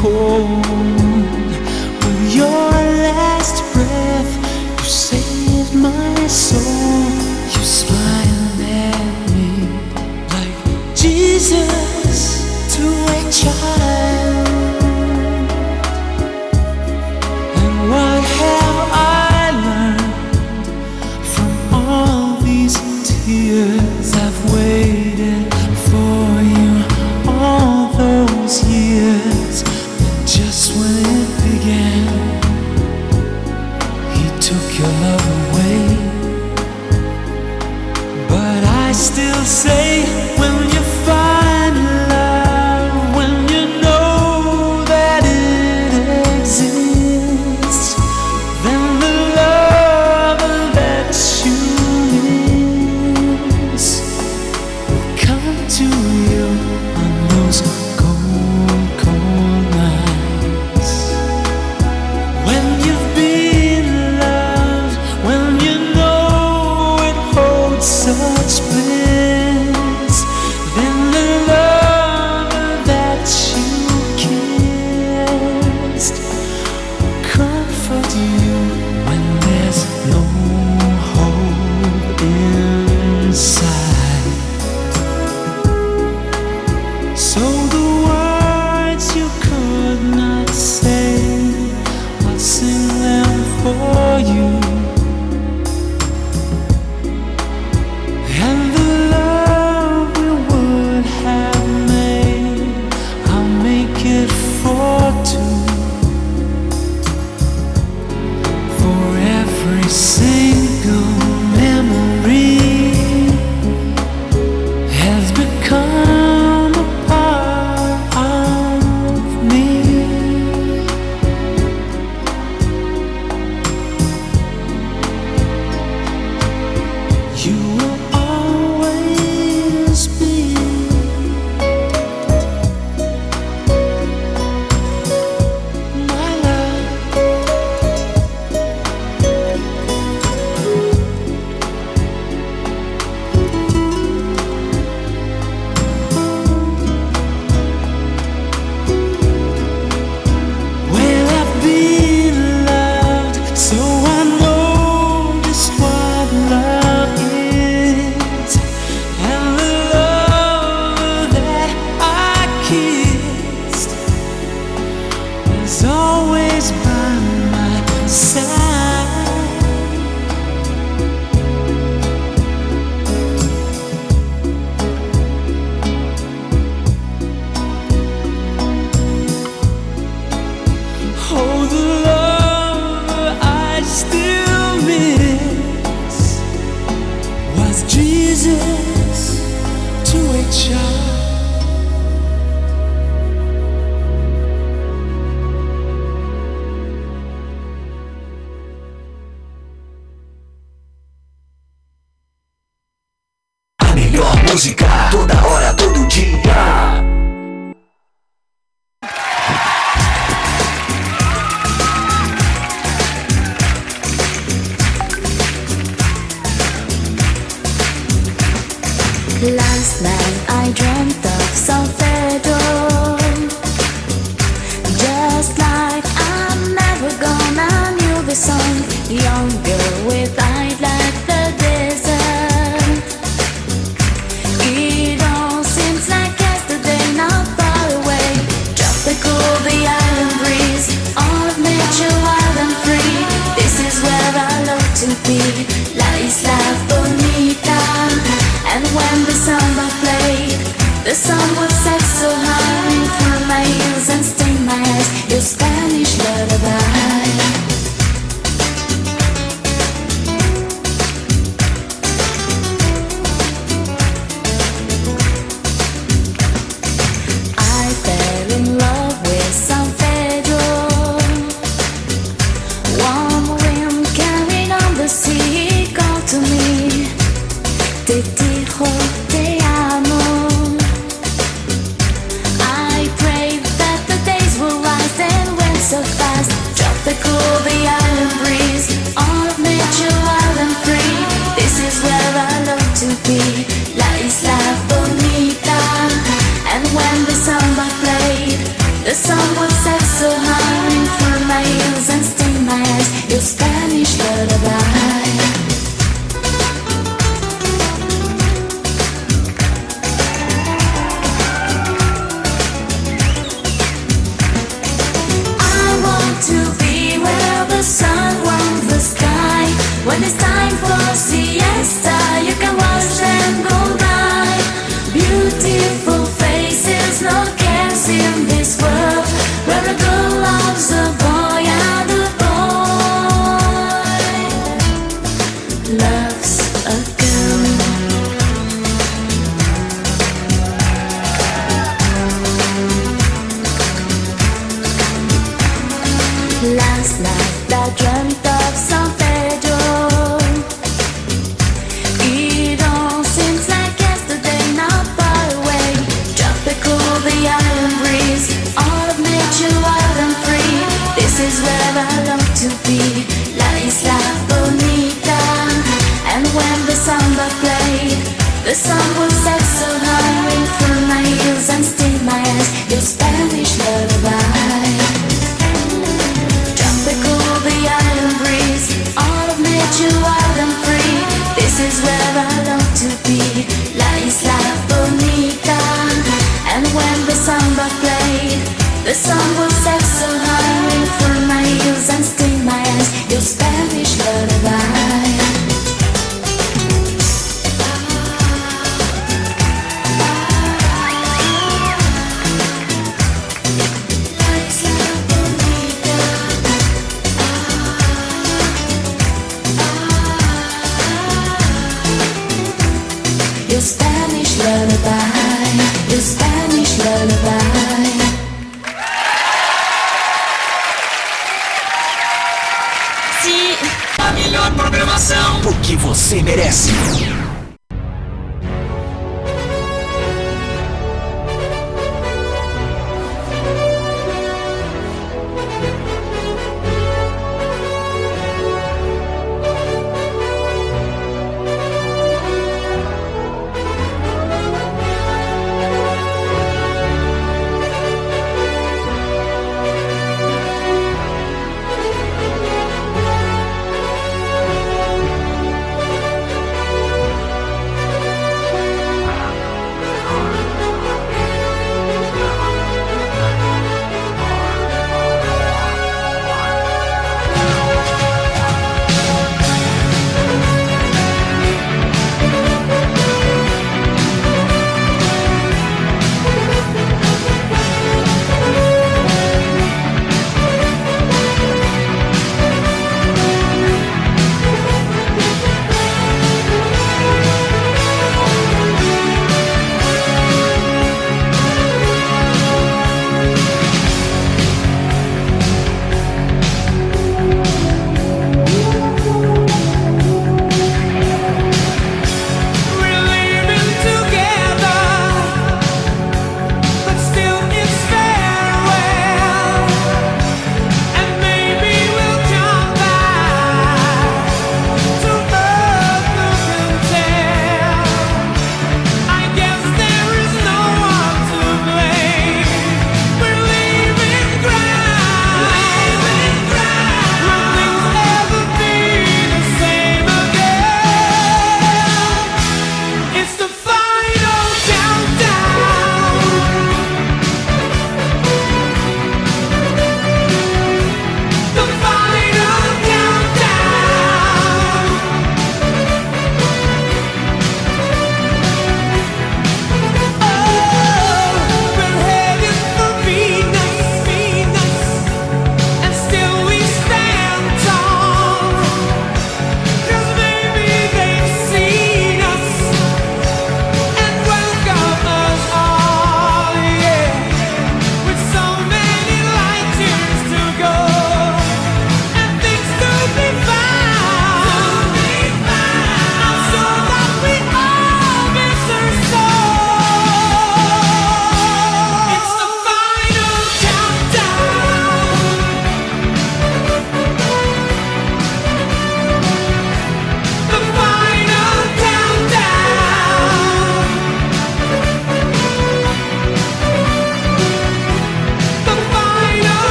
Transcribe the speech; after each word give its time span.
cold. 0.00 0.64
With 2.02 2.34
your 2.34 2.70
last 3.06 3.56
breath, 3.74 4.32
you 4.78 4.84
saved 4.84 5.74
my 5.74 6.26
soul. 6.28 6.67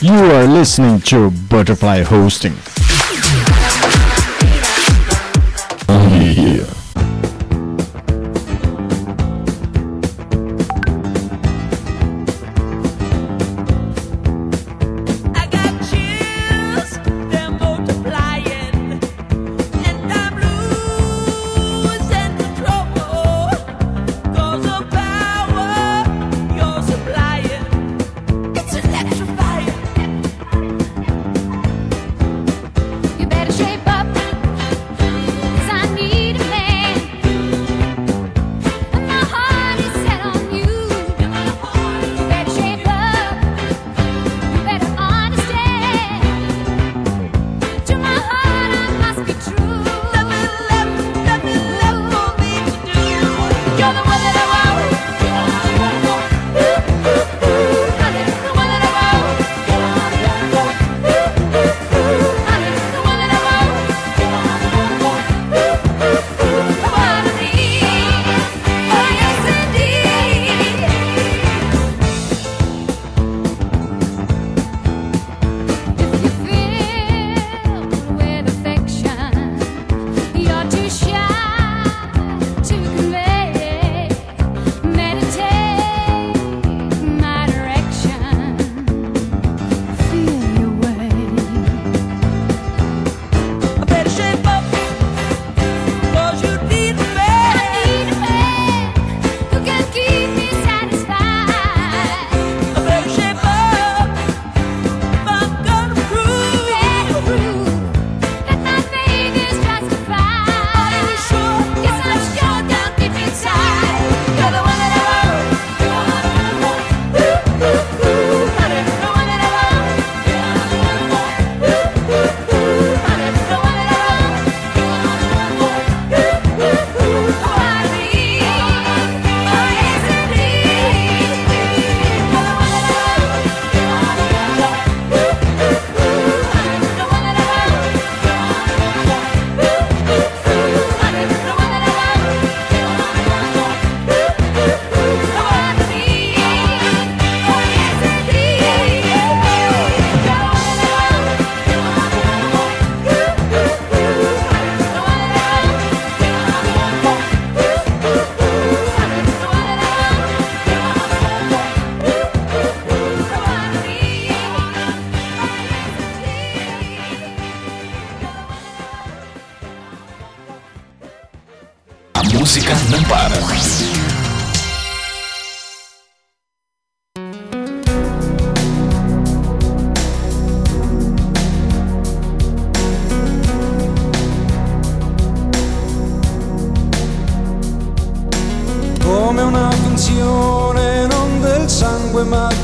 You 0.00 0.12
are 0.12 0.46
listening 0.46 1.00
to 1.00 1.30
Butterfly 1.48 2.02
Hosting. 2.02 2.54
Only 5.88 6.34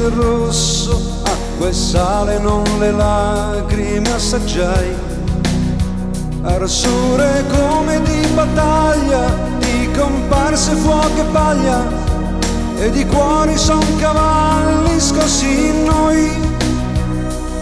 del 0.03 0.11
rosso, 0.11 1.01
acqua 1.23 1.69
e 1.69 1.73
sale 1.73 2.39
non 2.39 2.65
le 2.81 2.91
lacrime 2.91 4.13
assaggiai. 4.13 4.95
Arsure 6.43 7.45
come 7.49 8.03
di 8.03 8.27
battaglia, 8.35 9.21
di 9.61 9.89
comparse 9.97 10.73
fuoco 10.73 11.21
e 11.21 11.25
paglia, 11.31 11.85
e 12.79 12.91
di 12.91 13.07
cuori 13.07 13.57
son 13.57 13.85
cavalli 13.99 14.99
scossi 14.99 15.67
in 15.69 15.85
noi. 15.85 16.31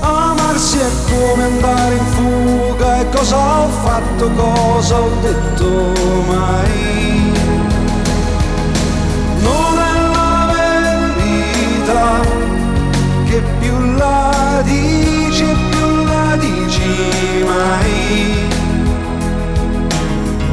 Amarsi 0.00 0.78
è 0.78 0.90
come 1.10 1.44
andare 1.44 1.94
in 1.94 2.06
fuga, 2.06 3.00
e 3.00 3.08
cosa 3.10 3.36
ho 3.36 3.68
fatto, 3.84 4.30
cosa 4.30 4.98
ho 4.98 5.10
detto 5.20 5.66
mai 6.26 7.19
verità 12.00 12.20
che 13.26 13.42
più 13.60 13.94
la 13.96 14.62
dici 14.64 15.44
e 15.44 15.56
più 15.70 16.04
la 16.04 16.36
dici 16.36 17.44
mai. 17.46 18.48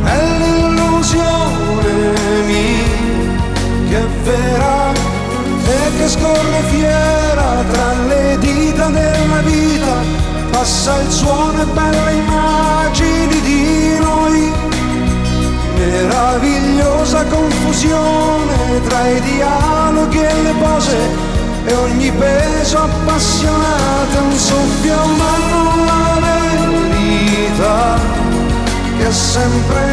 È 0.03 0.19
l'illusione 0.39 1.93
mia 2.45 2.85
che 3.89 3.97
è 3.97 4.07
vera 4.23 4.91
e 4.91 5.97
che 5.97 6.07
scorre 6.09 6.61
fiera 6.69 7.63
tra 7.71 7.93
le 8.07 8.37
dita 8.39 8.87
della 8.87 9.41
vita. 9.43 10.25
Passa 10.51 11.01
il 11.01 11.11
suono 11.11 11.61
e 11.61 11.65
belle 11.65 12.13
immagini 12.13 13.41
di 13.41 13.97
noi. 13.99 14.51
Meravigliosa 15.77 17.23
confusione 17.25 18.81
tra 18.87 19.07
i 19.07 19.21
dialoghi 19.21 20.19
e 20.19 20.41
le 20.41 20.53
pose 20.59 21.26
e 21.67 21.73
ogni 21.75 22.11
peso 22.11 22.77
appassionato 22.77 24.17
è 24.17 24.21
un 24.21 24.31
soffio 24.31 24.95
ma 24.95 25.31
non 25.51 25.85
la 25.85 26.19
verità 26.27 27.99
che 28.97 29.07
è 29.07 29.11
sempre 29.11 29.83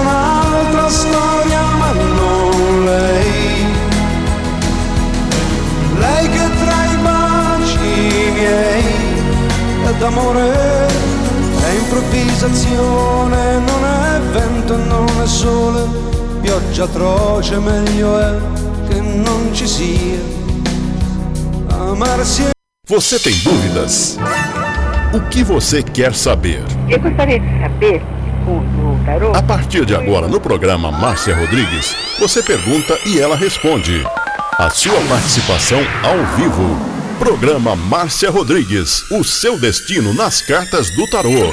un'altra 0.00 0.88
storia 0.88 1.60
ma 1.80 1.92
non 1.92 2.84
lei 2.84 3.66
lei 5.98 6.28
che 6.28 6.50
tra 6.62 6.84
i 6.84 6.96
baci 7.02 8.30
miei 8.32 8.84
è 9.86 9.92
d'amore 9.98 10.86
è 11.66 11.70
improvvisazione, 11.78 13.58
non 13.58 13.84
è 13.84 14.20
vento 14.32 14.76
non 14.76 15.08
è 15.22 15.26
sole, 15.26 15.82
pioggia 16.42 16.84
atroce, 16.84 17.58
meglio 17.58 18.18
è 18.18 18.34
che 18.86 19.00
non 19.00 19.48
ci 19.52 19.66
sia. 19.66 20.43
È 21.94 22.50
Você 22.88 23.20
tem 23.20 23.32
dúvidas? 23.38 24.18
O 25.14 25.20
que 25.30 25.44
você 25.44 25.80
quer 25.80 26.12
saber? 26.12 26.60
Eu 26.90 26.98
gostaria 26.98 27.38
de 27.38 27.60
saber. 27.60 28.02
A 29.32 29.40
partir 29.40 29.86
de 29.86 29.94
agora, 29.94 30.26
no 30.26 30.40
programa 30.40 30.90
Márcia 30.90 31.36
Rodrigues, 31.36 31.94
você 32.18 32.42
pergunta 32.42 32.98
e 33.06 33.20
ela 33.20 33.36
responde. 33.36 34.04
A 34.58 34.70
sua 34.70 35.00
participação 35.08 35.78
ao 36.02 36.36
vivo. 36.36 36.76
Programa 37.20 37.76
Márcia 37.76 38.28
Rodrigues. 38.28 39.08
O 39.12 39.22
seu 39.22 39.56
destino 39.56 40.12
nas 40.12 40.42
cartas 40.42 40.90
do 40.96 41.08
tarô. 41.08 41.52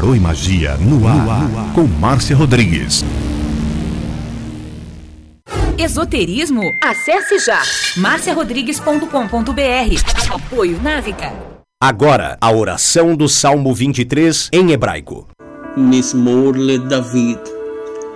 Tarô 0.00 0.14
e 0.14 0.18
Magia 0.18 0.78
no 0.78 1.06
ar, 1.06 1.14
no 1.14 1.30
ar, 1.30 1.74
com 1.74 1.82
Márcia 1.82 2.34
Rodrigues. 2.34 3.04
Esoterismo? 5.76 6.62
Acesse 6.82 7.38
já 7.38 7.60
marciarodrigues.com.br. 7.98 10.34
Apoio 10.34 10.80
Návica. 10.80 11.34
Agora, 11.82 12.38
a 12.40 12.50
oração 12.50 13.14
do 13.14 13.28
Salmo 13.28 13.74
23 13.74 14.48
em 14.54 14.70
hebraico. 14.70 15.28
Mismor 15.76 16.56
le 16.56 16.78
David. 16.78 17.38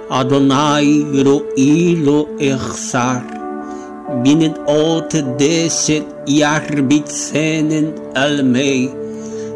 Adonai 0.08 1.04
ro'i 1.22 1.96
lo 1.96 2.34
echsar. 2.40 3.22
Binet 4.22 4.58
ot 4.66 5.20
deset 5.36 6.06
yarbitsenen 6.26 7.92
almei. 8.14 9.03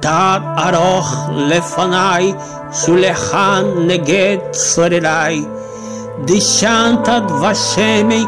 תת 0.00 0.40
ארוך 0.58 1.28
לפניי, 1.36 2.34
שולחן 2.72 3.64
נגד 3.86 4.36
צורריי. 4.50 5.44
דשנת 6.24 7.08
דבשמי 7.08 8.24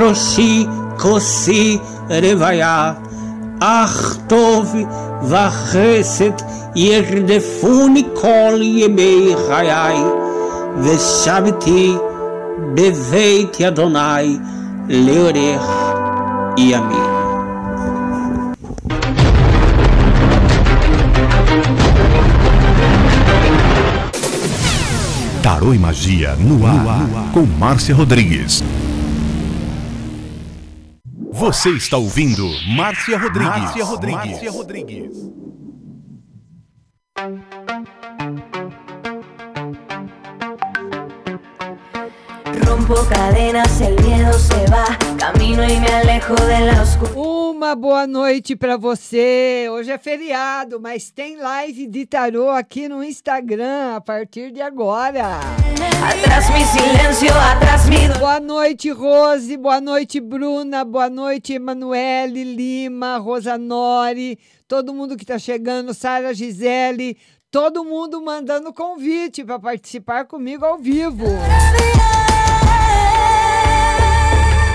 ראשי 0.00 0.66
כוסי 0.98 1.78
רוויה. 2.08 2.92
אך 3.60 4.16
טוב 4.26 4.74
וחסד 5.22 6.32
ירדפוני 6.76 8.04
כל 8.14 8.58
ימי 8.60 9.34
חיי, 9.48 9.96
ושבתי 10.78 11.96
בבית 12.74 13.60
אדוני 13.60 14.38
לאורך 14.88 15.70
ימים. 16.56 17.07
Tarô 25.43 25.73
e 25.73 25.79
Magia 25.79 26.35
no 26.35 26.65
ar, 26.65 27.31
com 27.33 27.45
Márcia 27.45 27.95
Rodrigues. 27.95 28.61
Você 31.31 31.69
está 31.69 31.95
ouvindo 31.95 32.45
Márcia 32.75 33.17
Rodrigues. 33.17 33.61
Márcia 33.61 33.85
Rodrigues. 33.85 34.31
Márcia 34.31 34.51
Rodrigues. 34.51 35.31
Rompo 42.65 42.95
cadenas, 43.09 43.79
el 43.79 43.95
miedo 44.03 44.33
se 44.33 44.65
va. 44.69 44.85
Camino 45.17 45.63
y 45.63 45.79
me 45.79 45.87
alejo 45.87 46.35
de 46.35 46.59
la 46.59 46.81
oscuridad. 46.81 47.48
Uma 47.59 47.75
boa 47.75 48.07
noite 48.07 48.55
para 48.55 48.77
você. 48.77 49.67
Hoje 49.69 49.91
é 49.91 49.97
feriado, 49.97 50.79
mas 50.79 51.11
tem 51.11 51.35
live 51.35 51.87
de 51.87 52.05
tarô 52.05 52.51
aqui 52.51 52.87
no 52.87 53.03
Instagram 53.03 53.97
a 53.97 53.99
partir 53.99 54.49
de 54.53 54.61
agora. 54.61 55.41
Atrás 56.01 56.49
mi 56.51 56.63
silencio, 56.63 57.37
atrás 57.37 57.83
dolor. 57.83 58.17
Boa 58.17 58.39
noite, 58.39 58.89
Rose. 58.91 59.57
Boa 59.57 59.81
noite, 59.81 60.21
Bruna. 60.21 60.85
Boa 60.85 61.09
noite, 61.09 61.51
Emanuele 61.51 62.45
Lima, 62.45 63.17
Rosa 63.17 63.57
Nori. 63.57 64.39
Todo 64.65 64.93
mundo 64.93 65.17
que 65.17 65.25
está 65.25 65.37
chegando, 65.37 65.93
Sara 65.93 66.33
Gisele. 66.33 67.17
Todo 67.51 67.83
mundo 67.83 68.21
mandando 68.21 68.71
convite 68.71 69.43
para 69.43 69.59
participar 69.59 70.23
comigo 70.23 70.63
ao 70.63 70.77
vivo. 70.77 71.25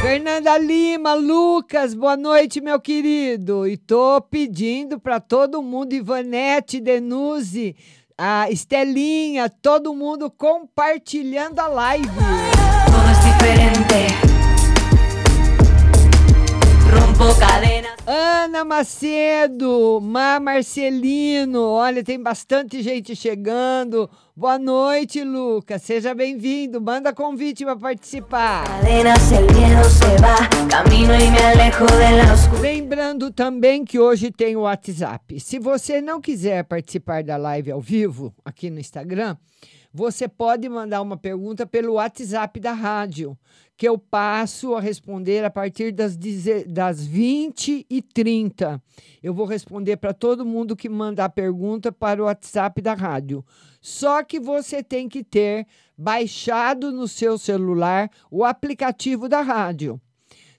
Fernanda 0.05 0.59
Lima, 0.59 1.15
Lucas, 1.15 1.95
boa 1.95 2.15
noite, 2.15 2.61
meu 2.61 2.79
querido. 2.79 3.67
E 3.67 3.79
tô 3.79 4.21
pedindo 4.21 5.01
para 5.01 5.19
todo 5.19 5.63
mundo, 5.63 5.95
Ivanete, 5.95 6.79
Denuse, 6.79 7.75
a 8.19 8.51
Estelinha, 8.51 9.49
todo 9.49 9.95
mundo 9.95 10.31
compartilhando 10.31 11.59
a 11.59 11.69
live. 11.69 12.11
Ana 18.07 18.65
Macedo, 18.65 20.01
Mar 20.03 20.41
Marcelino, 20.41 21.63
olha, 21.63 22.05
tem 22.05 22.23
bastante 22.23 22.83
gente 22.83 23.17
chegando. 23.17 24.11
Boa 24.37 24.59
noite, 24.59 25.23
Lucas. 25.23 25.83
Seja 25.83 26.13
bem-vindo. 26.13 26.81
Manda 26.81 27.13
convite 27.13 27.65
para 27.65 27.77
participar. 27.77 28.65
Lembrando 32.61 33.31
também 33.31 33.85
que 33.85 33.99
hoje 33.99 34.31
tem 34.31 34.57
o 34.57 34.63
WhatsApp. 34.63 35.39
Se 35.39 35.59
você 35.59 36.01
não 36.01 36.21
quiser 36.21 36.65
participar 36.65 37.23
da 37.23 37.37
live 37.37 37.71
ao 37.71 37.81
vivo 37.81 38.35
aqui 38.45 38.71
no 38.71 38.81
Instagram, 38.81 39.37
você 39.97 40.27
pode 40.27 40.69
mandar 40.69 41.01
uma 41.01 41.17
pergunta 41.17 41.65
pelo 41.65 41.93
WhatsApp 41.93 42.59
da 42.59 42.73
rádio, 42.73 43.39
que 43.77 43.87
eu 43.87 43.97
passo 43.97 44.75
a 44.75 44.81
responder 44.81 45.45
a 45.45 45.51
partir 45.51 45.93
das, 45.93 46.19
das 46.67 47.07
20 47.07 47.87
e 47.89 48.03
30. 48.03 48.83
Eu 49.23 49.33
vou 49.33 49.47
responder 49.47 49.97
para 49.97 50.13
todo 50.13 50.45
mundo 50.45 50.75
que 50.75 50.89
mandar 50.89 51.29
pergunta 51.29 51.93
para 51.93 52.21
o 52.21 52.25
WhatsApp 52.25 52.83
da 52.83 52.93
rádio. 52.93 53.45
Só 53.81 54.25
que 54.25 54.41
você 54.41 54.83
tem 54.83 55.09
que 55.09 55.23
ter 55.23 55.65
baixado 55.97 56.91
no 56.91 57.07
seu 57.07 57.39
celular 57.39 58.11
o 58.29 58.45
aplicativo 58.45 59.29
da 59.29 59.43
rádio. 59.43 60.01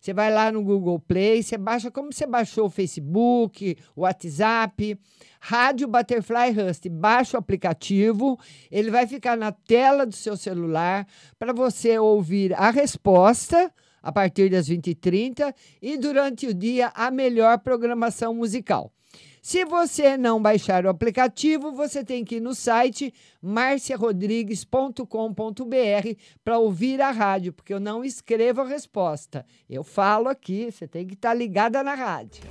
Você 0.05 0.13
vai 0.13 0.31
lá 0.31 0.51
no 0.51 0.61
Google 0.61 0.99
Play, 0.99 1.41
você 1.41 1.57
baixa 1.57 1.89
como 1.89 2.13
você 2.13 2.27
baixou 2.27 2.67
o 2.67 2.69
Facebook, 2.69 3.75
o 3.95 4.01
WhatsApp, 4.01 4.99
Rádio 5.39 5.87
Butterfly 5.87 6.51
Rust. 6.51 6.87
Baixa 6.91 7.35
o 7.35 7.39
aplicativo, 7.39 8.39
ele 8.69 8.91
vai 8.91 9.07
ficar 9.07 9.35
na 9.35 9.51
tela 9.51 10.05
do 10.05 10.13
seu 10.13 10.37
celular 10.37 11.07
para 11.39 11.51
você 11.51 11.97
ouvir 11.97 12.53
a 12.53 12.69
resposta 12.69 13.73
a 13.99 14.11
partir 14.11 14.47
das 14.47 14.69
20h30 14.69 15.51
e 15.81 15.97
durante 15.97 16.45
o 16.45 16.53
dia 16.53 16.91
a 16.93 17.09
melhor 17.09 17.57
programação 17.57 18.31
musical. 18.31 18.93
Se 19.47 19.63
você 19.63 20.17
não 20.17 20.41
baixar 20.41 20.87
o 20.87 20.89
aplicativo, 20.89 21.71
você 21.71 22.03
tem 22.03 22.25
que 22.25 22.37
ir 22.37 22.39
no 22.39 22.55
site 22.55 23.13
marciarodrigues.com.br 23.39 25.05
para 26.43 26.57
ouvir 26.57 26.99
a 26.99 27.11
rádio, 27.11 27.53
porque 27.53 27.71
eu 27.71 27.79
não 27.79 28.03
escrevo 28.03 28.61
a 28.61 28.65
resposta. 28.65 29.45
Eu 29.69 29.83
falo 29.83 30.29
aqui, 30.29 30.71
você 30.71 30.87
tem 30.87 31.05
que 31.05 31.13
estar 31.13 31.35
ligada 31.35 31.83
na 31.83 31.93
rádio. 31.93 32.41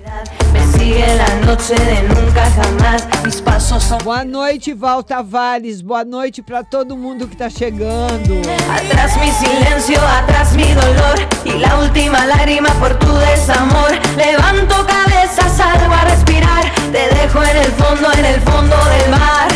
Boa 4.04 4.24
noite, 4.24 4.72
Val 4.72 5.02
Tavares. 5.02 5.82
Boa 5.82 6.04
noite 6.04 6.42
para 6.42 6.62
todo 6.62 6.96
mundo 6.96 7.26
que 7.26 7.34
está 7.34 7.50
chegando. 7.50 8.40
Atrás 8.72 9.16
mi 9.16 9.32
silencio, 9.32 10.00
atrás 10.00 10.54
mi 10.54 10.72
dolor 10.72 11.18
y 11.44 11.58
la 11.58 11.76
última 11.80 12.24
lágrima 12.24 12.68
por 12.78 12.96
tu 13.00 13.12
desamor. 13.14 13.90
Levanto 14.16 14.86
cabeza, 14.86 15.48
salgo 15.48 15.92
a 15.92 16.04
respirar. 16.04 16.83
Te 16.92 17.08
dejo 17.14 17.42
en 17.42 17.56
el 17.56 17.72
fondo, 17.72 18.12
en 18.12 18.24
el 18.24 18.40
fondo 18.42 18.76
del 18.84 19.10
mar. 19.10 19.48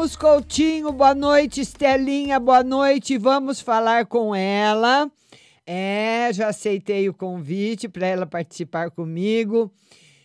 Rose 0.00 0.16
Coutinho, 0.16 0.90
boa 0.92 1.14
noite. 1.14 1.60
Estelinha, 1.60 2.40
boa 2.40 2.62
noite. 2.62 3.18
Vamos 3.18 3.60
falar 3.60 4.06
com 4.06 4.34
ela. 4.34 5.10
É, 5.66 6.30
já 6.32 6.48
aceitei 6.48 7.08
o 7.08 7.14
convite 7.14 7.88
para 7.88 8.06
ela 8.06 8.26
participar 8.26 8.90
comigo. 8.90 9.70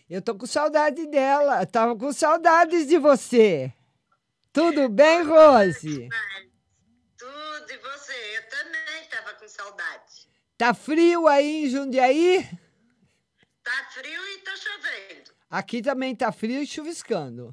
Eu 0.08 0.22
tô 0.22 0.34
com 0.34 0.46
saudade 0.46 1.06
dela. 1.06 1.66
Tava 1.66 1.94
com 1.94 2.12
saudades 2.12 2.86
de 2.86 2.96
você. 2.96 3.72
Tudo 4.52 4.88
bem, 4.88 5.22
Rose? 5.22 6.08
Tudo, 7.18 7.70
e 7.70 7.78
você? 7.78 8.14
Eu 8.36 8.48
também 8.48 9.08
tava 9.10 9.34
com 9.38 9.46
saudade. 9.46 10.28
Tá 10.56 10.72
frio 10.72 11.28
aí 11.28 11.66
em 11.66 11.68
Jundiaí? 11.68 12.48
Tá 13.66 13.84
frio 13.90 14.28
e 14.28 14.38
tá 14.38 14.52
chovendo. 14.56 15.32
Aqui 15.50 15.82
também 15.82 16.14
tá 16.14 16.30
frio 16.30 16.62
e 16.62 16.66
chuviscando. 16.68 17.52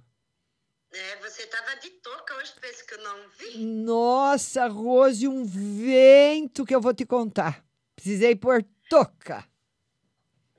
É, 0.93 1.15
você 1.15 1.47
tava 1.47 1.75
de 1.77 1.89
touca 1.89 2.35
hoje, 2.35 2.53
pensa 2.61 2.85
que 2.85 2.93
eu 2.93 3.01
não 3.01 3.29
vi. 3.29 3.57
Nossa, 3.57 4.67
Rose, 4.67 5.27
um 5.27 5.43
vento 5.43 6.67
que 6.67 6.75
eu 6.75 6.79
vou 6.79 6.93
te 6.93 7.03
contar. 7.03 7.65
Precisei 7.95 8.35
pôr 8.35 8.63
touca. 8.87 9.43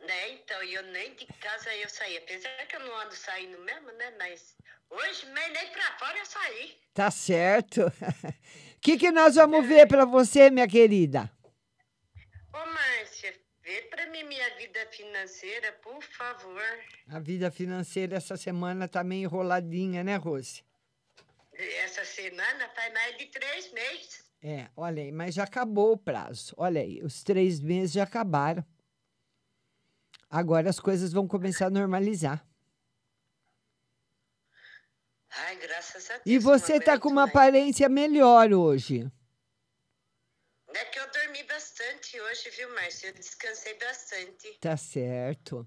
Né, 0.00 0.30
então, 0.30 0.60
eu 0.64 0.82
nem 0.90 1.14
de 1.14 1.24
casa 1.24 1.72
eu 1.76 1.88
saí. 1.88 2.16
Apesar 2.16 2.66
que 2.66 2.74
eu 2.74 2.80
não 2.80 3.00
ando 3.02 3.14
saindo 3.14 3.56
mesmo, 3.60 3.92
né? 3.92 4.12
Mas 4.18 4.56
hoje 4.90 5.24
nem, 5.26 5.52
nem 5.52 5.70
pra 5.70 5.98
fora 6.00 6.18
eu 6.18 6.26
saí. 6.26 6.76
Tá 6.92 7.12
certo. 7.12 7.82
O 7.82 7.92
que, 8.82 8.96
que 8.96 9.12
nós 9.12 9.36
vamos 9.36 9.64
ver 9.64 9.86
para 9.86 10.04
você, 10.04 10.50
minha 10.50 10.66
querida? 10.66 11.30
Ô, 12.52 12.66
Márcia, 12.66 13.43
vê 13.64 13.82
pra 13.82 14.06
mim 14.10 14.22
minha 14.24 14.56
vida 14.56 14.86
financeira, 14.92 15.72
por 15.82 16.02
favor. 16.02 16.62
A 17.08 17.18
vida 17.18 17.50
financeira 17.50 18.16
essa 18.16 18.36
semana 18.36 18.86
tá 18.86 19.02
meio 19.02 19.24
enroladinha, 19.24 20.04
né, 20.04 20.16
Rose? 20.16 20.62
Essa 21.54 22.04
semana 22.04 22.68
faz 22.74 22.92
mais 22.92 23.16
de 23.16 23.26
três 23.26 23.72
meses. 23.72 24.24
É, 24.42 24.68
olha 24.76 25.02
aí, 25.02 25.10
mas 25.10 25.34
já 25.34 25.44
acabou 25.44 25.92
o 25.92 25.98
prazo. 25.98 26.52
Olha 26.58 26.80
aí, 26.80 27.02
os 27.02 27.22
três 27.22 27.60
meses 27.60 27.92
já 27.92 28.02
acabaram. 28.02 28.64
Agora 30.28 30.68
as 30.68 30.78
coisas 30.78 31.12
vão 31.12 31.26
começar 31.26 31.66
a 31.66 31.70
normalizar. 31.70 32.44
Ai, 35.30 35.56
graças 35.56 36.10
a 36.10 36.14
Deus. 36.14 36.26
E 36.26 36.38
você 36.38 36.78
tá 36.78 36.98
com 36.98 37.08
uma 37.08 37.24
aparência 37.24 37.88
melhor 37.88 38.52
hoje. 38.52 39.10
É 40.74 40.84
que 40.86 40.98
eu 40.98 41.10
dormi 41.10 41.33
bastante 41.54 42.20
hoje, 42.20 42.50
viu, 42.50 42.74
Márcia? 42.74 43.08
Eu 43.08 43.14
descansei 43.14 43.78
bastante. 43.78 44.58
Tá 44.60 44.76
certo. 44.76 45.66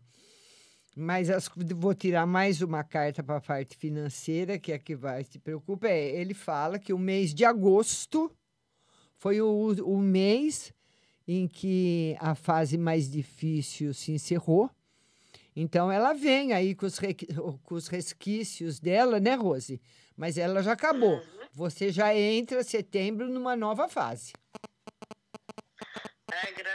Mas 0.93 1.30
as- 1.30 1.50
vou 1.76 1.93
tirar 1.93 2.26
mais 2.26 2.62
uma 2.62 2.84
carta 2.84 3.23
para 3.23 3.38
a 3.38 3.41
parte 3.41 3.78
financeira, 3.78 4.60
que 4.60 4.73
é 4.73 4.76
a 4.76 4.80
que 4.80 4.95
vai 4.95 5.23
te 5.23 5.39
preocupa. 5.39 5.88
É, 5.88 6.10
ele 6.19 6.34
fala 6.34 6.78
que 6.78 6.91
o 6.91 7.00
mês 7.00 7.34
de 7.34 7.45
agosto 7.45 8.30
foi 9.15 9.39
o, 9.41 9.71
o 9.86 9.97
mês 9.97 10.73
em 11.26 11.47
que 11.47 12.17
a 12.19 12.36
fase 12.36 12.78
mais 12.78 13.10
difícil 13.10 13.93
se 13.93 14.12
encerrou. 14.12 14.69
Então 15.56 15.89
ela 15.91 16.13
vem 16.13 16.52
aí 16.52 16.76
com 16.76 16.86
os, 16.86 17.00
com 17.63 17.76
os 17.76 17.88
resquícios 17.88 18.80
dela, 18.80 19.19
né, 19.21 19.36
Rose? 19.36 19.80
Mas 20.17 20.38
ela 20.38 20.62
já 20.62 20.73
acabou. 20.73 21.21
Você 21.54 21.91
já 21.91 22.13
entra 22.13 22.62
setembro 22.63 23.30
numa 23.30 23.56
nova 23.56 23.88
fase. 23.88 24.34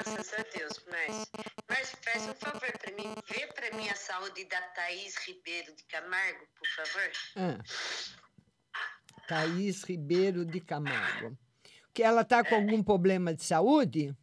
Graças 0.05 0.35
a 0.35 0.59
Deus, 0.59 0.85
mas, 0.91 1.31
mas 1.69 1.95
faz 2.03 2.29
um 2.29 2.35
favor 2.35 2.73
pra 2.79 2.93
mim, 2.93 3.15
vê 3.29 3.47
pra 3.47 3.77
mim 3.77 3.89
a 3.89 3.95
saúde 3.95 4.45
da 4.47 4.61
Thaís 4.61 5.15
Ribeiro 5.17 5.73
de 5.77 5.85
Camargo, 5.85 6.45
por 6.59 6.69
favor. 6.69 7.13
Ah. 7.37 7.59
Thaís 9.29 9.85
Ribeiro 9.85 10.45
de 10.45 10.61
Camargo. 10.61 11.39
Que 11.95 12.03
ela 12.03 12.25
tá 12.25 12.43
com 12.43 12.57
algum 12.57 12.83
problema 12.83 13.33
de 13.33 13.45
saúde? 13.45 14.17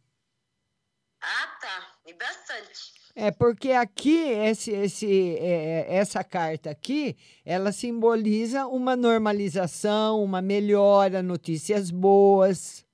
Ah, 1.22 1.58
tá, 1.62 1.92
e 2.06 2.12
bastante. 2.12 2.92
É 3.14 3.30
porque 3.30 3.72
aqui 3.72 4.18
esse, 4.18 4.72
esse, 4.72 5.36
é, 5.38 5.96
essa 5.96 6.22
carta 6.22 6.70
aqui, 6.70 7.16
ela 7.44 7.72
simboliza 7.72 8.66
uma 8.66 8.94
normalização, 8.96 10.22
uma 10.22 10.42
melhora, 10.42 11.22
notícias 11.22 11.90
boas, 11.90 12.84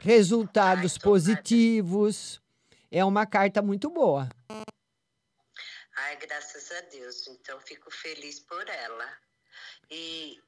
resultados 0.00 0.96
positivos. 0.98 2.40
É 2.90 3.04
uma 3.04 3.26
carta 3.26 3.60
muito 3.60 3.90
boa. 3.90 4.28
Ai, 5.96 6.16
graças 6.16 6.70
a 6.70 6.80
Deus, 6.82 7.26
então 7.26 7.60
fico 7.60 7.90
feliz 7.90 8.40
por 8.40 8.68
ela. 8.68 9.18
E 9.90 10.40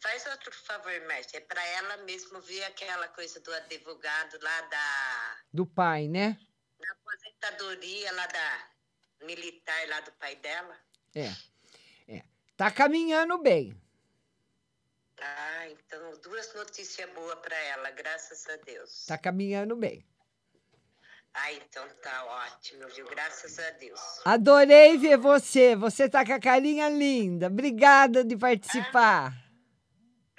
faz 0.00 0.26
outro 0.26 0.52
favor, 0.52 0.92
Márcia, 1.08 1.38
é 1.38 1.40
pra 1.40 1.64
ela 1.66 1.96
mesmo 2.04 2.40
ver 2.42 2.62
aquela 2.64 3.08
coisa 3.08 3.40
do 3.40 3.52
advogado 3.52 4.38
lá 4.40 4.60
da, 4.62 5.36
Do 5.52 5.66
pai, 5.66 6.08
né? 6.08 6.38
da 6.78 6.92
aposentadoria 6.92 8.12
lá 8.12 8.26
da 8.26 8.68
militar 9.26 9.88
lá 9.88 10.00
do 10.00 10.12
pai 10.12 10.36
dela. 10.36 10.76
É. 11.14 11.32
é. 12.08 12.22
Tá 12.56 12.70
caminhando 12.70 13.38
bem. 13.38 13.81
Ah, 15.20 15.68
então 15.68 16.12
duas 16.22 16.52
notícias 16.54 17.08
boas 17.10 17.38
pra 17.40 17.56
ela, 17.56 17.90
graças 17.90 18.48
a 18.48 18.56
Deus. 18.64 19.06
Tá 19.06 19.16
caminhando 19.18 19.76
bem. 19.76 20.04
Ah, 21.34 21.52
então 21.52 21.86
tá 22.02 22.24
ótimo, 22.24 22.86
viu? 22.94 23.08
Graças 23.08 23.58
a 23.58 23.70
Deus. 23.70 24.00
Adorei 24.24 24.98
ver 24.98 25.16
você. 25.16 25.74
Você 25.74 26.08
tá 26.08 26.26
com 26.26 26.32
a 26.32 26.40
carinha 26.40 26.88
linda. 26.90 27.46
Obrigada 27.46 28.22
de 28.22 28.36
participar. 28.36 29.41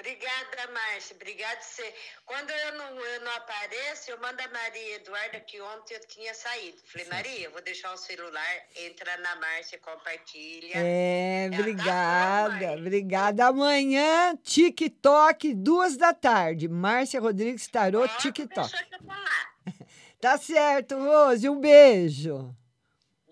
Obrigada, 0.03 0.69
Márcia. 0.73 1.15
Obrigada 1.15 1.61
você. 1.61 1.93
Quando 2.25 2.49
eu 2.49 2.73
não, 2.77 2.99
eu 2.99 3.21
não 3.21 3.31
apareço, 3.37 4.11
eu 4.11 4.19
mando 4.19 4.41
a 4.41 4.47
Maria 4.49 4.95
Eduarda, 4.97 5.39
que 5.39 5.61
ontem 5.61 5.93
eu 5.93 5.99
tinha 6.07 6.33
saído. 6.33 6.77
Falei, 6.85 7.07
Maria, 7.07 7.45
eu 7.45 7.51
vou 7.51 7.61
deixar 7.61 7.93
o 7.93 7.97
celular, 7.97 8.55
entra 8.75 9.15
na 9.19 9.37
Márcia, 9.37 9.79
compartilha. 9.79 10.73
É, 10.75 11.45
Ela 11.45 11.51
tá 11.55 11.59
obrigada, 11.61 12.67
mãe. 12.67 12.79
obrigada. 12.79 13.45
Amanhã, 13.45 14.35
TikTok, 14.43 15.53
duas 15.53 15.95
da 15.95 16.13
tarde. 16.13 16.67
Márcia 16.67 17.21
Rodrigues 17.21 17.65
Tarô, 17.69 18.03
Ó, 18.03 18.07
TikTok. 18.07 18.69
Tá 20.19 20.37
certo, 20.37 20.97
Rose. 20.97 21.49
Um 21.49 21.59
beijo. 21.59 22.55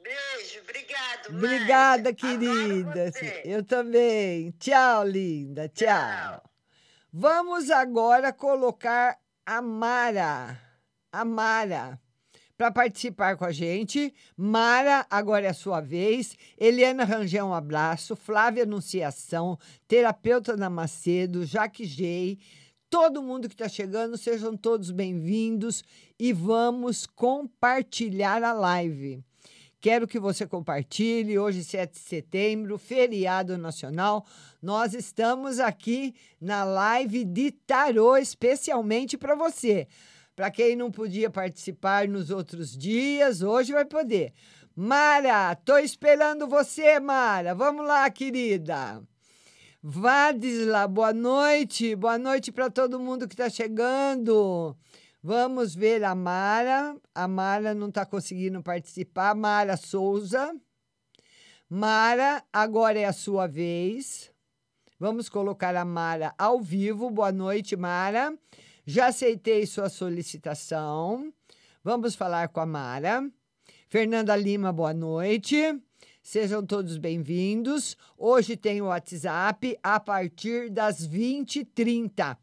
Beijo, 0.03 0.59
obrigado, 0.59 1.29
Obrigada, 1.29 2.09
Márcia. 2.11 2.13
Querida. 2.13 3.11
Eu 3.45 3.63
também. 3.63 4.51
Tchau, 4.59 5.05
linda. 5.05 5.69
Tchau. 5.69 6.43
Vamos 7.13 7.69
agora 7.69 8.31
colocar 8.31 9.19
a 9.45 9.61
Mara. 9.61 10.57
A 11.11 11.25
Mara. 11.25 11.99
Para 12.57 12.71
participar 12.71 13.35
com 13.35 13.43
a 13.43 13.51
gente. 13.51 14.13
Mara, 14.37 15.05
agora 15.09 15.45
é 15.45 15.49
a 15.49 15.53
sua 15.53 15.81
vez. 15.81 16.37
Eliana 16.57 17.03
Rangel, 17.03 17.47
um 17.47 17.53
abraço. 17.53 18.15
Flávia 18.15 18.63
Anunciação, 18.63 19.59
terapeuta 19.89 20.55
da 20.55 20.69
Macedo, 20.69 21.45
Jaque 21.45 21.83
Gei. 21.83 22.39
Todo 22.89 23.21
mundo 23.21 23.49
que 23.49 23.55
está 23.55 23.67
chegando, 23.67 24.17
sejam 24.17 24.55
todos 24.55 24.89
bem-vindos 24.89 25.83
e 26.17 26.31
vamos 26.31 27.05
compartilhar 27.05 28.41
a 28.41 28.53
live. 28.53 29.21
Quero 29.81 30.07
que 30.07 30.19
você 30.19 30.45
compartilhe. 30.45 31.39
Hoje, 31.39 31.63
7 31.63 31.91
de 31.91 31.99
setembro, 31.99 32.77
feriado 32.77 33.57
nacional. 33.57 34.23
Nós 34.61 34.93
estamos 34.93 35.59
aqui 35.59 36.13
na 36.39 36.63
live 36.63 37.25
de 37.25 37.49
tarô, 37.49 38.15
especialmente 38.15 39.17
para 39.17 39.33
você. 39.33 39.87
Para 40.35 40.51
quem 40.51 40.75
não 40.75 40.91
podia 40.91 41.31
participar 41.31 42.07
nos 42.07 42.29
outros 42.29 42.77
dias, 42.77 43.41
hoje 43.41 43.73
vai 43.73 43.83
poder. 43.83 44.33
Mara, 44.75 45.55
tô 45.55 45.79
esperando 45.79 46.47
você, 46.47 46.99
Mara. 46.99 47.55
Vamos 47.55 47.83
lá, 47.83 48.07
querida. 48.11 49.01
Vadisla, 49.81 50.87
boa 50.87 51.11
noite. 51.11 51.95
Boa 51.95 52.19
noite 52.19 52.51
para 52.51 52.69
todo 52.69 52.99
mundo 52.99 53.27
que 53.27 53.33
está 53.33 53.49
chegando. 53.49 54.77
Vamos 55.23 55.75
ver 55.75 56.03
a 56.03 56.15
Mara. 56.15 56.95
A 57.13 57.27
Mara 57.27 57.75
não 57.75 57.89
está 57.89 58.03
conseguindo 58.03 58.63
participar. 58.63 59.35
Mara 59.35 59.77
Souza. 59.77 60.55
Mara, 61.69 62.43
agora 62.51 62.99
é 62.99 63.05
a 63.05 63.13
sua 63.13 63.45
vez. 63.45 64.31
Vamos 64.99 65.29
colocar 65.29 65.75
a 65.75 65.85
Mara 65.85 66.33
ao 66.39 66.59
vivo. 66.59 67.11
Boa 67.11 67.31
noite, 67.31 67.75
Mara. 67.75 68.35
Já 68.83 69.07
aceitei 69.07 69.67
sua 69.67 69.89
solicitação. 69.89 71.31
Vamos 71.83 72.15
falar 72.15 72.49
com 72.49 72.59
a 72.59 72.65
Mara. 72.65 73.23
Fernanda 73.87 74.35
Lima, 74.35 74.73
boa 74.73 74.93
noite. 74.93 75.55
Sejam 76.23 76.65
todos 76.65 76.97
bem-vindos. 76.97 77.95
Hoje 78.17 78.57
tem 78.57 78.81
o 78.81 78.85
WhatsApp 78.85 79.77
a 79.83 79.99
partir 79.99 80.71
das 80.71 81.07
20h30. 81.07 82.37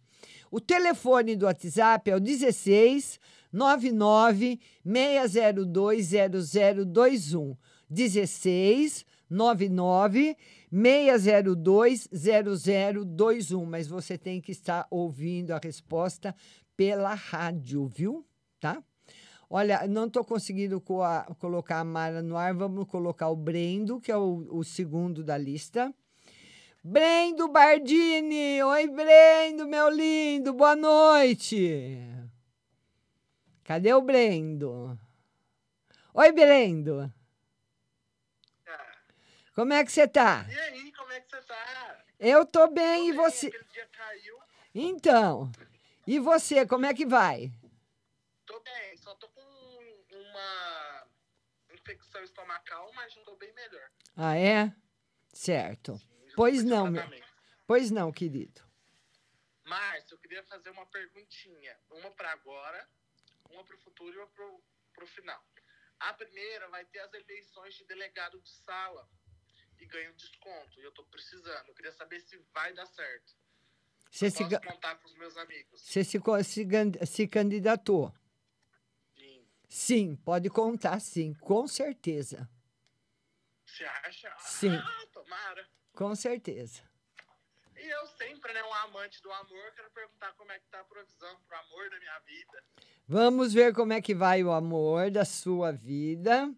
O 0.50 0.60
telefone 0.60 1.36
do 1.36 1.46
WhatsApp 1.46 2.10
é 2.10 2.16
o 2.16 2.20
16 2.20 3.20
99 3.52 4.58
602 4.84 6.10
0021. 6.50 7.56
16 7.90 9.04
99 9.30 10.36
602 10.70 12.08
0021, 12.12 13.64
mas 13.64 13.86
você 13.86 14.16
tem 14.18 14.40
que 14.40 14.52
estar 14.52 14.86
ouvindo 14.90 15.52
a 15.52 15.60
resposta 15.62 16.34
pela 16.76 17.14
rádio, 17.14 17.86
viu? 17.86 18.24
Tá? 18.60 18.82
Olha, 19.50 19.86
não 19.86 20.06
estou 20.06 20.22
conseguindo 20.24 20.80
co- 20.80 21.02
colocar 21.38 21.80
a 21.80 21.84
Mara 21.84 22.22
no 22.22 22.36
ar, 22.36 22.52
vamos 22.54 22.86
colocar 22.86 23.28
o 23.28 23.36
Brendo, 23.36 23.98
que 24.00 24.12
é 24.12 24.16
o, 24.16 24.46
o 24.50 24.62
segundo 24.62 25.24
da 25.24 25.38
lista. 25.38 25.92
Brendo 26.90 27.48
Bardini! 27.48 28.62
Oi, 28.62 28.86
Brendo, 28.88 29.68
meu 29.68 29.90
lindo, 29.90 30.54
boa 30.54 30.74
noite! 30.74 31.98
Cadê 33.62 33.92
o 33.92 34.00
Brendo? 34.00 34.98
Oi, 36.14 36.32
Brendo! 36.32 37.12
Como 39.54 39.74
é 39.74 39.84
que 39.84 39.92
você 39.92 40.08
tá? 40.08 40.46
E 40.48 40.58
aí, 40.58 40.92
como 40.92 41.12
é 41.12 41.20
que 41.20 41.28
você 41.28 41.42
tá? 41.42 42.04
Eu 42.18 42.46
tô 42.46 42.66
bem, 42.68 43.10
e 43.10 43.12
você? 43.12 43.50
Então, 44.74 45.52
e 46.06 46.18
você, 46.18 46.66
como 46.66 46.86
é 46.86 46.94
que 46.94 47.04
vai? 47.04 47.52
Tô 48.46 48.58
bem, 48.60 48.96
só 48.96 49.14
tô 49.16 49.28
com 49.28 49.42
uma 50.10 51.06
infecção 51.70 52.22
estomacal, 52.24 52.90
mas 52.94 53.12
já 53.12 53.20
tô 53.24 53.36
bem 53.36 53.52
melhor. 53.52 53.90
Ah, 54.16 54.38
é? 54.38 54.72
Certo. 55.34 56.00
Pois 56.38 56.62
não, 56.62 56.88
meu. 56.88 57.02
Pois 57.66 57.90
não, 57.90 58.12
querido. 58.12 58.62
Márcio, 59.64 60.14
eu 60.14 60.18
queria 60.18 60.44
fazer 60.44 60.70
uma 60.70 60.86
perguntinha. 60.86 61.76
Uma 61.90 62.12
pra 62.12 62.30
agora, 62.30 62.88
uma 63.50 63.64
pro 63.64 63.76
futuro 63.78 64.14
e 64.14 64.18
uma 64.18 64.28
pro, 64.28 64.62
pro 64.94 65.06
final. 65.08 65.44
A 65.98 66.14
primeira 66.14 66.68
vai 66.68 66.84
ter 66.84 67.00
as 67.00 67.12
eleições 67.12 67.74
de 67.74 67.84
delegado 67.86 68.40
de 68.40 68.50
sala 68.50 69.10
e 69.80 69.86
ganho 69.86 70.14
desconto. 70.14 70.80
E 70.80 70.84
eu 70.84 70.92
tô 70.92 71.02
precisando. 71.06 71.66
Eu 71.66 71.74
queria 71.74 71.90
saber 71.90 72.20
se 72.20 72.38
vai 72.54 72.72
dar 72.72 72.86
certo. 72.86 73.34
Você 74.08 74.30
se, 74.30 74.44
ga- 74.44 74.60
contar 74.60 74.94
com 74.94 75.08
os 75.08 75.14
meus 75.16 75.36
amigos. 75.36 75.80
você 75.82 76.04
se, 76.04 76.20
se, 76.44 77.06
se 77.06 77.26
candidatou? 77.26 78.14
Sim, 79.68 80.14
pode 80.24 80.48
contar, 80.48 81.00
sim, 81.00 81.34
com 81.34 81.66
certeza. 81.66 82.48
Você 83.66 83.84
acha? 83.84 84.34
Sim. 84.38 84.74
Ah, 84.76 85.06
tomara. 85.12 85.68
Com 85.98 86.14
certeza. 86.14 86.80
E 87.76 87.88
eu 87.88 88.06
sempre, 88.06 88.52
né, 88.52 88.62
um 88.62 88.74
amante 88.88 89.20
do 89.20 89.32
amor, 89.32 89.72
quero 89.74 89.90
perguntar 89.90 90.32
como 90.38 90.52
é 90.52 90.58
que 90.60 90.68
tá 90.70 90.78
a 90.78 90.84
provisão 90.84 91.36
pro 91.48 91.58
amor 91.58 91.90
da 91.90 91.98
minha 91.98 92.18
vida. 92.20 92.62
Vamos 93.08 93.52
ver 93.52 93.74
como 93.74 93.92
é 93.92 94.00
que 94.00 94.14
vai 94.14 94.44
o 94.44 94.52
amor 94.52 95.10
da 95.10 95.24
sua 95.24 95.72
vida. 95.72 96.54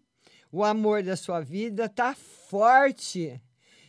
O 0.51 0.63
amor 0.63 1.01
da 1.01 1.15
sua 1.15 1.41
vida 1.41 1.89
tá 1.89 2.13
forte. 2.13 3.41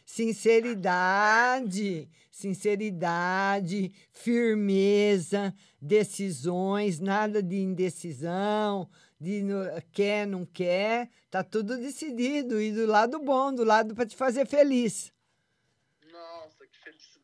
Sinceridade, 0.07 2.09
sinceridade, 2.31 3.93
firmeza, 4.11 5.55
decisões, 5.79 6.99
nada 6.99 7.43
de 7.43 7.57
indecisão, 7.57 8.89
de 9.21 9.43
no- 9.43 9.67
quer, 9.93 10.27
não 10.27 10.47
quer, 10.47 11.11
tá 11.31 11.45
tudo 11.45 11.77
decidido 11.77 12.59
e 12.59 12.73
do 12.73 12.87
lado 12.87 13.19
bom, 13.19 13.55
do 13.55 13.65
lado 13.65 13.95
para 13.95 14.07
te 14.07 14.17
fazer 14.17 14.47
feliz. 14.47 15.13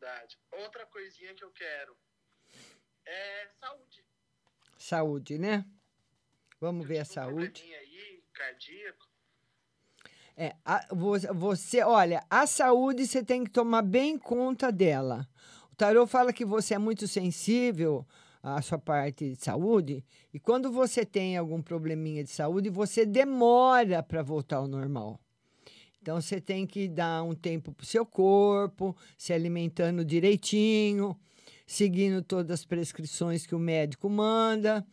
Felicidade. 0.09 0.37
Outra 0.63 0.85
coisinha 0.87 1.33
que 1.33 1.43
eu 1.43 1.51
quero 1.51 1.95
é 3.05 3.47
saúde. 3.59 4.05
Saúde, 4.77 5.37
né? 5.37 5.65
Vamos 6.59 6.87
ver 6.87 6.99
a 6.99 7.01
Um 7.01 7.05
saúde. 7.05 7.47
probleminha 7.51 7.79
aí, 7.79 8.23
cardíaco. 8.33 9.07
É, 10.35 10.55
a- 10.63 10.87
vo- 10.91 11.19
você, 11.35 11.83
olha, 11.83 12.23
a 12.29 12.47
saúde 12.47 13.05
você 13.05 13.23
tem 13.23 13.43
que 13.43 13.51
tomar 13.51 13.81
bem 13.81 14.17
conta 14.17 14.71
dela. 14.71 15.27
O 15.71 15.75
tarô 15.75 16.07
fala 16.07 16.31
que 16.33 16.45
você 16.45 16.75
é 16.75 16.77
muito 16.77 17.07
sensível 17.07 18.07
à 18.41 18.61
sua 18.61 18.79
parte 18.79 19.31
de 19.31 19.35
saúde, 19.35 20.03
e 20.33 20.39
quando 20.39 20.71
você 20.71 21.05
tem 21.05 21.35
algum 21.37 21.61
probleminha 21.61 22.23
de 22.23 22.29
saúde, 22.29 22.69
você 22.69 23.05
demora 23.05 24.01
para 24.01 24.23
voltar 24.23 24.57
ao 24.57 24.67
normal. 24.67 25.19
Então 26.09 26.19
você 26.19 26.41
tem 26.41 26.65
que 26.65 26.87
dar 26.87 27.21
um 27.21 27.35
tempo 27.35 27.71
para 27.71 27.83
o 27.83 27.85
seu 27.85 28.03
corpo, 28.03 28.97
se 29.15 29.31
alimentando 29.31 30.03
direitinho, 30.03 31.15
seguindo 31.67 32.23
todas 32.23 32.61
as 32.61 32.65
prescrições 32.65 33.45
que 33.45 33.53
o 33.53 33.59
médico 33.59 34.09
manda, 34.09 34.83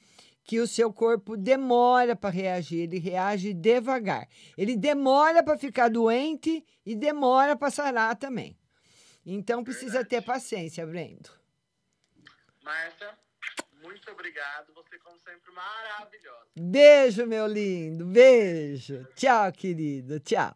que 0.45 0.61
o 0.61 0.67
seu 0.67 0.93
corpo 0.93 1.35
demora 1.35 2.15
para 2.15 2.29
reagir, 2.29 2.81
ele 2.81 2.99
reage 2.99 3.55
devagar. 3.55 4.29
Ele 4.59 4.77
demora 4.77 5.43
para 5.43 5.57
ficar 5.57 5.89
doente 5.89 6.63
e 6.85 6.95
demora 6.95 7.57
para 7.57 7.71
sarar 7.71 8.15
também. 8.17 8.55
Então 9.25 9.65
precisa 9.65 10.05
ter 10.05 10.21
paciência, 10.21 10.87
Brendo. 10.87 11.31
Márcia, 12.63 13.19
muito 13.83 14.11
obrigado. 14.11 14.71
Você, 14.75 14.99
como 14.99 15.19
sempre, 15.21 15.51
maravilhosa. 15.51 16.47
Beijo, 16.55 17.27
meu 17.27 17.47
lindo. 17.47 18.05
Beijo. 18.05 19.09
Tchau, 19.15 19.51
querido. 19.51 20.21
Tchau. 20.21 20.55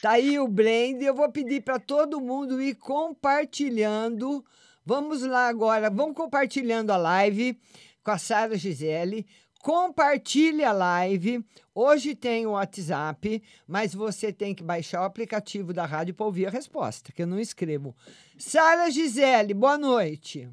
Tá 0.00 0.12
aí 0.12 0.38
o 0.38 0.46
Brendo. 0.46 1.02
Eu 1.02 1.14
vou 1.14 1.30
pedir 1.30 1.62
para 1.62 1.78
todo 1.78 2.20
mundo 2.20 2.62
ir 2.62 2.74
compartilhando. 2.76 4.44
Vamos 4.84 5.22
lá 5.22 5.48
agora. 5.48 5.90
Vamos 5.90 6.16
compartilhando 6.16 6.90
a 6.92 6.96
live 6.96 7.60
com 8.02 8.10
a 8.10 8.18
Sara 8.18 8.56
Gisele. 8.56 9.26
Compartilhe 9.60 10.62
a 10.62 10.72
live. 10.72 11.44
Hoje 11.74 12.14
tem 12.14 12.46
o 12.46 12.52
WhatsApp, 12.52 13.42
mas 13.66 13.92
você 13.92 14.32
tem 14.32 14.54
que 14.54 14.62
baixar 14.62 15.02
o 15.02 15.04
aplicativo 15.04 15.72
da 15.72 15.84
rádio 15.84 16.14
para 16.14 16.26
ouvir 16.26 16.46
a 16.46 16.50
resposta, 16.50 17.12
que 17.12 17.22
eu 17.22 17.26
não 17.26 17.40
escrevo. 17.40 17.96
Sara 18.38 18.88
Gisele, 18.88 19.52
boa 19.52 19.76
noite. 19.76 20.48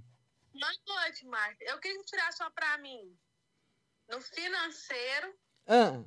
Boa 0.53 0.71
noite, 0.88 1.25
Marta. 1.27 1.63
Eu 1.65 1.79
queria 1.79 2.03
tirar 2.03 2.31
só 2.34 2.49
pra 2.49 2.77
mim 2.79 3.15
no 4.10 4.19
financeiro 4.21 5.34
Ah, 5.67 6.03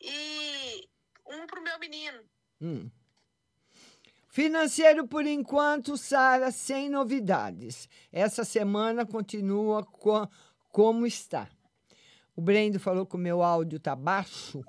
e 0.00 0.88
um 1.30 1.46
pro 1.46 1.62
meu 1.62 1.78
menino. 1.78 2.18
Hum. 2.60 2.90
Financeiro, 4.28 5.06
por 5.06 5.26
enquanto, 5.26 5.96
Sara, 5.96 6.50
sem 6.50 6.90
novidades. 6.90 7.88
Essa 8.12 8.44
semana 8.44 9.06
continua 9.06 9.82
co- 9.84 10.28
como 10.70 11.06
está. 11.06 11.48
O 12.34 12.42
Brendo 12.42 12.78
falou 12.78 13.06
que 13.06 13.14
o 13.16 13.18
meu 13.18 13.42
áudio 13.42 13.80
tá 13.80 13.96
baixo. 13.96 14.62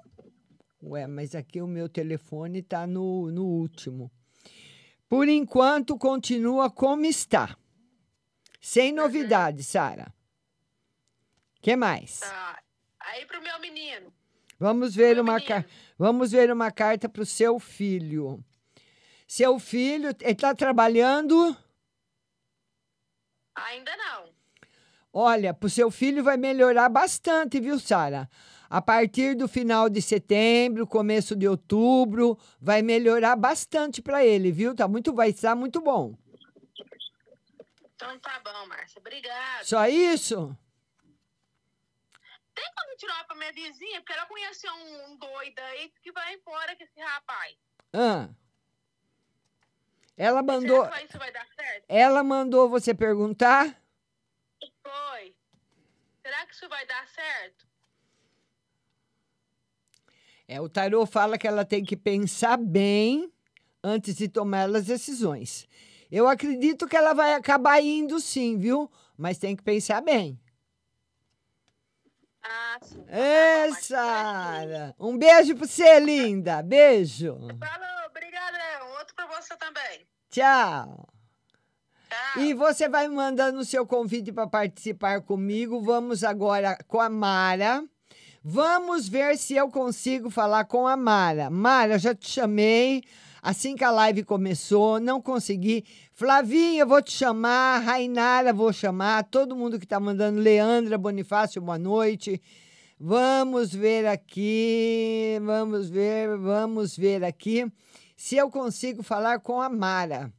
Ué, 0.82 1.06
mas 1.06 1.36
aqui 1.36 1.62
o 1.62 1.68
meu 1.68 1.90
telefone 1.90 2.62
tá 2.62 2.88
no, 2.88 3.30
no 3.30 3.44
último. 3.46 4.10
Por 5.10 5.28
enquanto, 5.28 5.98
continua 5.98 6.70
como 6.70 7.06
está. 7.06 7.58
Sem 8.62 8.94
novidades, 8.94 9.68
Sara. 9.68 10.14
que 11.62 11.76
mais? 11.76 12.20
Tá. 12.22 12.60
Aí 13.02 13.26
pro 13.26 13.42
meu 13.42 13.60
menino. 13.60 14.14
Vamos 14.60 14.96
ver 14.96 15.20
uma, 15.20 15.42
car- 15.42 15.66
vamos 15.98 16.32
ver 16.32 16.52
uma 16.52 16.72
carta 16.72 17.10
para 17.10 17.22
o 17.22 17.26
seu 17.26 17.60
filho. 17.60 18.44
Seu 19.28 19.60
filho, 19.60 20.10
ele 20.22 20.32
está 20.32 20.56
trabalhando? 20.56 21.56
Ainda 23.56 23.92
não. 23.98 24.30
Olha, 25.12 25.54
para 25.54 25.68
o 25.68 25.70
seu 25.70 25.90
filho 25.90 26.24
vai 26.24 26.38
melhorar 26.38 26.90
bastante, 26.90 27.60
viu, 27.60 27.80
Sara? 27.80 28.30
A 28.70 28.82
partir 28.82 29.36
do 29.36 29.48
final 29.48 29.90
de 29.90 30.02
setembro, 30.02 30.86
começo 30.86 31.36
de 31.36 31.48
outubro, 31.48 32.38
vai 32.62 32.82
melhorar 32.82 33.36
bastante 33.36 34.02
para 34.02 34.26
ele, 34.26 34.52
viu? 34.52 34.76
Tá 34.76 34.88
muito, 34.88 35.14
vai 35.14 35.30
estar 35.30 35.56
muito 35.56 35.82
bom. 35.82 36.16
Então 37.96 38.20
tá 38.20 38.40
bom, 38.44 38.68
Márcia. 38.68 39.00
Obrigada. 39.00 39.64
Só 39.64 39.88
isso? 39.88 40.56
Tem 42.58 42.72
como 42.76 42.98
tirar 42.98 43.24
pra 43.26 43.36
minha 43.36 43.54
vizinha? 43.54 44.02
Porque 44.02 44.14
ela 44.14 44.26
conheceu 44.26 44.74
um, 44.74 45.12
um 45.12 45.18
doido 45.18 45.60
aí 45.60 45.94
que 46.02 46.12
vai 46.12 46.34
embora 46.34 46.76
com 46.76 46.84
esse 46.84 47.00
rapaz. 47.00 47.56
Ah. 47.94 48.30
Ela 50.18 50.42
mandou, 50.42 50.84
Será 50.86 50.98
que 50.98 51.06
isso 51.06 51.20
vai 51.20 51.32
dar 51.32 51.48
certo? 51.56 51.86
ela 51.88 52.24
mandou 52.24 52.68
você 52.68 52.96
perguntar? 52.96 53.80
Foi. 54.82 55.36
Será 56.24 56.48
que 56.48 56.56
isso 56.56 56.68
vai 56.68 56.84
dar 56.88 57.08
certo? 57.10 57.68
É, 60.48 60.60
o 60.60 60.68
tarô 60.68 61.06
fala 61.06 61.38
que 61.38 61.48
ela 61.48 61.64
tem 61.64 61.86
que 61.86 61.96
pensar 61.96 62.58
bem 62.58 63.32
antes 63.84 64.16
de 64.16 64.28
tomar 64.28 64.68
as 64.76 64.86
decisões. 64.86 65.68
Eu 66.10 66.28
acredito 66.28 66.88
que 66.88 66.98
ela 66.98 67.14
vai 67.14 67.34
acabar 67.34 67.80
indo 67.84 68.20
sim, 68.20 68.58
viu? 68.58 68.90
Mas 69.16 69.38
tem 69.38 69.56
que 69.56 69.62
pensar 69.62 70.02
bem. 70.02 70.40
Ah, 72.50 72.78
sim. 72.82 73.04
Ê, 73.10 73.74
Sara! 73.74 74.96
Um 74.98 75.18
beijo 75.18 75.56
pra 75.56 75.68
você, 75.68 76.00
linda. 76.00 76.64
Beijo. 76.64 77.36
Falou, 77.36 78.08
obrigadão. 78.10 78.92
Outro 78.98 79.14
pra 79.16 79.28
você 79.28 79.56
também. 79.58 80.08
Tchau. 80.30 81.08
E 82.38 82.54
você 82.54 82.88
vai 82.88 83.08
me 83.08 83.16
mandando 83.16 83.60
o 83.60 83.66
seu 83.66 83.86
convite 83.86 84.32
para 84.32 84.48
participar 84.48 85.22
comigo. 85.22 85.82
Vamos 85.82 86.24
agora 86.24 86.78
com 86.88 87.02
a 87.02 87.10
Mara. 87.10 87.84
Vamos 88.42 89.10
ver 89.10 89.38
se 89.38 89.56
eu 89.56 89.70
consigo 89.70 90.30
falar 90.30 90.66
com 90.66 90.88
a 90.88 90.96
Mara. 90.96 91.50
Mara, 91.50 91.96
eu 91.96 92.00
já 92.00 92.16
te 92.16 92.30
chamei 92.30 93.04
assim 93.42 93.76
que 93.76 93.84
a 93.84 93.92
live 93.92 94.24
começou, 94.24 95.00
não 95.00 95.22
consegui. 95.22 95.84
Flavinha, 96.14 96.86
vou 96.86 97.02
te 97.02 97.12
chamar. 97.12 97.80
Rainara, 97.80 98.52
vou 98.54 98.72
chamar. 98.74 99.24
Todo 99.26 99.56
mundo 99.56 99.78
que 99.80 99.86
está 99.86 100.00
mandando. 100.00 100.40
Leandra 100.40 100.98
Bonifácio, 100.98 101.62
boa 101.62 101.78
noite. 101.78 102.42
Vamos 103.00 103.74
ver 103.74 104.06
aqui. 104.08 105.38
Vamos 105.44 105.90
ver, 105.90 106.38
vamos 106.38 106.98
ver 106.98 107.24
aqui 107.24 107.72
se 108.16 108.36
eu 108.36 108.50
consigo 108.50 109.04
falar 109.04 109.40
com 109.40 109.62
a 109.62 109.70
Mara. 109.70 110.34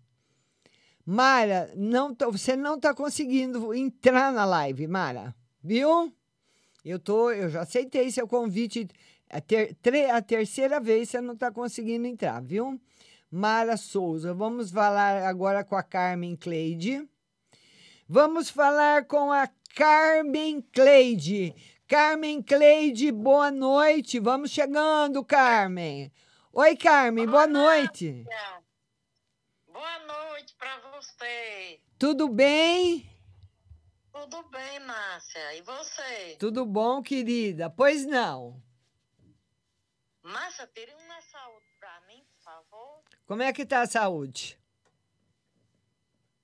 Mara, 1.07 1.73
não 1.77 2.15
tô- 2.15 2.31
você 2.31 2.55
não 2.57 2.75
está 2.75 2.93
conseguindo 2.93 3.73
entrar 3.73 4.33
na 4.33 4.45
live, 4.45 4.87
Mara. 4.87 5.35
Viu? 5.63 6.13
Eu, 6.85 6.99
tô, 6.99 7.31
eu 7.31 7.49
já 7.49 7.63
aceitei 7.63 8.11
seu 8.11 8.27
convite. 8.27 8.89
A, 9.31 9.41
ter- 9.41 9.75
tre- 9.83 10.11
a 10.11 10.23
terceira 10.23 10.81
vez 10.81 11.11
você 11.11 11.21
não 11.21 11.35
está 11.35 11.51
conseguindo 11.51 12.07
entrar, 12.07 12.41
viu? 12.43 12.81
Mara 13.31 13.77
Souza. 13.77 14.33
Vamos 14.33 14.71
falar 14.71 15.23
agora 15.27 15.63
com 15.63 15.77
a 15.77 15.83
Carmen 15.83 16.35
Cleide. 16.35 17.07
Vamos 18.09 18.49
falar 18.49 19.05
com 19.05 19.31
a 19.31 19.49
Carmen 19.77 20.63
Cleide. 20.73 21.55
Carmen 21.87 22.43
Cleide, 22.43 23.13
boa 23.13 23.51
noite. 23.51 24.19
Vamos 24.19 24.51
chegando, 24.51 25.23
Carmen. 25.25 26.11
Oi, 26.53 26.77
Carmen, 26.77 27.27
boa 27.27 27.47
noite. 27.47 28.25
Boa 29.71 29.99
noite 30.07 30.55
pra 30.59 30.81
você. 30.97 31.79
Tudo 31.99 32.29
bem? 32.29 33.09
Tudo 34.13 34.43
bem, 34.51 34.81
Márcia? 34.81 35.55
E 35.57 35.63
você? 35.63 36.37
Tudo 36.39 36.65
bom, 36.65 37.03
querida? 37.03 37.69
Pois 37.71 38.05
não. 38.07 38.61
Márcia, 40.29 40.67
tire 40.75 40.93
uma 40.93 41.21
saúde 41.23 41.67
pra 41.81 42.01
mim, 42.07 42.23
por 42.23 42.43
favor. 42.43 43.03
Como 43.27 43.43
é 43.43 43.51
que 43.53 43.65
tá 43.65 43.81
a 43.81 43.87
saúde? 43.87 44.59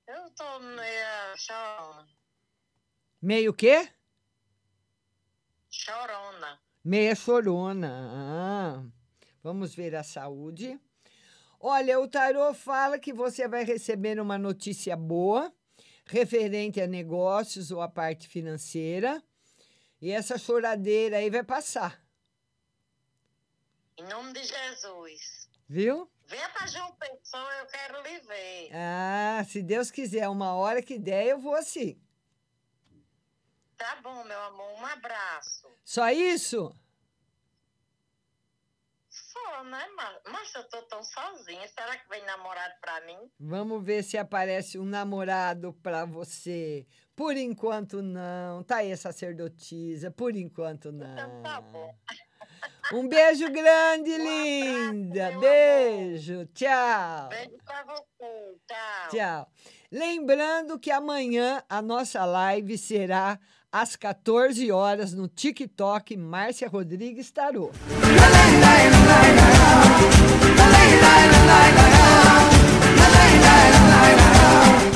Eu 0.07 0.31
tô 0.31 0.59
meio 0.61 1.37
chorona. 1.37 2.09
Meio 3.21 3.53
quê? 3.53 3.89
Chorona. 5.71 6.61
Meia 6.83 7.15
chorona. 7.15 7.91
Ah, 8.11 8.85
vamos 9.43 9.75
ver 9.75 9.95
a 9.97 10.03
saúde. 10.03 10.81
Olha, 11.61 12.01
o 12.01 12.09
tarô 12.09 12.55
fala 12.55 12.99
que 12.99 13.13
você 13.13 13.47
vai 13.47 13.65
receber 13.65 14.19
uma 14.19 14.39
notícia 14.39 14.97
boa 14.97 15.53
referente 16.07 16.81
a 16.81 16.87
negócios 16.87 17.71
ou 17.71 17.81
a 17.81 17.89
parte 17.89 18.29
financeira. 18.29 19.23
E 20.01 20.11
essa 20.11 20.37
choradeira 20.37 21.17
aí 21.17 21.31
vai 21.31 21.43
passar, 21.43 22.04
Em 23.97 24.05
nome 24.05 24.33
de 24.33 24.43
Jesus. 24.45 25.49
viu? 25.69 26.11
Venha 26.27 26.49
pra 26.51 26.67
João 26.67 26.93
Pessoa, 26.97 27.53
eu 27.61 27.67
quero 27.67 28.03
lhe 28.03 28.19
ver. 28.21 28.71
Ah, 28.73 29.45
se 29.47 29.63
Deus 29.63 29.91
quiser, 29.91 30.29
uma 30.29 30.55
hora 30.55 30.83
que 30.83 30.99
der, 30.99 31.27
eu 31.27 31.39
vou 31.39 31.55
assim. 31.55 32.01
Tá 33.77 33.97
bom, 34.03 34.25
meu 34.25 34.41
amor. 34.41 34.73
Um 34.81 34.87
abraço. 34.87 35.69
Só 35.85 36.09
isso? 36.11 36.75
Só, 39.11 39.65
né? 39.65 39.87
Márcia, 40.27 40.59
eu 40.59 40.69
tô 40.69 40.83
tão 40.83 41.03
sozinha. 41.03 41.67
Será 41.69 41.97
que 41.99 42.09
vem 42.09 42.25
namorado 42.25 42.75
pra 42.81 43.01
mim? 43.03 43.31
Vamos 43.39 43.85
ver 43.85 44.03
se 44.03 44.17
aparece 44.17 44.79
um 44.79 44.85
namorado 44.85 45.73
pra 45.75 46.05
você. 46.05 46.87
Por 47.15 47.37
enquanto, 47.37 48.01
não. 48.01 48.63
Tá 48.63 48.77
aí 48.77 48.93
a 48.93 48.97
sacerdotisa. 48.97 50.11
Por 50.11 50.35
enquanto, 50.37 50.91
não. 50.93 51.43
Tá 51.43 51.61
bom. 51.61 51.95
Um 52.93 53.09
beijo 53.09 53.51
grande, 53.51 54.17
linda. 54.19 55.33
Beijo. 55.41 56.47
Tchau. 56.55 57.29
Beijo 57.31 57.57
pra 57.65 57.83
você. 57.85 58.57
Tchau. 58.69 59.09
Tchau. 59.11 59.49
Lembrando 59.91 60.79
que 60.79 60.91
amanhã 60.91 61.63
a 61.69 61.81
nossa 61.81 62.25
live 62.25 62.77
será 62.77 63.39
às 63.73 63.97
14 63.97 64.71
horas 64.71 65.15
no 65.15 65.29
TikTok 65.29 66.17
Márcia 66.17 66.69
Rodrigues 66.69 67.31
Tarô. 67.31 67.71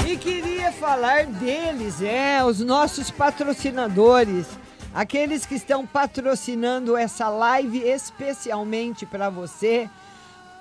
E 0.06 0.16
queria 0.16 0.72
falar 0.72 1.26
deles, 1.26 2.02
é, 2.02 2.44
os 2.44 2.60
nossos 2.60 3.10
patrocinadores, 3.10 4.46
aqueles 4.94 5.46
que 5.46 5.54
estão 5.54 5.86
patrocinando 5.86 6.96
essa 6.96 7.28
live 7.28 7.78
especialmente 7.80 9.06
para 9.06 9.30
você. 9.30 9.88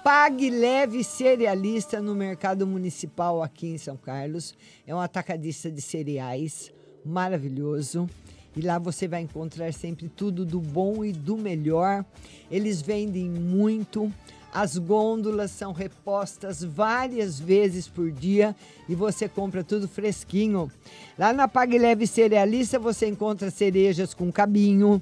Pague 0.03 0.49
Leve 0.49 1.03
Cerealista 1.03 1.99
no 1.99 2.15
Mercado 2.15 2.65
Municipal 2.65 3.43
aqui 3.43 3.67
em 3.67 3.77
São 3.77 3.97
Carlos. 3.97 4.55
É 4.85 4.95
um 4.95 4.99
atacadista 4.99 5.69
de 5.69 5.81
cereais 5.81 6.71
maravilhoso. 7.03 8.09
E 8.55 8.61
lá 8.61 8.79
você 8.79 9.07
vai 9.07 9.21
encontrar 9.21 9.71
sempre 9.73 10.09
tudo 10.09 10.45
do 10.45 10.59
bom 10.59 11.03
e 11.03 11.11
do 11.11 11.37
melhor. 11.37 12.05
Eles 12.49 12.81
vendem 12.81 13.29
muito. 13.29 14.11
As 14.53 14.77
gôndolas 14.77 15.51
são 15.51 15.71
repostas 15.71 16.63
várias 16.63 17.39
vezes 17.39 17.87
por 17.87 18.09
dia 18.09 18.55
e 18.87 18.95
você 18.95 19.27
compra 19.27 19.63
tudo 19.63 19.87
fresquinho. 19.87 20.71
Lá 21.17 21.33
na 21.33 21.47
Pague 21.47 21.77
Leve 21.77 22.07
Cerealista 22.07 22.79
você 22.79 23.07
encontra 23.07 23.51
cerejas 23.51 24.13
com 24.13 24.31
cabinho, 24.31 25.01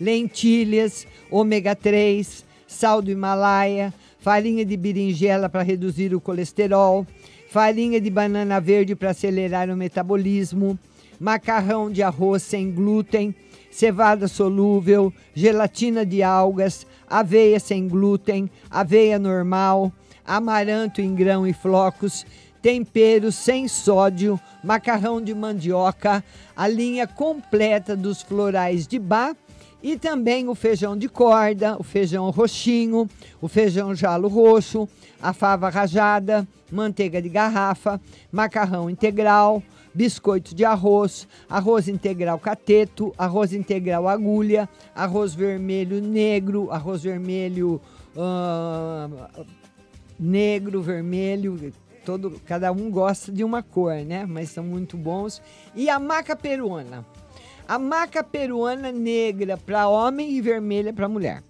lentilhas, 0.00 1.06
ômega 1.30 1.74
3, 1.74 2.44
sal 2.66 3.02
do 3.02 3.10
Himalaia, 3.10 3.92
farinha 4.20 4.64
de 4.64 4.76
berinjela 4.76 5.48
para 5.48 5.62
reduzir 5.62 6.14
o 6.14 6.20
colesterol, 6.20 7.06
farinha 7.50 8.00
de 8.00 8.10
banana 8.10 8.60
verde 8.60 8.94
para 8.94 9.10
acelerar 9.10 9.68
o 9.68 9.76
metabolismo, 9.76 10.78
macarrão 11.20 11.90
de 11.90 12.02
arroz 12.02 12.42
sem 12.42 12.70
glúten, 12.70 13.34
cevada 13.74 14.28
solúvel, 14.28 15.12
gelatina 15.34 16.06
de 16.06 16.22
algas, 16.22 16.86
aveia 17.10 17.58
sem 17.58 17.88
glúten, 17.88 18.48
aveia 18.70 19.18
normal, 19.18 19.92
amaranto 20.24 21.00
em 21.00 21.12
grão 21.12 21.44
e 21.44 21.52
flocos, 21.52 22.24
tempero 22.62 23.32
sem 23.32 23.66
sódio, 23.66 24.38
macarrão 24.62 25.20
de 25.20 25.34
mandioca, 25.34 26.22
a 26.56 26.68
linha 26.68 27.04
completa 27.04 27.96
dos 27.96 28.22
florais 28.22 28.86
de 28.86 28.96
bar 28.96 29.34
e 29.82 29.98
também 29.98 30.48
o 30.48 30.54
feijão 30.54 30.96
de 30.96 31.08
corda, 31.08 31.76
o 31.76 31.82
feijão 31.82 32.30
roxinho, 32.30 33.10
o 33.42 33.48
feijão 33.48 33.92
jalo 33.92 34.28
roxo, 34.28 34.88
a 35.20 35.32
fava 35.32 35.68
rajada, 35.68 36.46
manteiga 36.70 37.20
de 37.20 37.28
garrafa, 37.28 38.00
macarrão 38.30 38.88
integral, 38.88 39.60
biscoito 39.94 40.54
de 40.54 40.64
arroz, 40.64 41.28
arroz 41.48 41.88
integral 41.88 42.38
cateto, 42.38 43.14
arroz 43.16 43.52
integral 43.52 44.08
agulha, 44.08 44.68
arroz 44.94 45.34
vermelho 45.34 46.00
negro, 46.02 46.70
arroz 46.70 47.02
vermelho 47.02 47.80
ah, 48.16 49.08
negro, 50.18 50.82
vermelho, 50.82 51.72
todo, 52.04 52.40
cada 52.44 52.72
um 52.72 52.90
gosta 52.90 53.32
de 53.32 53.44
uma 53.44 53.62
cor, 53.62 53.94
né? 54.04 54.26
Mas 54.26 54.50
são 54.50 54.64
muito 54.64 54.96
bons. 54.96 55.40
E 55.74 55.88
a 55.88 55.98
maca 55.98 56.36
peruana. 56.36 57.04
A 57.66 57.78
maca 57.78 58.22
peruana 58.22 58.92
negra 58.92 59.56
para 59.56 59.88
homem 59.88 60.32
e 60.32 60.40
vermelha 60.40 60.92
para 60.92 61.08
mulher. 61.08 61.42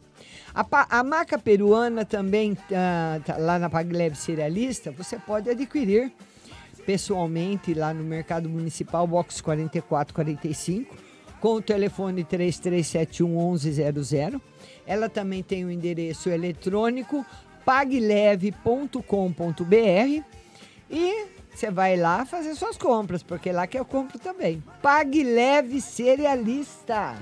A, 0.55 0.65
a 0.99 1.03
maca 1.03 1.37
peruana 1.37 2.05
também, 2.05 2.57
ah, 2.73 3.21
tá 3.25 3.37
lá 3.37 3.59
na 3.59 3.69
Pagleb 3.69 4.15
Cerealista, 4.15 4.93
você 4.93 5.19
pode 5.19 5.51
adquirir 5.51 6.13
pessoalmente 6.85 7.75
lá 7.75 7.93
no 7.93 8.05
Mercado 8.05 8.49
Municipal, 8.49 9.07
box 9.07 9.41
4445, 9.41 10.97
com 11.41 11.55
o 11.55 11.63
telefone 11.63 12.25
3371 12.25 13.53
1100. 13.53 14.41
Ela 14.87 15.09
também 15.09 15.43
tem 15.43 15.65
o 15.65 15.71
endereço 15.71 16.29
eletrônico 16.29 17.25
pagleve.com.br 17.65 20.23
e 20.91 21.27
você 21.55 21.71
vai 21.71 21.97
lá 21.97 22.25
fazer 22.25 22.55
suas 22.55 22.77
compras, 22.77 23.23
porque 23.23 23.53
lá 23.53 23.67
que 23.67 23.79
eu 23.79 23.85
compro 23.85 24.19
também. 24.19 24.63
Pague 24.83 25.23
Leve 25.23 25.81
Cerealista. 25.81 27.15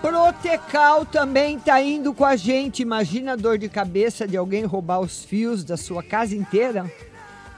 Protecal 0.02 1.06
também 1.06 1.60
tá 1.60 1.82
indo 1.82 2.14
com 2.14 2.26
a 2.26 2.36
gente. 2.36 2.82
Imagina 2.82 3.34
a 3.34 3.36
dor 3.36 3.58
de 3.58 3.70
cabeça 3.70 4.28
de 4.28 4.36
alguém 4.36 4.64
roubar 4.64 5.00
os 5.00 5.24
fios 5.24 5.64
da 5.64 5.78
sua 5.78 6.02
casa 6.02 6.36
inteira? 6.36 6.92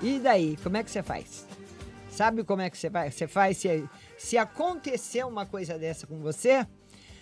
E 0.01 0.19
daí, 0.19 0.57
como 0.61 0.77
é 0.77 0.83
que 0.83 0.91
você 0.91 1.01
faz? 1.01 1.45
Sabe 2.09 2.43
como 2.43 2.61
é 2.61 2.69
que 2.69 2.77
você 2.77 2.89
faz? 2.89 3.15
Você 3.15 3.27
faz 3.27 3.57
se, 3.57 3.83
se 4.17 4.37
acontecer 4.37 5.25
uma 5.25 5.45
coisa 5.45 5.77
dessa 5.77 6.05
com 6.05 6.19
você, 6.19 6.67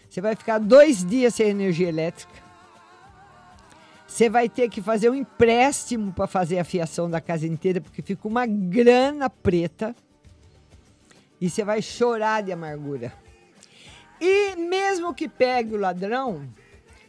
você 0.10 0.20
vai 0.20 0.36
ficar 0.36 0.58
dois 0.58 1.06
dias 1.06 1.36
sem 1.36 1.50
energia 1.50 1.90
elétrica. 1.90 2.34
Você 4.08 4.30
vai 4.30 4.50
ter 4.50 4.70
que 4.70 4.82
fazer 4.82 5.10
um 5.10 5.16
empréstimo 5.16 6.12
para 6.12 6.28
fazer 6.28 6.60
a 6.60 6.64
fiação 6.64 7.10
da 7.10 7.22
casa 7.22 7.48
inteira, 7.48 7.80
porque 7.80 8.02
fica 8.02 8.28
uma 8.28 8.46
grana 8.46 9.30
preta. 9.30 9.96
E 11.42 11.50
você 11.50 11.64
vai 11.64 11.82
chorar 11.82 12.44
de 12.44 12.52
amargura. 12.52 13.12
E 14.20 14.56
mesmo 14.56 15.14
que 15.16 15.28
pegue 15.28 15.74
o 15.74 15.80
ladrão, 15.80 16.48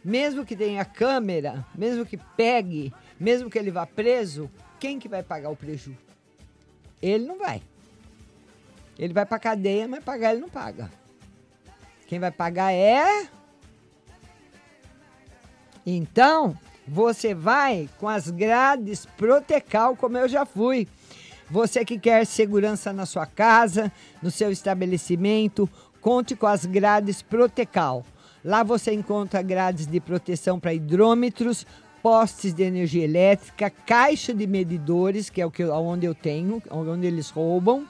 mesmo 0.03 0.43
que 0.43 0.55
tenha 0.55 0.83
câmera, 0.83 1.63
mesmo 1.75 2.03
que 2.03 2.17
pegue, 2.17 2.91
mesmo 3.19 3.49
que 3.49 3.59
ele 3.59 3.69
vá 3.69 3.85
preso, 3.85 4.49
quem 4.79 4.97
que 4.97 5.07
vai 5.07 5.21
pagar 5.21 5.51
o 5.51 5.55
prejuízo? 5.55 5.95
Ele 6.99 7.25
não 7.25 7.37
vai. 7.37 7.61
Ele 8.97 9.13
vai 9.13 9.25
para 9.25 9.37
cadeia, 9.37 9.87
mas 9.87 10.03
pagar 10.03 10.31
ele 10.31 10.41
não 10.41 10.49
paga. 10.49 10.91
Quem 12.07 12.19
vai 12.19 12.31
pagar 12.31 12.73
é. 12.73 13.27
Então, 15.85 16.57
você 16.87 17.33
vai 17.33 17.89
com 17.99 18.07
as 18.07 18.29
grades 18.29 19.05
Protecal, 19.05 19.95
como 19.95 20.17
eu 20.17 20.27
já 20.27 20.45
fui. 20.45 20.87
Você 21.53 21.85
que 21.85 21.99
quer 21.99 22.25
segurança 22.25 22.91
na 22.91 23.05
sua 23.05 23.27
casa, 23.27 23.91
no 24.23 24.31
seu 24.31 24.51
estabelecimento, 24.51 25.69
conte 26.01 26.35
com 26.35 26.47
as 26.47 26.65
grades 26.65 27.21
Protecal. 27.21 28.03
Lá 28.43 28.63
você 28.63 28.91
encontra 28.91 29.39
grades 29.43 29.85
de 29.85 29.99
proteção 29.99 30.59
para 30.59 30.73
hidrômetros, 30.73 31.63
postes 32.01 32.55
de 32.55 32.63
energia 32.63 33.03
elétrica, 33.03 33.69
caixa 33.69 34.33
de 34.33 34.47
medidores, 34.47 35.29
que 35.29 35.39
é 35.39 35.45
o 35.45 35.51
que 35.51 35.63
onde 35.63 36.07
eu 36.07 36.15
tenho, 36.15 36.59
onde 36.71 37.05
eles 37.05 37.29
roubam. 37.29 37.87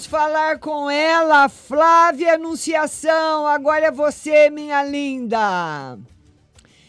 Vamos 0.00 0.06
falar 0.18 0.58
com 0.58 0.88
ela, 0.90 1.46
Flávia 1.50 2.32
Anunciação. 2.32 3.46
Agora 3.46 3.84
é 3.88 3.90
você, 3.90 4.48
minha 4.48 4.82
linda. 4.82 5.98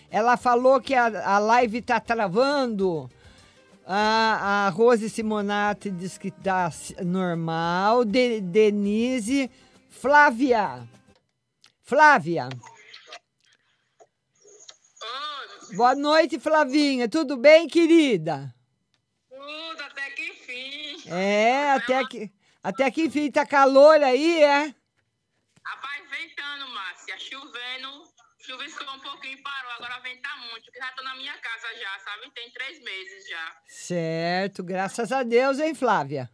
Ela 0.10 0.38
falou 0.38 0.80
que 0.80 0.96
a, 0.96 1.36
a 1.36 1.38
live 1.38 1.82
tá 1.82 2.00
travando. 2.00 3.12
A, 3.86 4.68
a 4.68 4.70
Rose 4.70 5.10
Simonati 5.10 5.92
diz 5.92 6.18
que 6.18 6.32
tá 6.32 6.72
normal. 7.04 8.06
De- 8.06 8.40
Denise. 8.40 9.52
Flávia. 9.90 10.88
Flávia. 11.84 12.48
Boa 15.76 15.96
noite, 15.96 16.40
Flavinha. 16.40 17.10
Tudo 17.10 17.36
bem, 17.36 17.68
querida? 17.68 18.56
Tudo, 19.30 19.82
até 19.84 20.10
que 20.12 20.22
enfim. 20.30 21.10
É, 21.12 21.72
até 21.74 22.06
que, 22.06 22.32
até 22.64 22.90
que 22.92 23.04
enfim, 23.04 23.32
tá 23.32 23.46
calor 23.46 24.02
aí, 24.04 24.44
é? 24.44 24.76
Rapaz, 25.66 26.10
ventando, 26.10 26.68
Márcia, 26.70 27.18
chovendo. 27.20 28.12
Chuviscou 28.40 28.92
um 28.96 29.00
pouquinho 29.00 29.38
e 29.38 29.42
parou, 29.42 29.72
agora 29.74 30.00
venta 30.00 30.30
muito. 30.38 30.72
Já 30.76 30.92
tô 30.94 31.04
na 31.04 31.16
minha 31.16 31.38
casa 31.38 31.68
já, 31.76 32.00
sabe? 32.00 32.32
Tem 32.32 32.52
três 32.52 32.84
meses 32.84 33.30
já. 33.30 33.58
Certo, 33.68 34.64
graças 34.64 35.12
a 35.12 35.22
Deus, 35.22 35.60
hein, 35.60 35.76
Flávia? 35.76 36.30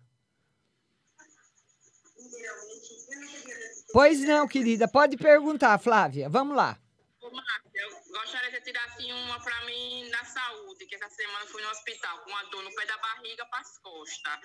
Pois 3.91 4.19
não, 4.21 4.47
querida, 4.47 4.87
pode 4.87 5.17
perguntar, 5.17 5.77
Flávia. 5.79 6.29
Vamos 6.29 6.55
lá. 6.55 6.77
Ô, 7.27 7.31
Márcia, 7.31 7.81
eu 7.81 7.89
gostaria 8.13 8.49
que 8.49 8.55
você 8.57 8.61
tirasse 8.61 9.11
uma 9.11 9.39
pra 9.41 9.65
mim 9.65 10.09
na 10.09 10.23
saúde, 10.23 10.85
que 10.85 10.95
essa 10.95 11.09
semana 11.09 11.41
eu 11.41 11.47
fui 11.47 11.61
no 11.61 11.69
hospital 11.69 12.19
com 12.19 12.29
uma 12.29 12.43
dor 12.45 12.63
no 12.63 12.73
pé 12.73 12.85
da 12.85 12.97
barriga 12.97 13.45
pras 13.47 13.77
costas. 13.79 14.39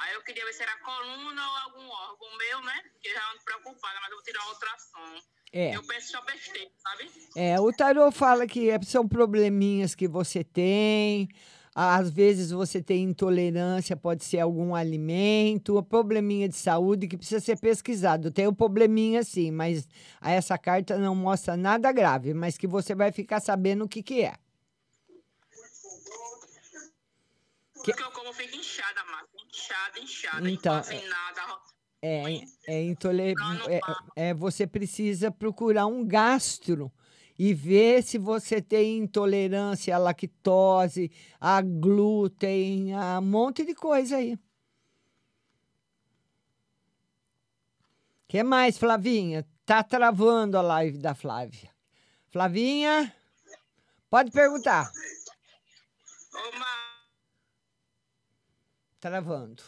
Aí 0.00 0.14
eu 0.14 0.22
queria 0.22 0.44
ver 0.44 0.52
se 0.52 0.62
era 0.62 0.76
coluna 0.78 1.48
ou 1.48 1.56
algum 1.58 1.88
órgão 1.88 2.36
meu, 2.36 2.60
né? 2.62 2.82
Porque 2.92 3.12
já 3.12 3.30
ando 3.30 3.44
preocupada, 3.44 4.00
mas 4.00 4.10
eu 4.10 4.16
vou 4.16 4.24
tirar 4.24 4.42
uma 4.42 4.52
ultrassom. 4.52 5.22
É. 5.52 5.76
Eu 5.76 5.86
penso 5.86 6.10
só 6.10 6.20
besteira, 6.22 6.70
sabe? 6.82 7.10
É, 7.36 7.60
o 7.60 7.72
tarô 7.72 8.10
fala 8.10 8.44
que 8.46 8.68
é- 8.68 8.82
são 8.82 9.06
probleminhas 9.06 9.94
que 9.94 10.08
você 10.08 10.42
tem. 10.42 11.28
Às 11.74 12.08
vezes 12.08 12.52
você 12.52 12.80
tem 12.80 13.02
intolerância, 13.02 13.96
pode 13.96 14.22
ser 14.24 14.38
algum 14.38 14.76
alimento, 14.76 15.82
probleminha 15.82 16.48
de 16.48 16.54
saúde 16.54 17.08
que 17.08 17.16
precisa 17.16 17.40
ser 17.40 17.58
pesquisado. 17.58 18.30
Tem 18.30 18.46
o 18.46 18.54
probleminha 18.54 19.24
sim, 19.24 19.50
mas 19.50 19.88
essa 20.22 20.56
carta 20.56 20.96
não 20.96 21.16
mostra 21.16 21.56
nada 21.56 21.90
grave, 21.90 22.32
mas 22.32 22.56
que 22.56 22.68
você 22.68 22.94
vai 22.94 23.10
ficar 23.10 23.40
sabendo 23.40 23.84
o 23.84 23.88
que, 23.88 24.04
que 24.04 24.22
é. 24.22 24.34
Porque 27.74 28.02
eu 28.02 28.10
como 28.12 28.32
fico 28.32 28.56
inchada, 28.56 29.04
Márcia. 29.04 29.28
Inchada, 29.48 29.98
inchada. 29.98 30.50
Então, 30.50 30.82
sem 30.82 31.06
nada. 31.08 31.58
É, 32.00 32.44
é 32.66 32.82
intole- 32.84 33.34
é, 33.68 33.80
é, 34.28 34.34
você 34.34 34.66
precisa 34.66 35.30
procurar 35.30 35.86
um 35.86 36.06
gastro 36.06 36.92
e 37.38 37.52
ver 37.52 38.02
se 38.02 38.18
você 38.18 38.62
tem 38.62 38.98
intolerância 38.98 39.94
à 39.94 39.98
lactose, 39.98 41.10
a 41.40 41.60
glúten, 41.60 42.94
a 42.94 43.18
um 43.18 43.22
monte 43.22 43.64
de 43.64 43.74
coisa 43.74 44.16
aí. 44.16 44.38
que 48.34 48.42
mais, 48.42 48.76
Flavinha? 48.76 49.46
Tá 49.64 49.84
travando 49.84 50.58
a 50.58 50.60
live 50.60 50.98
da 50.98 51.14
Flávia. 51.14 51.70
Flavinha, 52.32 53.14
pode 54.10 54.32
perguntar. 54.32 54.90
Travando. 58.98 59.62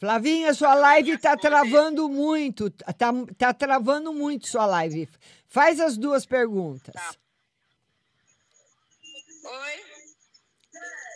Flavinha, 0.00 0.54
sua 0.54 0.74
live 0.74 1.18
tá 1.18 1.36
travando 1.36 2.08
muito. 2.08 2.70
Tá, 2.70 3.12
tá 3.36 3.52
travando 3.52 4.14
muito 4.14 4.48
sua 4.48 4.64
live. 4.64 5.06
Faz 5.46 5.78
as 5.78 5.98
duas 5.98 6.24
perguntas. 6.24 6.94
Oi? 9.44 9.84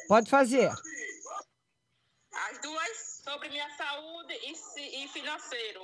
Pode 0.06 0.28
fazer. 0.28 0.68
As 0.68 2.60
duas 2.60 3.22
sobre 3.24 3.48
minha 3.48 3.70
saúde 3.74 4.34
e, 4.34 5.04
e 5.04 5.08
financeiro. 5.08 5.80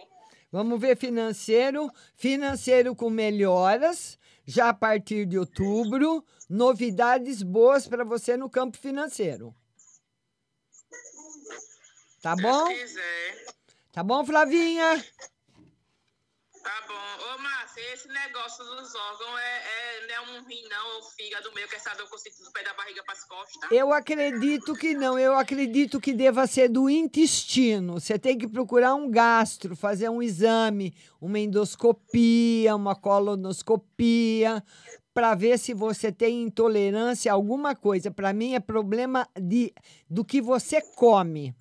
Vamos 0.52 0.78
ver 0.78 0.94
financeiro. 0.94 1.90
Financeiro 2.14 2.94
com 2.94 3.08
melhoras, 3.08 4.18
já 4.44 4.68
a 4.68 4.74
partir 4.74 5.24
de 5.24 5.38
outubro. 5.38 6.22
Novidades 6.50 7.42
boas 7.42 7.88
para 7.88 8.04
você 8.04 8.36
no 8.36 8.50
campo 8.50 8.76
financeiro. 8.76 9.54
Tá 12.20 12.36
bom? 12.36 12.66
Se 12.66 12.74
quiser. 12.74 13.46
Tá 13.92 14.02
bom, 14.02 14.24
Flavinha? 14.24 15.04
Tá 16.62 16.84
bom. 16.86 17.34
Ô, 17.34 17.38
Márcia, 17.38 17.80
esse 17.94 18.08
negócio 18.08 18.62
dos 18.62 18.94
órgãos 18.94 19.40
é, 19.40 20.04
é, 20.04 20.06
não 20.06 20.14
é 20.14 20.20
um 20.38 20.44
rim, 20.44 20.62
não, 20.68 20.96
ou 20.96 21.02
fígado 21.02 21.50
meu, 21.54 21.66
que 21.66 21.76
essa 21.76 21.94
dor 21.94 22.06
que 22.06 22.14
eu 22.14 22.18
sinto 22.18 22.44
do 22.44 22.52
pé 22.52 22.62
da 22.62 22.74
barriga 22.74 23.02
pras 23.02 23.24
costas. 23.24 23.72
Eu 23.72 23.90
acredito 23.90 24.74
que 24.74 24.92
não. 24.92 25.18
Eu 25.18 25.34
acredito 25.34 25.98
que 25.98 26.12
deva 26.12 26.46
ser 26.46 26.68
do 26.68 26.90
intestino. 26.90 27.94
Você 27.94 28.18
tem 28.18 28.36
que 28.36 28.46
procurar 28.46 28.94
um 28.94 29.10
gastro, 29.10 29.74
fazer 29.74 30.10
um 30.10 30.22
exame, 30.22 30.94
uma 31.18 31.38
endoscopia, 31.38 32.76
uma 32.76 32.94
colonoscopia, 32.94 34.62
para 35.14 35.34
ver 35.34 35.58
se 35.58 35.72
você 35.72 36.12
tem 36.12 36.42
intolerância 36.42 37.32
a 37.32 37.34
alguma 37.34 37.74
coisa. 37.74 38.10
Para 38.10 38.34
mim 38.34 38.54
é 38.54 38.60
problema 38.60 39.26
de, 39.34 39.72
do 40.08 40.22
que 40.22 40.42
você 40.42 40.82
come. 40.82 41.54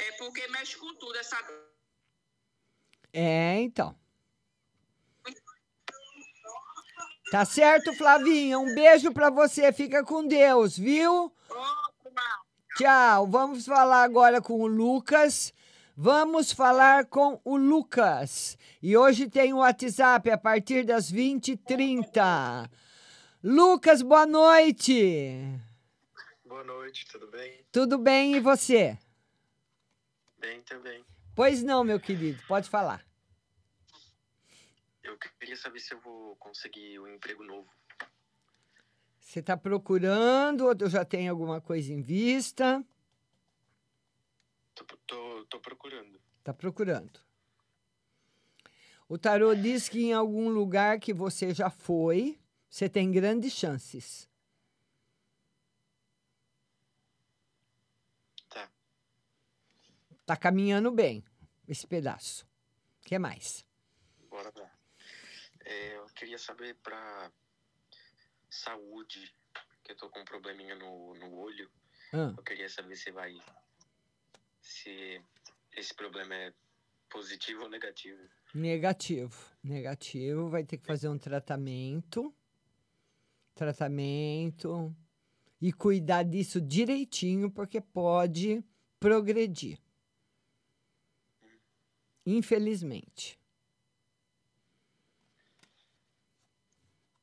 É 0.00 0.12
porque 0.12 0.46
mexe 0.48 0.76
com 0.76 0.94
tudo 0.94 1.16
essa. 1.18 1.36
É, 3.12 3.60
então. 3.60 3.94
Tá 7.30 7.44
certo, 7.44 7.92
Flavinha? 7.92 8.58
Um 8.58 8.74
beijo 8.74 9.12
para 9.12 9.30
você. 9.30 9.72
Fica 9.72 10.02
com 10.02 10.26
Deus, 10.26 10.76
viu? 10.76 11.32
Tchau. 12.76 13.26
Vamos 13.26 13.66
falar 13.66 14.02
agora 14.02 14.40
com 14.40 14.60
o 14.60 14.66
Lucas. 14.66 15.52
Vamos 15.94 16.50
falar 16.50 17.04
com 17.04 17.38
o 17.44 17.58
Lucas. 17.58 18.56
E 18.82 18.96
hoje 18.96 19.28
tem 19.28 19.52
o 19.52 19.58
WhatsApp 19.58 20.30
a 20.30 20.38
partir 20.38 20.82
das 20.84 21.12
20h30. 21.12 22.70
Lucas, 23.44 24.00
boa 24.00 24.24
noite. 24.24 25.60
Boa 26.44 26.64
noite, 26.64 27.06
tudo 27.06 27.26
bem? 27.26 27.64
Tudo 27.70 27.98
bem 27.98 28.34
e 28.36 28.40
você? 28.40 28.98
Bem 30.40 30.62
também. 30.62 31.04
Pois 31.36 31.62
não, 31.62 31.84
meu 31.84 32.00
querido, 32.00 32.42
pode 32.48 32.68
falar. 32.68 33.04
Eu 35.02 35.16
queria 35.38 35.56
saber 35.56 35.80
se 35.80 35.94
eu 35.94 36.00
vou 36.00 36.34
conseguir 36.36 36.98
um 36.98 37.06
emprego 37.06 37.44
novo. 37.44 37.70
Você 39.18 39.40
está 39.40 39.56
procurando 39.56 40.66
ou 40.66 40.88
já 40.88 41.04
tem 41.04 41.28
alguma 41.28 41.60
coisa 41.60 41.92
em 41.92 42.00
vista? 42.00 42.84
Tô, 44.74 44.84
tô, 45.06 45.44
tô 45.44 45.60
procurando. 45.60 46.20
Está 46.38 46.54
procurando. 46.54 47.20
O 49.08 49.18
tarô 49.18 49.54
diz 49.54 49.88
que 49.88 50.04
em 50.04 50.12
algum 50.12 50.48
lugar 50.48 50.98
que 51.00 51.12
você 51.12 51.52
já 51.52 51.68
foi, 51.68 52.40
você 52.68 52.88
tem 52.88 53.10
grandes 53.10 53.52
chances. 53.52 54.28
Tá. 58.48 58.70
Tá 60.30 60.36
caminhando 60.36 60.92
bem 60.92 61.24
esse 61.66 61.84
pedaço. 61.84 62.46
O 63.02 63.08
que 63.08 63.18
mais? 63.18 63.66
Bora 64.28 64.52
lá. 64.54 64.70
É, 65.64 65.96
eu 65.96 66.06
queria 66.14 66.38
saber 66.38 66.76
pra 66.76 67.32
saúde, 68.48 69.34
que 69.82 69.90
eu 69.90 69.96
tô 69.96 70.08
com 70.08 70.20
um 70.20 70.24
probleminha 70.24 70.76
no, 70.76 71.16
no 71.16 71.34
olho. 71.34 71.68
Ah. 72.12 72.32
Eu 72.36 72.44
queria 72.44 72.68
saber 72.68 72.94
se 72.94 73.10
vai. 73.10 73.36
Se 74.62 75.20
esse 75.72 75.92
problema 75.92 76.32
é 76.32 76.54
positivo 77.08 77.64
ou 77.64 77.68
negativo. 77.68 78.22
Negativo. 78.54 79.34
Negativo. 79.64 80.48
Vai 80.48 80.62
ter 80.62 80.78
que 80.78 80.86
fazer 80.86 81.08
um 81.08 81.18
tratamento. 81.18 82.32
Tratamento. 83.52 84.94
E 85.60 85.72
cuidar 85.72 86.22
disso 86.22 86.60
direitinho, 86.60 87.50
porque 87.50 87.80
pode 87.80 88.62
progredir. 89.00 89.80
Infelizmente. 92.26 93.38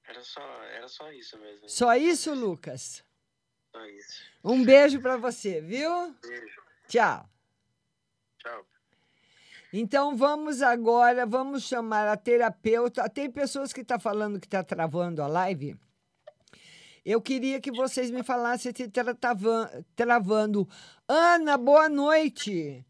Era 0.04 0.24
só, 0.24 0.42
era 0.64 0.88
só 0.88 1.12
isso 1.12 1.38
mesmo. 1.38 1.70
Só 1.70 1.96
isso, 1.96 2.34
Lucas? 2.34 3.04
Só 3.72 3.86
isso. 3.88 4.24
Um 4.44 4.64
beijo 4.64 5.02
para 5.02 5.18
você, 5.18 5.60
viu? 5.62 6.16
Beijo. 6.22 6.62
Tchau. 6.88 7.30
Tchau. 8.38 8.66
Então 9.74 10.16
vamos 10.16 10.62
agora, 10.62 11.26
vamos 11.26 11.64
chamar 11.64 12.08
a 12.08 12.16
terapeuta. 12.16 13.10
Tem 13.10 13.30
pessoas 13.30 13.74
que 13.74 13.82
estão 13.82 14.00
falando 14.00 14.40
que 14.40 14.48
está 14.48 14.64
travando 14.64 15.22
a 15.22 15.28
live. 15.28 15.78
Eu 17.04 17.22
queria 17.22 17.60
que 17.60 17.72
vocês 17.72 18.10
me 18.10 18.24
falassem 18.24 18.74
se 18.76 18.84
está 18.84 19.14
travan- 19.14 19.70
travando. 19.96 20.68
Ana, 21.08 21.58
boa 21.58 21.90
noite. 21.90 22.86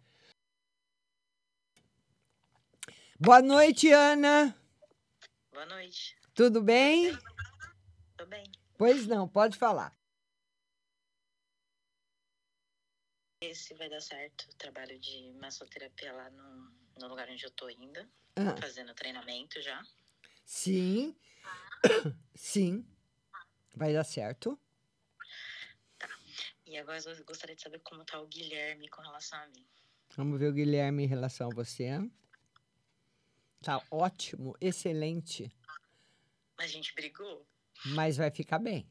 Boa 3.20 3.42
noite, 3.42 3.92
Ana. 3.92 4.56
Boa 5.52 5.66
noite. 5.66 6.16
Tudo 6.36 6.62
bem? 6.62 7.18
Tô 8.16 8.28
bem. 8.28 8.44
Pois 8.78 9.08
não, 9.08 9.28
pode 9.28 9.58
falar. 9.58 9.92
Esse 13.42 13.74
vai 13.74 13.90
dar 13.90 14.02
certo. 14.02 14.48
Trabalho 14.56 15.00
de 15.00 15.34
massoterapia 15.42 16.14
lá 16.14 16.30
no, 16.30 16.72
no 17.00 17.08
lugar 17.08 17.28
onde 17.28 17.44
eu 17.44 17.50
tô 17.50 17.68
indo. 17.72 18.08
Ah. 18.36 18.56
Fazendo 18.62 18.94
treinamento 18.94 19.60
já. 19.64 19.84
Sim. 20.46 21.16
Sim. 22.36 22.88
Vai 23.76 23.94
dar 23.94 24.04
certo. 24.04 24.60
E 26.68 26.78
agora 26.78 27.00
eu 27.00 27.26
gostaria 27.26 27.56
de 27.56 27.64
saber 27.64 27.80
como 27.80 28.06
tá 28.06 28.22
o 28.22 28.28
Guilherme 28.28 28.88
com 28.90 29.02
relação 29.02 29.40
a 29.40 29.48
mim. 29.48 29.66
Vamos 30.16 30.40
ver 30.40 30.50
o 30.50 30.54
Guilherme 30.54 31.04
em 31.04 31.08
relação 31.08 31.50
a 31.50 31.56
você. 31.56 32.00
Tá 33.68 33.84
ótimo, 33.92 34.56
excelente. 34.62 35.52
A 36.58 36.66
gente 36.66 36.96
brigou? 36.96 37.46
mas 37.88 38.16
vai 38.16 38.32
ficar 38.32 38.60
bem. 38.60 38.90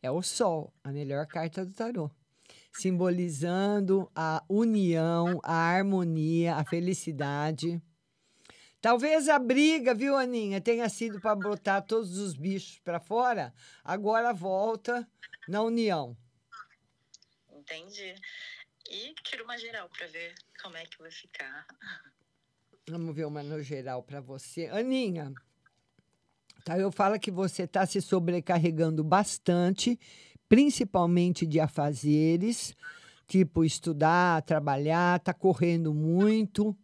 É 0.00 0.12
o 0.12 0.22
Sol, 0.22 0.72
a 0.84 0.92
melhor 0.92 1.26
carta 1.26 1.66
do 1.66 1.72
tarô. 1.72 2.08
Simbolizando 2.72 4.08
a 4.14 4.44
união, 4.48 5.40
a 5.42 5.54
harmonia, 5.54 6.54
a 6.54 6.64
felicidade. 6.64 7.82
Talvez 8.80 9.28
a 9.28 9.40
briga, 9.40 9.92
viu, 9.92 10.16
Aninha, 10.16 10.60
tenha 10.60 10.88
sido 10.88 11.20
para 11.20 11.34
botar 11.34 11.82
todos 11.82 12.18
os 12.18 12.36
bichos 12.36 12.78
para 12.78 13.00
fora, 13.00 13.52
agora 13.82 14.32
volta 14.32 15.04
na 15.48 15.62
união. 15.62 16.16
Entendi. 17.50 18.14
E 18.88 19.12
tiro 19.24 19.42
uma 19.42 19.58
geral 19.58 19.88
pra 19.88 20.06
ver 20.06 20.32
como 20.62 20.76
é 20.76 20.86
que 20.86 20.98
vai 20.98 21.10
ficar. 21.10 21.66
Vamos 22.88 23.14
ver 23.14 23.26
uma 23.26 23.42
no 23.42 23.62
geral 23.62 24.02
para 24.02 24.20
você. 24.20 24.66
Aninha, 24.66 25.32
tá, 26.64 26.76
eu 26.76 26.90
falo 26.90 27.18
que 27.18 27.30
você 27.30 27.62
está 27.62 27.86
se 27.86 28.02
sobrecarregando 28.02 29.04
bastante, 29.04 29.98
principalmente 30.48 31.46
de 31.46 31.60
afazeres, 31.60 32.74
tipo 33.26 33.64
estudar, 33.64 34.42
trabalhar, 34.42 35.20
tá 35.20 35.32
correndo 35.32 35.94
muito, 35.94 36.76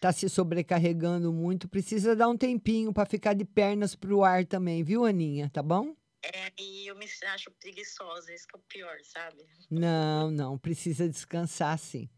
tá 0.00 0.10
se 0.10 0.26
sobrecarregando 0.28 1.30
muito. 1.30 1.68
Precisa 1.68 2.16
dar 2.16 2.28
um 2.28 2.36
tempinho 2.36 2.90
para 2.90 3.04
ficar 3.04 3.34
de 3.34 3.44
pernas 3.44 3.94
pro 3.94 4.24
ar 4.24 4.46
também, 4.46 4.82
viu, 4.82 5.04
Aninha? 5.04 5.50
Tá 5.50 5.62
bom? 5.62 5.94
É, 6.22 6.50
e 6.58 6.86
eu 6.86 6.96
me 6.96 7.06
acho 7.34 7.50
preguiçosa, 7.60 8.32
isso 8.32 8.48
que 8.48 8.56
é 8.56 8.58
o 8.58 8.62
pior, 8.62 8.96
sabe? 9.04 9.44
Não, 9.70 10.30
não, 10.30 10.58
precisa 10.58 11.06
descansar 11.06 11.78
sim. 11.78 12.08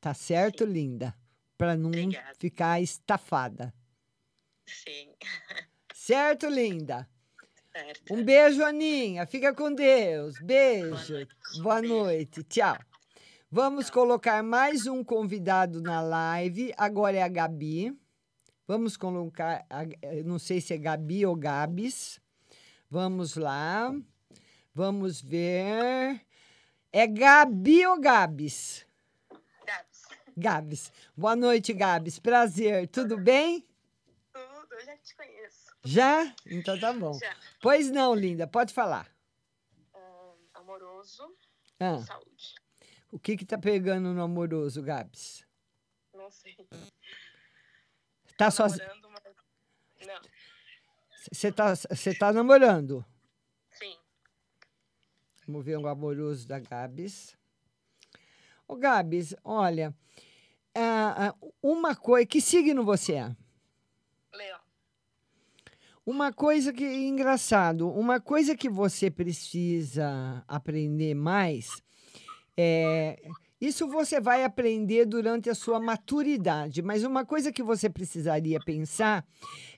Tá 0.00 0.14
certo, 0.14 0.64
linda? 0.64 1.14
Para 1.56 1.76
não 1.76 1.88
Obrigada. 1.88 2.34
ficar 2.38 2.80
estafada. 2.80 3.72
Sim. 4.66 5.12
Certo, 5.94 6.46
linda? 6.48 7.08
Certo. 7.72 8.12
Um 8.14 8.22
beijo, 8.22 8.62
Aninha. 8.62 9.26
Fica 9.26 9.54
com 9.54 9.72
Deus. 9.74 10.38
Beijo. 10.42 11.26
Boa 11.62 11.80
noite. 11.80 12.42
Tchau. 12.44 12.76
Vamos 13.50 13.88
colocar 13.88 14.42
mais 14.42 14.86
um 14.86 15.02
convidado 15.02 15.80
na 15.80 16.02
live. 16.02 16.74
Agora 16.76 17.16
é 17.16 17.22
a 17.22 17.28
Gabi. 17.28 17.96
Vamos 18.66 18.96
colocar, 18.98 19.64
a- 19.70 19.84
eu 20.14 20.24
não 20.24 20.38
sei 20.38 20.60
se 20.60 20.74
é 20.74 20.78
Gabi 20.78 21.24
ou 21.24 21.34
Gabs. 21.36 22.20
Vamos 22.90 23.36
lá. 23.36 23.94
Vamos 24.74 25.22
ver. 25.22 26.20
É 26.92 27.06
Gabi 27.06 27.86
ou 27.86 27.98
Gabs? 27.98 28.84
Gabs. 30.36 30.92
Boa 31.16 31.36
noite, 31.36 31.72
Gabs. 31.72 32.18
Prazer. 32.18 32.88
Tudo 32.88 33.16
bem? 33.18 33.66
Tudo, 34.32 34.74
eu 34.74 34.84
já 34.84 34.96
te 34.98 35.14
conheço. 35.16 35.74
Já? 35.84 36.34
Então 36.46 36.78
tá 36.78 36.92
bom. 36.92 37.12
Já. 37.14 37.36
Pois 37.60 37.90
não, 37.90 38.14
linda. 38.14 38.46
Pode 38.46 38.72
falar. 38.72 39.08
Ahn, 39.94 40.34
amoroso, 40.54 41.36
Ah. 41.78 41.98
saúde. 41.98 42.54
O 43.12 43.18
que 43.18 43.36
que 43.36 43.44
tá 43.44 43.56
pegando 43.58 44.12
no 44.12 44.22
amoroso, 44.22 44.82
Gabs? 44.82 45.44
Não 46.12 46.30
sei. 46.30 46.56
Tá 48.36 48.50
sozinho? 48.50 48.82
Mas... 49.02 50.06
Não, 50.06 50.20
Você 51.32 51.52
tá, 51.52 51.74
você 51.74 52.14
tá 52.14 52.32
namorando? 52.32 53.04
sim. 53.70 53.96
Vamos 55.46 55.64
ver 55.64 55.78
o 55.78 55.86
amoroso 55.86 56.48
da 56.48 56.58
Gabs. 56.58 57.36
Ô, 58.74 58.76
Gabs, 58.76 59.36
olha, 59.44 59.94
uma 61.62 61.94
coisa. 61.94 62.26
Que 62.26 62.40
signo 62.40 62.84
você 62.84 63.12
é? 63.12 63.36
Leão. 64.34 64.58
Uma 66.04 66.32
coisa 66.32 66.72
que 66.72 66.84
engraçado, 66.84 67.88
uma 67.88 68.20
coisa 68.20 68.56
que 68.56 68.68
você 68.68 69.12
precisa 69.12 70.44
aprender 70.48 71.14
mais 71.14 71.80
é 72.56 73.22
isso 73.66 73.86
você 73.86 74.20
vai 74.20 74.44
aprender 74.44 75.06
durante 75.06 75.48
a 75.48 75.54
sua 75.54 75.80
maturidade, 75.80 76.82
mas 76.82 77.04
uma 77.04 77.24
coisa 77.24 77.52
que 77.52 77.62
você 77.62 77.88
precisaria 77.88 78.60
pensar 78.60 79.26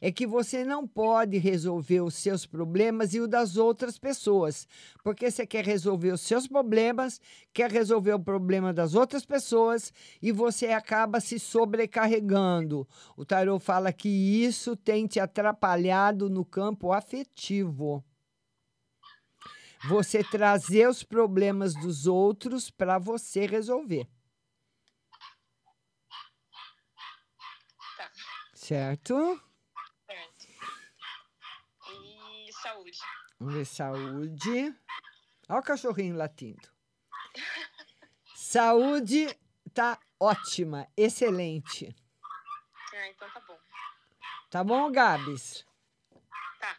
é 0.01 0.11
que 0.11 0.26
você 0.26 0.64
não 0.64 0.87
pode 0.87 1.39
resolver 1.39 2.01
os 2.01 2.14
seus 2.14 2.45
problemas 2.45 3.14
e 3.14 3.20
o 3.20 3.28
das 3.28 3.57
outras 3.57 3.99
pessoas, 3.99 4.66
porque 5.05 5.30
você 5.30 5.47
quer 5.47 5.64
resolver 5.64 6.12
os 6.12 6.20
seus 6.20 6.47
problemas, 6.47 7.20
quer 7.53 7.70
resolver 7.70 8.14
o 8.14 8.20
problema 8.20 8.72
das 8.72 8.95
outras 8.95 9.24
pessoas 9.24 9.93
e 10.20 10.32
você 10.32 10.66
acaba 10.66 11.20
se 11.20 11.39
sobrecarregando. 11.39 12.87
O 13.16 13.24
tarot 13.24 13.62
fala 13.62 13.93
que 13.93 14.09
isso 14.09 14.74
tem 14.76 15.07
te 15.07 15.20
atrapalhado 15.20 16.28
no 16.28 16.45
campo 16.45 16.93
afetivo. 16.93 18.05
Você 19.85 20.24
trazer 20.24 20.89
os 20.89 21.03
problemas 21.03 21.74
dos 21.74 22.07
outros 22.07 22.70
para 22.70 22.99
você 22.99 23.47
resolver. 23.47 24.09
Tá. 27.97 28.11
Certo? 28.55 29.41
Certo. 30.07 30.47
E 31.93 32.53
saúde. 32.53 32.99
Vamos 33.39 33.55
ver 33.55 33.64
saúde. 33.64 34.74
Olha 35.49 35.61
o 35.61 35.62
cachorrinho 35.62 36.16
latindo. 36.16 36.68
Saúde 38.35 39.37
tá 39.74 39.99
ótima, 40.18 40.89
excelente. 40.97 41.95
Ah, 42.95 43.09
então 43.09 43.29
tá 43.31 43.41
bom. 43.41 43.59
Tá 44.51 44.64
bom, 44.64 44.91
Gabs? 44.91 45.66
Tá. 46.59 46.79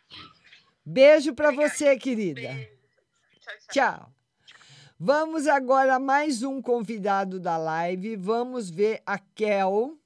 Beijo 0.85 1.33
para 1.35 1.51
você, 1.51 1.97
querida. 1.97 2.76
Tchau. 3.71 4.11
Vamos 4.99 5.45
agora 5.45 5.95
a 5.95 5.99
mais 5.99 6.41
um 6.41 6.61
convidado 6.61 7.39
da 7.39 7.57
live. 7.57 8.15
Vamos 8.15 8.69
ver 8.69 9.01
a 9.05 9.19
Kel. 9.19 9.97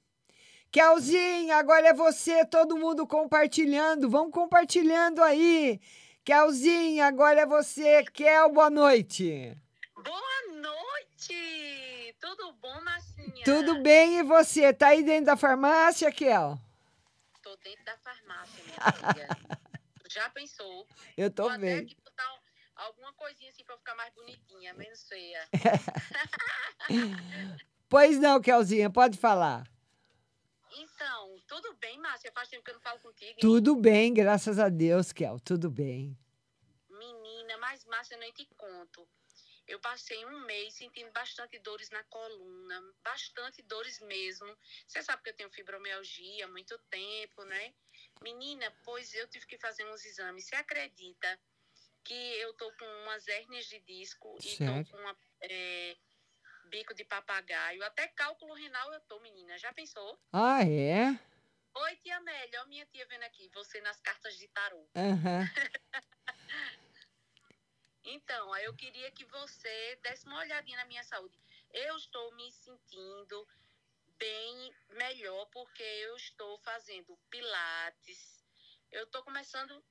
Kelzinha, 0.70 1.56
agora 1.56 1.88
é 1.88 1.92
você, 1.94 2.44
todo 2.46 2.76
mundo 2.76 3.06
compartilhando. 3.06 4.10
Vão 4.10 4.30
compartilhando 4.30 5.22
aí. 5.22 5.80
Kelzinha, 6.24 7.06
agora 7.06 7.42
é 7.42 7.46
você. 7.46 8.02
Kel, 8.04 8.50
boa 8.52 8.68
noite. 8.70 9.56
Boa 9.94 10.60
noite! 10.60 12.14
Tudo 12.20 12.52
bom, 12.54 12.80
Marcinha? 12.82 13.44
Tudo 13.44 13.80
bem 13.82 14.18
e 14.18 14.22
você? 14.22 14.72
Tá 14.72 14.88
aí 14.88 15.02
dentro 15.02 15.26
da 15.26 15.36
farmácia, 15.36 16.10
Kel? 16.10 16.58
Tô 17.42 17.56
dentro 17.62 17.84
da 17.84 17.96
farmácia, 17.98 18.62
minha 18.64 18.92
filha. 19.12 19.28
Já 20.10 20.28
pensou? 20.30 20.86
Eu 21.16 21.30
tô 21.30 21.44
Vou 21.44 21.52
até 21.52 21.60
vendo. 21.60 21.82
aqui 21.84 21.96
alguma 22.82 23.12
coisinha 23.14 23.50
assim 23.50 23.64
pra 23.64 23.76
ficar 23.78 23.94
mais 23.94 24.12
bonitinha, 24.14 24.74
menos 24.74 25.06
feia. 25.08 25.48
Pois 27.88 28.18
não, 28.18 28.40
Kelzinha, 28.40 28.90
pode 28.90 29.18
falar. 29.18 29.66
Então, 30.74 31.38
tudo 31.46 31.74
bem, 31.74 31.98
Márcia? 31.98 32.32
Faz 32.32 32.48
tempo 32.48 32.64
que 32.64 32.70
eu 32.70 32.74
não 32.74 32.80
falo 32.80 32.98
contigo. 33.00 33.30
hein? 33.32 33.36
Tudo 33.38 33.76
bem, 33.76 34.14
graças 34.14 34.58
a 34.58 34.70
Deus, 34.70 35.12
Kel, 35.12 35.38
tudo 35.40 35.70
bem. 35.70 36.16
Menina, 36.88 37.58
mas 37.58 37.84
Márcia, 37.84 38.14
eu 38.14 38.20
nem 38.20 38.32
te 38.32 38.46
conto. 38.56 39.06
Eu 39.68 39.78
passei 39.78 40.24
um 40.24 40.40
mês 40.46 40.74
sentindo 40.74 41.12
bastante 41.12 41.58
dores 41.58 41.90
na 41.90 42.02
coluna, 42.04 42.82
bastante 43.04 43.60
dores 43.62 44.00
mesmo. 44.00 44.56
Você 44.86 45.02
sabe 45.02 45.22
que 45.22 45.30
eu 45.30 45.34
tenho 45.34 45.50
fibromialgia 45.50 46.46
há 46.46 46.48
muito 46.48 46.76
tempo, 46.90 47.44
né? 47.44 47.72
Menina, 48.22 48.72
pois 48.84 49.14
eu 49.14 49.28
tive 49.28 49.46
que 49.46 49.58
fazer 49.58 49.84
uns 49.86 50.04
exames. 50.04 50.46
Você 50.46 50.56
acredita 50.56 51.38
que 52.04 52.14
eu 52.14 52.52
tô 52.54 52.70
com 52.72 52.84
umas 53.02 53.26
hérnias 53.28 53.66
de 53.66 53.78
disco 53.80 54.36
e 54.44 54.56
Certo. 54.56 54.88
tô 54.88 54.96
com 54.96 55.02
uma, 55.02 55.16
é, 55.40 55.96
bico 56.64 56.94
de 56.94 57.04
papagaio, 57.04 57.82
até 57.84 58.08
cálculo 58.08 58.54
renal 58.54 58.92
eu 58.92 59.00
tô, 59.02 59.20
menina. 59.20 59.58
Já 59.58 59.72
pensou? 59.72 60.18
Ah, 60.32 60.64
é? 60.64 61.18
Oi, 61.74 61.96
tia 61.96 62.16
Amélia, 62.16 62.62
ó 62.62 62.66
minha 62.66 62.84
tia 62.86 63.06
vendo 63.06 63.22
aqui, 63.22 63.50
você 63.54 63.80
nas 63.80 64.00
cartas 64.00 64.36
de 64.36 64.48
tarô. 64.48 64.86
Aham. 64.94 65.42
Então, 68.04 68.52
aí 68.52 68.64
eu 68.64 68.74
queria 68.74 69.10
que 69.12 69.24
você 69.26 69.96
desse 70.02 70.26
uma 70.26 70.40
olhadinha 70.40 70.76
na 70.76 70.84
minha 70.86 71.04
saúde. 71.04 71.38
Eu 71.70 71.96
estou 71.96 72.34
me 72.34 72.50
sentindo 72.50 73.48
bem 74.18 74.74
melhor 74.90 75.46
porque 75.46 75.82
eu 75.82 76.16
estou 76.16 76.58
fazendo 76.58 77.16
pilates. 77.30 78.44
Eu 78.90 79.04
estou 79.04 79.22
começando 79.22 79.82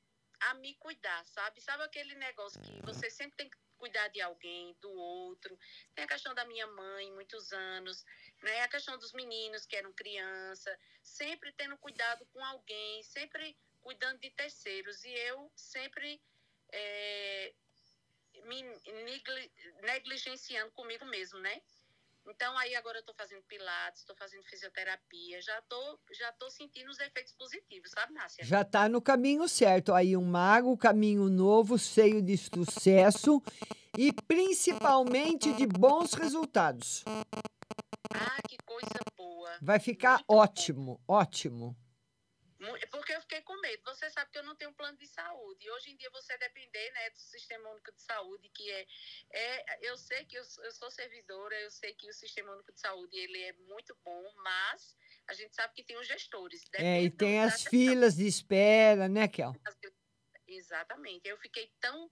a 0.41 0.53
me 0.55 0.75
cuidar, 0.75 1.25
sabe? 1.25 1.61
Sabe 1.61 1.83
aquele 1.83 2.15
negócio 2.15 2.61
que 2.61 2.85
você 2.85 3.09
sempre 3.09 3.37
tem 3.37 3.49
que 3.49 3.57
cuidar 3.77 4.07
de 4.09 4.21
alguém, 4.21 4.75
do 4.79 4.91
outro. 4.91 5.57
Tem 5.95 6.05
a 6.05 6.07
questão 6.07 6.33
da 6.35 6.45
minha 6.45 6.67
mãe, 6.67 7.11
muitos 7.11 7.51
anos, 7.51 8.05
né? 8.41 8.61
A 8.61 8.67
questão 8.67 8.97
dos 8.97 9.11
meninos 9.13 9.65
que 9.65 9.75
eram 9.75 9.91
criança, 9.93 10.77
sempre 11.01 11.51
tendo 11.53 11.77
cuidado 11.77 12.25
com 12.27 12.43
alguém, 12.45 13.03
sempre 13.03 13.57
cuidando 13.81 14.19
de 14.19 14.29
terceiros. 14.31 15.03
E 15.03 15.11
eu 15.11 15.51
sempre 15.55 16.21
eh, 16.71 17.53
me 18.45 18.61
negli- 19.03 19.51
negligenciando 19.81 20.71
comigo 20.73 21.05
mesmo, 21.05 21.39
né? 21.39 21.61
Então 22.31 22.57
aí 22.57 22.73
agora 22.75 22.99
eu 22.99 23.03
tô 23.03 23.13
fazendo 23.13 23.43
pilates, 23.43 24.05
tô 24.05 24.15
fazendo 24.15 24.41
fisioterapia, 24.43 25.41
já 25.41 25.61
tô, 25.63 25.99
já 26.13 26.31
tô 26.31 26.49
sentindo 26.49 26.89
os 26.89 26.97
efeitos 26.97 27.33
positivos, 27.33 27.91
sabe, 27.91 28.13
Márcia? 28.13 28.45
Já 28.45 28.63
tá 28.63 28.87
no 28.87 29.01
caminho 29.01 29.47
certo. 29.49 29.93
Aí 29.93 30.15
um 30.15 30.23
mago, 30.23 30.77
caminho 30.77 31.29
novo, 31.29 31.77
cheio 31.77 32.21
de 32.21 32.37
sucesso 32.37 33.43
e 33.97 34.13
principalmente 34.13 35.53
de 35.53 35.67
bons 35.67 36.13
resultados. 36.13 37.03
Ah, 38.15 38.41
que 38.47 38.57
coisa 38.65 38.99
boa. 39.17 39.51
Vai 39.61 39.79
ficar 39.79 40.23
ótimo, 40.25 41.01
ótimo. 41.05 41.75
Porque 42.91 43.13
eu 43.13 43.21
fiquei 43.21 43.41
com 43.41 43.59
medo. 43.59 43.83
Você 43.85 44.09
sabe 44.11 44.29
que 44.31 44.37
eu 44.37 44.43
não 44.43 44.55
tenho 44.55 44.73
plano 44.73 44.97
de 44.97 45.07
saúde. 45.07 45.65
E 45.65 45.71
hoje 45.71 45.91
em 45.91 45.97
dia 45.97 46.09
você 46.11 46.37
depender 46.37 46.91
né, 46.91 47.09
do 47.09 47.19
Sistema 47.19 47.69
Único 47.69 47.91
de 47.91 48.01
Saúde, 48.01 48.49
que 48.49 48.69
é. 48.71 48.87
é 49.31 49.89
eu 49.89 49.97
sei 49.97 50.25
que 50.25 50.37
eu, 50.37 50.43
sou- 50.43 50.63
eu 50.63 50.71
sou 50.71 50.91
servidora, 50.91 51.59
eu 51.61 51.71
sei 51.71 51.93
que 51.95 52.07
o 52.07 52.13
Sistema 52.13 52.53
Único 52.53 52.71
de 52.71 52.79
Saúde 52.79 53.17
ele 53.17 53.41
é 53.41 53.53
muito 53.53 53.97
bom, 54.03 54.33
mas 54.43 54.95
a 55.27 55.33
gente 55.33 55.55
sabe 55.55 55.73
que 55.73 55.83
tem 55.83 55.97
os 55.97 56.07
gestores. 56.07 56.63
É, 56.73 57.01
e 57.01 57.09
tem 57.09 57.41
as 57.41 57.53
gestão. 57.53 57.71
filas 57.71 58.15
de 58.15 58.27
espera, 58.27 59.07
né, 59.09 59.27
Kel? 59.27 59.53
Exatamente. 60.47 61.27
Eu 61.27 61.37
fiquei 61.37 61.71
tão. 61.79 62.09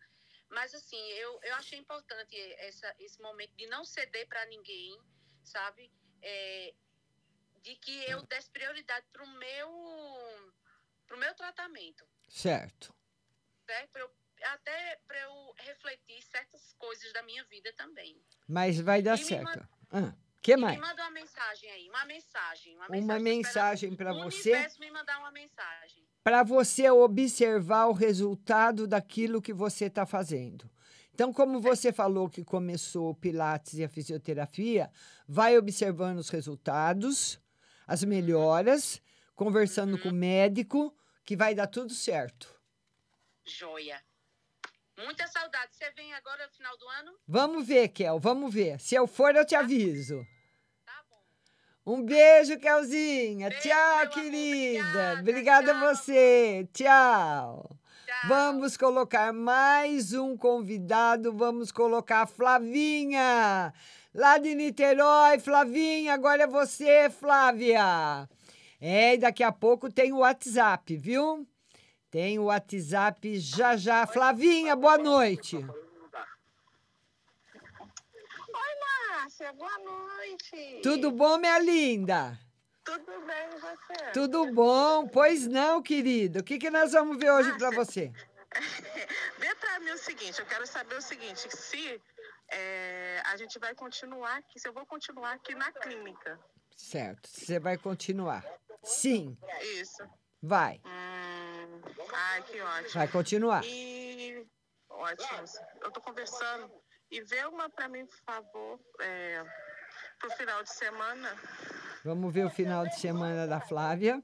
Mas, 0.50 0.74
assim, 0.74 1.00
eu, 1.12 1.40
eu 1.44 1.56
achei 1.56 1.78
importante 1.78 2.36
essa, 2.58 2.96
esse 2.98 3.22
momento 3.22 3.56
de 3.56 3.68
não 3.68 3.86
ceder 3.86 4.28
para 4.28 4.44
ninguém, 4.48 4.98
sabe? 5.44 5.92
É, 6.24 6.74
de 7.64 7.76
que 7.76 7.92
eu 8.10 8.22
desse 8.24 8.50
prioridade 8.52 9.06
para 9.12 9.24
o 9.24 9.28
meu, 9.38 9.70
pro 11.08 11.18
meu 11.18 11.34
tratamento, 11.36 12.06
Certo. 12.28 12.94
certo? 13.66 13.98
Eu, 13.98 14.10
até 14.54 15.00
para 15.08 15.20
eu 15.22 15.54
refletir 15.58 16.22
certas 16.24 16.74
coisas 16.78 17.12
da 17.14 17.22
minha 17.24 17.44
vida 17.46 17.72
também. 17.74 18.16
Mas 18.48 18.80
vai 18.80 19.02
dar 19.02 19.16
E 19.20 19.24
certo. 19.24 19.44
manda- 19.44 19.70
Ah, 19.92 20.14
que 20.42 20.54
E 20.54 20.58
mais? 20.58 20.76
Me 20.76 20.82
manda 20.82 21.02
uma 21.04 21.12
mensagem 21.12 21.70
aí, 21.72 21.90
uma 21.90 22.06
mensagem. 22.06 22.76
Uma, 22.76 22.88
Uma 22.88 23.20
mensagem 23.20 23.96
para 23.96 24.14
você, 24.14 24.68
me 24.80 24.92
mandar 24.92 25.20
uma 25.20 25.32
mensagem. 25.32 26.08
para 26.24 26.44
você 26.44 26.90
observar 26.90 27.88
o 27.88 27.92
resultado 27.94 28.88
daquilo 28.88 29.42
que 29.42 29.52
você 29.54 29.86
está 29.86 30.06
fazendo. 30.06 30.70
Então, 31.14 31.34
como 31.34 31.60
você 31.60 31.92
falou 31.92 32.30
que 32.30 32.46
começou 32.46 33.10
o 33.10 33.16
Pilates 33.16 33.74
e 33.74 33.84
a 33.84 33.90
fisioterapia, 33.90 34.90
vai 35.28 35.58
observando 35.58 36.20
os 36.20 36.30
resultados, 36.30 37.38
as 37.90 38.04
melhoras, 38.04 39.02
conversando 39.36 39.98
com 39.98 40.10
o 40.10 40.14
médico, 40.14 40.96
que 41.26 41.36
vai 41.36 41.56
dar 41.56 41.66
tudo 41.66 41.92
certo. 41.92 42.48
Joia. 43.44 44.00
Muita 44.96 45.26
saudade. 45.26 45.76
Você 45.76 45.90
vem 45.94 46.14
agora 46.14 46.46
no 46.46 46.54
final 46.54 46.78
do 46.78 46.88
ano? 46.88 47.18
Vamos 47.28 47.66
ver, 47.66 47.88
Kel, 47.88 48.20
vamos 48.20 48.54
ver. 48.54 48.80
Se 48.80 48.94
eu 48.94 49.08
for, 49.08 49.36
eu 49.36 49.44
te 49.44 49.56
aviso. 49.56 50.24
Um 51.84 52.04
beijo, 52.04 52.60
Kelzinha. 52.60 53.50
Tchau, 53.50 54.10
querida. 54.10 55.18
Obrigada 55.20 55.72
a 55.72 55.92
você. 55.92 56.70
Tchau. 56.72 57.68
Vamos 58.28 58.78
colocar 58.78 59.34
mais 59.34 60.14
um 60.14 60.38
convidado. 60.38 61.34
Vamos 61.34 61.72
colocar 61.72 62.22
a 62.22 62.28
Flavinha, 62.28 63.74
lá 64.20 64.38
de 64.38 64.54
Niterói. 64.54 65.40
Flavinha, 65.40 66.14
agora 66.14 66.44
é 66.44 66.48
você, 66.48 67.10
Flávia. 67.10 68.30
É, 68.80 69.16
e 69.16 69.18
daqui 69.18 69.42
a 69.44 69.52
pouco 69.52 69.92
tem 69.92 70.12
o 70.12 70.20
WhatsApp, 70.20 70.96
viu? 70.96 71.48
Tem 72.12 72.38
o 72.38 72.46
WhatsApp 72.46 73.40
já 73.40 73.76
já. 73.78 74.06
Flavinha, 74.06 74.76
boa 74.76 74.98
noite. 74.98 75.56
Oi, 75.56 75.66
Márcia, 79.12 79.54
boa 79.54 79.80
noite. 79.80 80.80
Tudo 80.84 81.12
bom, 81.12 81.38
minha 81.38 81.60
linda? 81.60 82.38
Tudo 82.84 83.12
bem, 83.26 83.50
você? 83.62 84.12
Tudo 84.14 84.52
bom? 84.52 85.08
Pois 85.08 85.48
não, 85.48 85.82
querido. 85.82 86.40
O 86.40 86.44
que, 86.44 86.58
que 86.58 86.70
nós 86.70 86.92
vamos 86.92 87.18
ver 87.18 87.32
hoje 87.32 87.56
para 87.58 87.70
você? 87.70 88.12
Vê 89.38 89.56
pra 89.56 89.80
mim 89.80 89.92
o 89.92 89.98
seguinte, 89.98 90.40
eu 90.40 90.46
quero 90.46 90.66
saber 90.66 90.96
o 90.96 91.02
seguinte, 91.02 91.48
se 91.56 92.02
é, 92.52 93.22
a 93.26 93.38
gente 93.38 93.60
vai 93.60 93.76
continuar 93.76 94.38
aqui, 94.38 94.60
se 94.60 94.68
eu 94.68 94.74
vou 94.74 94.86
continuar 94.86 95.34
aqui 95.34 95.54
na 95.56 95.72
clínica. 95.72 96.40
Certo, 96.76 97.28
você 97.30 97.60
vai 97.60 97.78
continuar. 97.78 98.44
Sim, 98.84 99.38
Isso. 99.62 100.04
vai. 100.42 100.82
Hum, 100.86 101.82
ai, 102.14 102.44
que 102.44 102.62
ótimo. 102.62 102.94
Vai 102.94 103.08
continuar. 103.08 103.64
E 103.66 104.48
ótimo. 104.90 105.44
Eu 105.82 105.92
tô 105.92 106.02
conversando. 106.02 106.72
E 107.12 107.22
vê 107.22 107.44
uma 107.46 107.70
pra 107.70 107.90
mim, 107.90 108.06
por 108.06 108.18
favor, 108.20 108.80
é, 109.02 109.44
pro 110.20 110.30
final 110.32 110.64
de 110.64 110.70
semana. 110.70 111.36
Vamos 112.06 112.34
ver 112.34 112.46
o 112.46 112.50
final 112.50 112.88
de 112.88 113.00
semana 113.00 113.48
da 113.48 113.60
Flávia. 113.60 114.24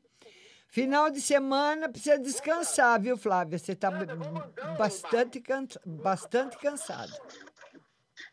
Final 0.68 1.10
de 1.10 1.22
semana 1.22 1.90
precisa 1.90 2.20
descansar, 2.20 3.00
viu, 3.00 3.18
Flávia? 3.18 3.58
Você 3.58 3.72
está 3.72 3.90
bastante, 4.78 5.42
bastante 5.86 6.58
cansada. 6.58 7.14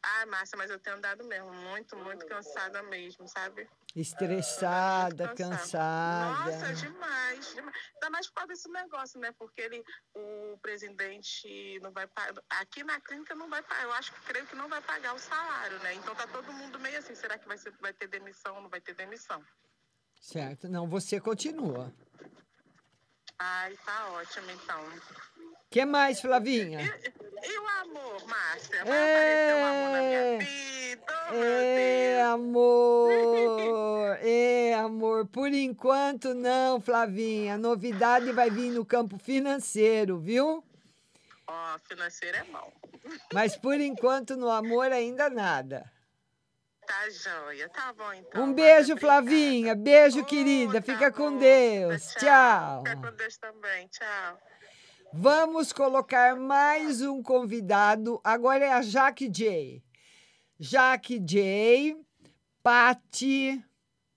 Ai, 0.04 0.26
Márcia, 0.26 0.58
mas 0.58 0.68
eu 0.68 0.80
tenho 0.80 0.96
andado 0.96 1.22
mesmo, 1.24 1.52
muito, 1.52 1.96
muito 1.96 2.26
cansada 2.26 2.82
mesmo, 2.82 3.28
sabe? 3.28 3.68
Estressada, 3.94 5.32
cansada. 5.34 6.50
Nossa, 6.50 6.74
demais, 6.74 7.54
demais. 7.54 7.76
Ainda 7.94 8.10
mais 8.10 8.26
por 8.26 8.34
causa 8.34 8.48
desse 8.48 8.68
negócio, 8.68 9.20
né? 9.20 9.32
Porque 9.38 9.60
ele, 9.60 9.84
o 10.14 10.58
presidente 10.60 11.78
não 11.82 11.92
vai 11.92 12.08
pagar. 12.08 12.42
Aqui 12.50 12.82
na 12.82 13.00
clínica 13.00 13.34
não 13.36 13.48
vai 13.48 13.62
pagar. 13.62 13.84
Eu 13.84 13.92
acho 13.92 14.12
que 14.12 14.20
creio 14.22 14.46
que 14.46 14.56
não 14.56 14.68
vai 14.68 14.80
pagar 14.80 15.14
o 15.14 15.18
salário, 15.18 15.78
né? 15.80 15.94
Então 15.94 16.14
tá 16.16 16.26
todo 16.26 16.52
mundo 16.52 16.80
meio 16.80 16.98
assim. 16.98 17.14
Será 17.14 17.38
que 17.38 17.46
vai, 17.46 17.58
ser, 17.58 17.72
vai 17.80 17.92
ter 17.92 18.08
demissão 18.08 18.56
ou 18.56 18.62
não 18.62 18.68
vai 18.68 18.80
ter 18.80 18.94
demissão? 18.94 19.44
Certo? 20.20 20.68
Não, 20.68 20.88
você 20.88 21.20
continua. 21.20 21.92
Ai, 23.38 23.76
tá 23.84 24.08
ótimo, 24.10 24.50
então. 24.52 24.80
que 25.68 25.84
mais, 25.84 26.20
Flavinha? 26.20 26.80
E 26.80 27.08
o 27.08 27.11
Márcia? 28.32 28.84
Vai 28.84 28.98
aparecer 28.98 29.54
um 29.54 29.64
amor 29.64 29.90
na 29.90 30.02
minha 30.02 30.38
vida? 30.38 31.12
Oh, 31.30 31.34
É, 31.34 32.22
amor, 32.22 34.18
é, 34.22 34.74
amor. 34.74 35.26
Por 35.26 35.52
enquanto, 35.52 36.34
não, 36.34 36.80
Flavinha. 36.80 37.54
A 37.54 37.58
novidade 37.58 38.32
vai 38.32 38.50
vir 38.50 38.70
no 38.70 38.84
campo 38.84 39.18
financeiro, 39.18 40.18
viu? 40.18 40.64
Ó, 41.46 41.78
financeiro 41.88 42.38
é 42.38 42.44
bom. 42.44 42.72
Mas 43.32 43.56
por 43.56 43.78
enquanto, 43.80 44.36
no 44.36 44.50
amor, 44.50 44.92
ainda 44.92 45.28
nada. 45.28 45.90
Tá 46.86 47.08
joia. 47.10 47.68
Tá 47.68 47.92
bom, 47.92 48.12
então. 48.12 48.44
Um 48.44 48.52
beijo, 48.52 48.96
Flavinha. 48.96 49.74
Beijo, 49.74 50.24
querida. 50.24 50.82
Fica 50.82 51.10
com 51.10 51.36
Deus. 51.36 52.08
Tchau. 52.14 52.82
Fica 52.84 52.96
com 52.96 53.16
Deus 53.16 53.36
também. 53.36 53.88
Tchau. 53.88 54.38
Vamos 55.14 55.74
colocar 55.74 56.36
mais 56.36 57.02
um 57.02 57.22
convidado. 57.22 58.18
Agora 58.24 58.64
é 58.64 58.72
a 58.72 58.80
Jaque 58.80 59.28
J. 59.28 59.84
Jaque 60.58 61.18
J, 61.18 61.96
Pati 62.62 63.62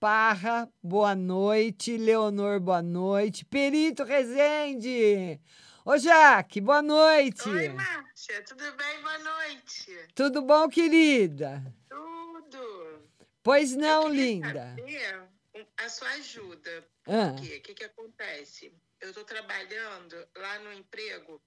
Parra, 0.00 0.72
boa 0.82 1.14
noite. 1.14 1.98
Leonor, 1.98 2.60
boa 2.60 2.80
noite. 2.80 3.44
Perito 3.44 4.04
Rezende. 4.04 5.38
Ô, 5.84 5.98
Jaque, 5.98 6.62
boa 6.62 6.80
noite. 6.80 7.46
Oi, 7.46 7.68
Márcia. 7.68 8.42
Tudo 8.44 8.64
bem? 8.76 9.02
Boa 9.02 9.18
noite. 9.18 10.08
Tudo 10.14 10.42
bom, 10.42 10.66
querida? 10.66 11.62
Tudo. 11.90 13.02
Pois 13.42 13.76
não, 13.76 14.08
linda. 14.08 14.74
saber 14.76 15.28
a 15.76 15.88
sua 15.90 16.08
ajuda. 16.08 16.88
Ah. 17.06 17.32
Por 17.32 17.42
quê? 17.42 17.56
O 17.56 17.62
que, 17.62 17.74
que 17.74 17.84
acontece? 17.84 18.72
Eu 19.00 19.10
estou 19.10 19.24
trabalhando 19.24 20.28
lá 20.36 20.58
no 20.60 20.72
emprego, 20.72 21.42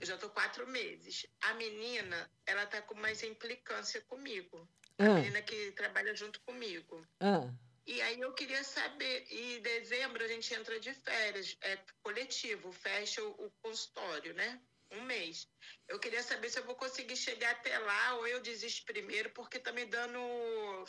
eu 0.00 0.06
já 0.06 0.14
estou 0.14 0.30
quatro 0.30 0.66
meses. 0.66 1.26
A 1.42 1.54
menina, 1.54 2.30
ela 2.46 2.66
tá 2.66 2.80
com 2.82 2.94
mais 2.94 3.22
implicância 3.22 4.00
comigo. 4.02 4.68
A 4.98 5.04
Ah. 5.04 5.14
menina 5.14 5.42
que 5.42 5.72
trabalha 5.72 6.14
junto 6.14 6.40
comigo. 6.42 7.06
Ah, 7.20 7.50
E 7.86 8.02
aí 8.02 8.20
eu 8.20 8.34
queria 8.34 8.62
saber, 8.62 9.26
em 9.30 9.62
dezembro 9.62 10.22
a 10.22 10.28
gente 10.28 10.52
entra 10.52 10.78
de 10.78 10.92
férias, 10.92 11.56
é 11.62 11.78
coletivo, 12.02 12.70
fecha 12.70 13.22
o, 13.24 13.46
o 13.46 13.50
consultório, 13.62 14.34
né? 14.34 14.60
Um 14.90 15.02
mês. 15.02 15.48
Eu 15.88 15.98
queria 15.98 16.22
saber 16.22 16.50
se 16.50 16.58
eu 16.58 16.64
vou 16.64 16.74
conseguir 16.76 17.16
chegar 17.16 17.50
até 17.50 17.78
lá 17.78 18.14
ou 18.16 18.26
eu 18.26 18.40
desisto 18.40 18.84
primeiro, 18.84 19.30
porque 19.30 19.58
tá 19.58 19.72
me 19.72 19.86
dando. 19.86 20.18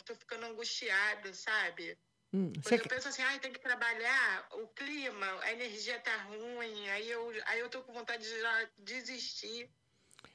tô 0.04 0.14
ficando 0.14 0.46
angustiada, 0.46 1.32
sabe? 1.32 1.98
Hum, 2.32 2.52
você 2.62 2.74
eu 2.74 2.82
penso 2.82 3.08
assim, 3.08 3.22
ai, 3.22 3.38
tem 3.38 3.52
que 3.52 3.60
trabalhar, 3.60 4.48
o 4.52 4.66
clima, 4.68 5.26
a 5.42 5.52
energia 5.52 5.98
tá 6.00 6.16
ruim, 6.24 6.88
aí 6.90 7.10
eu, 7.10 7.32
aí 7.46 7.60
eu 7.60 7.68
tô 7.68 7.82
com 7.82 7.92
vontade 7.92 8.24
de 8.24 8.84
desistir. 8.84 9.70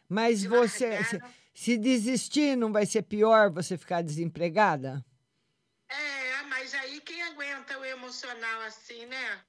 Mas 0.08 0.42
de 0.42 0.48
você, 0.48 0.90
largar. 0.90 1.06
se, 1.06 1.22
se 1.54 1.78
desistir, 1.78 2.56
não 2.56 2.72
vai 2.72 2.86
ser 2.86 3.02
pior 3.02 3.50
você 3.50 3.78
ficar 3.78 4.02
desempregada? 4.02 5.04
É, 5.90 6.42
mas 6.44 6.74
aí 6.74 7.02
quem 7.02 7.22
aguenta 7.24 7.78
o 7.80 7.86
emocional 7.86 8.62
assim, 8.62 9.06
né? 9.06 9.42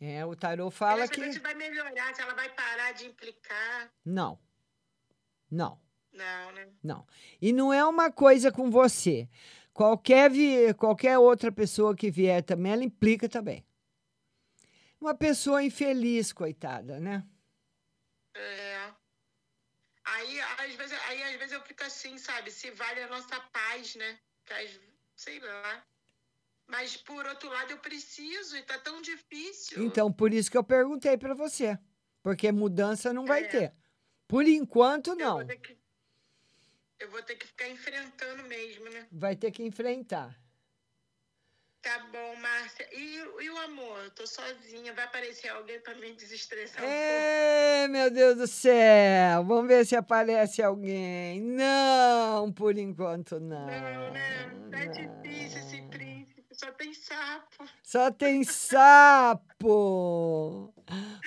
É, 0.00 0.24
o 0.26 0.34
tarô 0.34 0.68
fala 0.68 1.06
que. 1.06 1.32
se 1.32 1.38
vai 1.38 1.54
melhorar, 1.54 2.12
se 2.14 2.20
ela 2.20 2.34
vai 2.34 2.48
parar 2.50 2.90
de 2.92 3.06
implicar. 3.06 3.88
Não. 4.04 4.36
Não, 5.48 5.78
Não, 6.12 6.52
né? 6.52 6.68
não. 6.82 7.06
E 7.40 7.52
não 7.52 7.72
é 7.72 7.84
uma 7.84 8.10
coisa 8.10 8.50
com 8.50 8.70
você. 8.70 9.28
Qualquer, 9.72 10.30
vi, 10.30 10.74
qualquer 10.74 11.18
outra 11.18 11.50
pessoa 11.50 11.96
que 11.96 12.10
vier 12.10 12.42
também, 12.42 12.72
ela 12.72 12.84
implica 12.84 13.28
também. 13.28 13.64
Uma 15.00 15.14
pessoa 15.14 15.62
infeliz, 15.64 16.32
coitada, 16.32 17.00
né? 17.00 17.26
É. 18.34 18.92
Aí 20.04 20.40
às, 20.40 20.74
vezes, 20.74 20.98
aí, 21.08 21.22
às 21.22 21.36
vezes 21.36 21.52
eu 21.52 21.62
fico 21.62 21.82
assim, 21.84 22.18
sabe? 22.18 22.50
Se 22.50 22.70
vale 22.70 23.02
a 23.02 23.08
nossa 23.08 23.40
paz, 23.52 23.94
né? 23.96 24.18
Às- 24.50 24.80
sei 25.16 25.38
lá. 25.40 25.84
Mas, 26.66 26.96
por 26.96 27.26
outro 27.26 27.48
lado, 27.50 27.72
eu 27.72 27.78
preciso 27.78 28.56
e 28.56 28.62
tá 28.62 28.78
tão 28.78 29.00
difícil. 29.02 29.82
Então, 29.84 30.12
por 30.12 30.32
isso 30.32 30.50
que 30.50 30.56
eu 30.56 30.64
perguntei 30.64 31.16
para 31.18 31.34
você. 31.34 31.78
Porque 32.22 32.50
mudança 32.52 33.12
não 33.12 33.24
vai 33.26 33.44
É. 33.44 33.48
ter. 33.48 33.74
Por 34.28 34.46
enquanto, 34.46 35.10
Eu 35.10 35.16
não. 35.16 35.36
vou, 35.38 35.46
ter 35.46 35.56
que, 35.56 35.76
eu 37.02 37.10
vou 37.10 37.22
ter 37.22 37.34
que 37.34 37.46
ficar 37.46 37.68
enfrentando 37.68 38.44
mesmo, 38.44 38.88
né? 38.88 39.06
Vai 39.10 39.34
ter 39.34 39.50
que 39.50 39.62
enfrentar. 39.64 40.38
Tá 41.82 41.98
bom, 42.12 42.36
Márcia. 42.36 42.86
E, 42.92 43.16
e 43.40 43.50
o 43.50 43.58
amor? 43.58 44.04
Eu 44.04 44.10
tô 44.12 44.24
sozinha. 44.24 44.94
Vai 44.94 45.04
aparecer 45.04 45.48
alguém 45.48 45.80
pra 45.80 45.96
me 45.96 46.12
desestressar 46.12 46.84
um 46.84 46.86
Ê, 46.86 47.88
meu 47.88 48.08
Deus 48.08 48.36
do 48.36 48.46
céu! 48.46 49.42
Vamos 49.44 49.66
ver 49.66 49.84
se 49.84 49.96
aparece 49.96 50.62
alguém. 50.62 51.40
Não, 51.40 52.52
por 52.52 52.78
enquanto 52.78 53.40
não. 53.40 53.66
Não, 53.66 54.12
né? 54.12 54.48
Tá 54.70 54.84
difícil 54.84 55.58
esse 55.58 55.82
príncipe. 55.88 56.44
Só 56.52 56.70
tem 56.70 56.94
sapo. 56.94 57.68
Só 57.82 58.10
tem 58.12 58.44
sapo. 58.44 59.52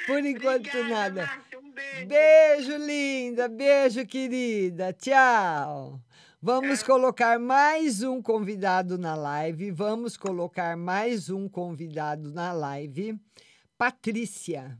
Por 0.07 0.19
enquanto 0.25 0.69
Obrigada, 0.69 0.87
nada. 0.87 1.25
Márcia. 1.25 1.54
Beijo. 1.75 2.07
Beijo, 2.07 2.77
linda. 2.77 3.49
Beijo, 3.49 4.05
querida. 4.05 4.93
Tchau. 4.93 5.99
Vamos 6.41 6.81
colocar 6.81 7.37
mais 7.37 8.01
um 8.01 8.21
convidado 8.21 8.97
na 8.97 9.13
live. 9.13 9.71
Vamos 9.71 10.15
colocar 10.15 10.77
mais 10.77 11.29
um 11.29 11.49
convidado 11.49 12.31
na 12.31 12.53
live. 12.53 13.19
Patrícia. 13.77 14.79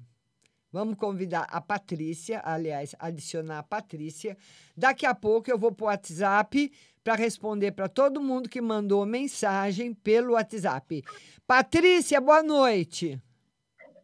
Vamos 0.71 0.95
convidar 0.95 1.47
a 1.49 1.59
Patrícia, 1.59 2.41
aliás, 2.45 2.95
adicionar 2.97 3.59
a 3.59 3.63
Patrícia. 3.63 4.37
Daqui 4.75 5.05
a 5.05 5.13
pouco 5.13 5.51
eu 5.51 5.57
vou 5.57 5.73
para 5.73 5.83
o 5.83 5.87
WhatsApp 5.87 6.71
para 7.03 7.15
responder 7.15 7.73
para 7.73 7.89
todo 7.89 8.21
mundo 8.21 8.47
que 8.47 8.61
mandou 8.61 9.05
mensagem 9.05 9.93
pelo 9.93 10.33
WhatsApp. 10.33 11.03
Patrícia, 11.45 12.21
boa 12.21 12.41
noite. 12.41 13.21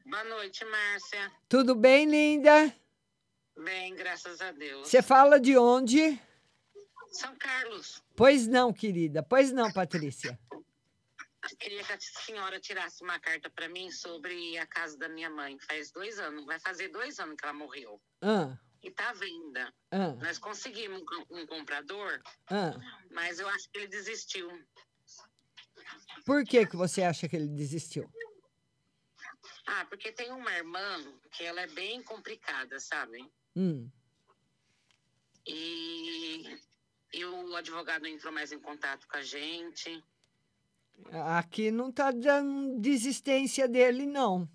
Boa 0.05 0.23
noite, 0.25 0.65
Márcia. 0.65 1.31
Tudo 1.47 1.73
bem, 1.73 2.05
linda? 2.05 2.80
Bem, 3.58 3.93
graças 3.95 4.41
a 4.41 4.52
Deus. 4.52 4.88
Você 4.88 5.02
fala 5.02 5.39
de 5.39 5.58
onde? 5.58 6.20
São 7.12 7.36
Carlos. 7.36 8.02
Pois 8.16 8.47
não, 8.47 8.72
querida. 8.74 9.22
Pois 9.22 9.52
não, 9.52 9.72
Patrícia. 9.72 10.39
Queria 11.60 11.84
que 11.84 11.91
a 11.93 11.99
senhora 11.99 12.60
tirasse 12.60 13.04
uma 13.04 13.20
carta 13.20 13.49
para 13.49 13.68
mim 13.68 13.91
sobre 13.91 14.58
a 14.58 14.66
casa 14.66 14.97
da 14.97 15.10
minha 15.10 15.30
mãe. 15.30 15.60
Faz 15.60 15.91
dois 15.91 16.20
anos, 16.20 16.45
vai 16.45 16.60
fazer 16.60 16.88
dois 16.89 17.20
anos 17.20 17.36
que 17.36 17.43
ela 17.43 17.54
morreu. 17.54 18.02
Ah, 18.22 18.58
E 18.82 18.89
tá 18.89 19.10
à 19.10 19.14
venda. 19.14 19.74
Ah. 19.91 20.14
Nós 20.22 20.38
conseguimos 20.39 21.02
um, 21.02 21.06
com- 21.06 21.26
um 21.41 21.45
comprador, 21.47 22.22
ah. 22.49 22.74
mas 23.12 23.39
eu 23.39 23.47
acho 23.49 23.70
que 23.70 23.80
ele 23.80 23.88
desistiu. 23.88 24.49
Por 26.26 26.43
que, 26.45 26.66
que 26.66 26.76
você 26.76 27.04
acha 27.04 27.28
que 27.28 27.36
ele 27.36 27.47
desistiu? 27.47 28.10
Ah, 29.68 29.86
porque 29.86 30.12
tem 30.12 30.32
uma 30.32 30.52
irmã 30.54 31.04
que 31.32 31.43
ela 31.43 31.62
é 31.62 31.68
bem 31.68 32.02
complicada, 32.04 32.80
sabe? 32.80 33.30
Hum. 33.56 33.89
E, 35.45 36.58
e 37.14 37.26
o 37.26 37.56
advogado 37.56 38.08
entrou 38.08 38.34
mais 38.34 38.52
em 38.52 38.60
contato 38.60 39.08
com 39.08 39.18
a 39.18 39.22
gente. 39.22 40.04
Aqui 41.38 41.72
não 41.72 41.91
tá 41.91 42.12
dando 42.12 42.80
desistência 42.80 43.68
dele, 43.68 44.06
não. 44.06 44.47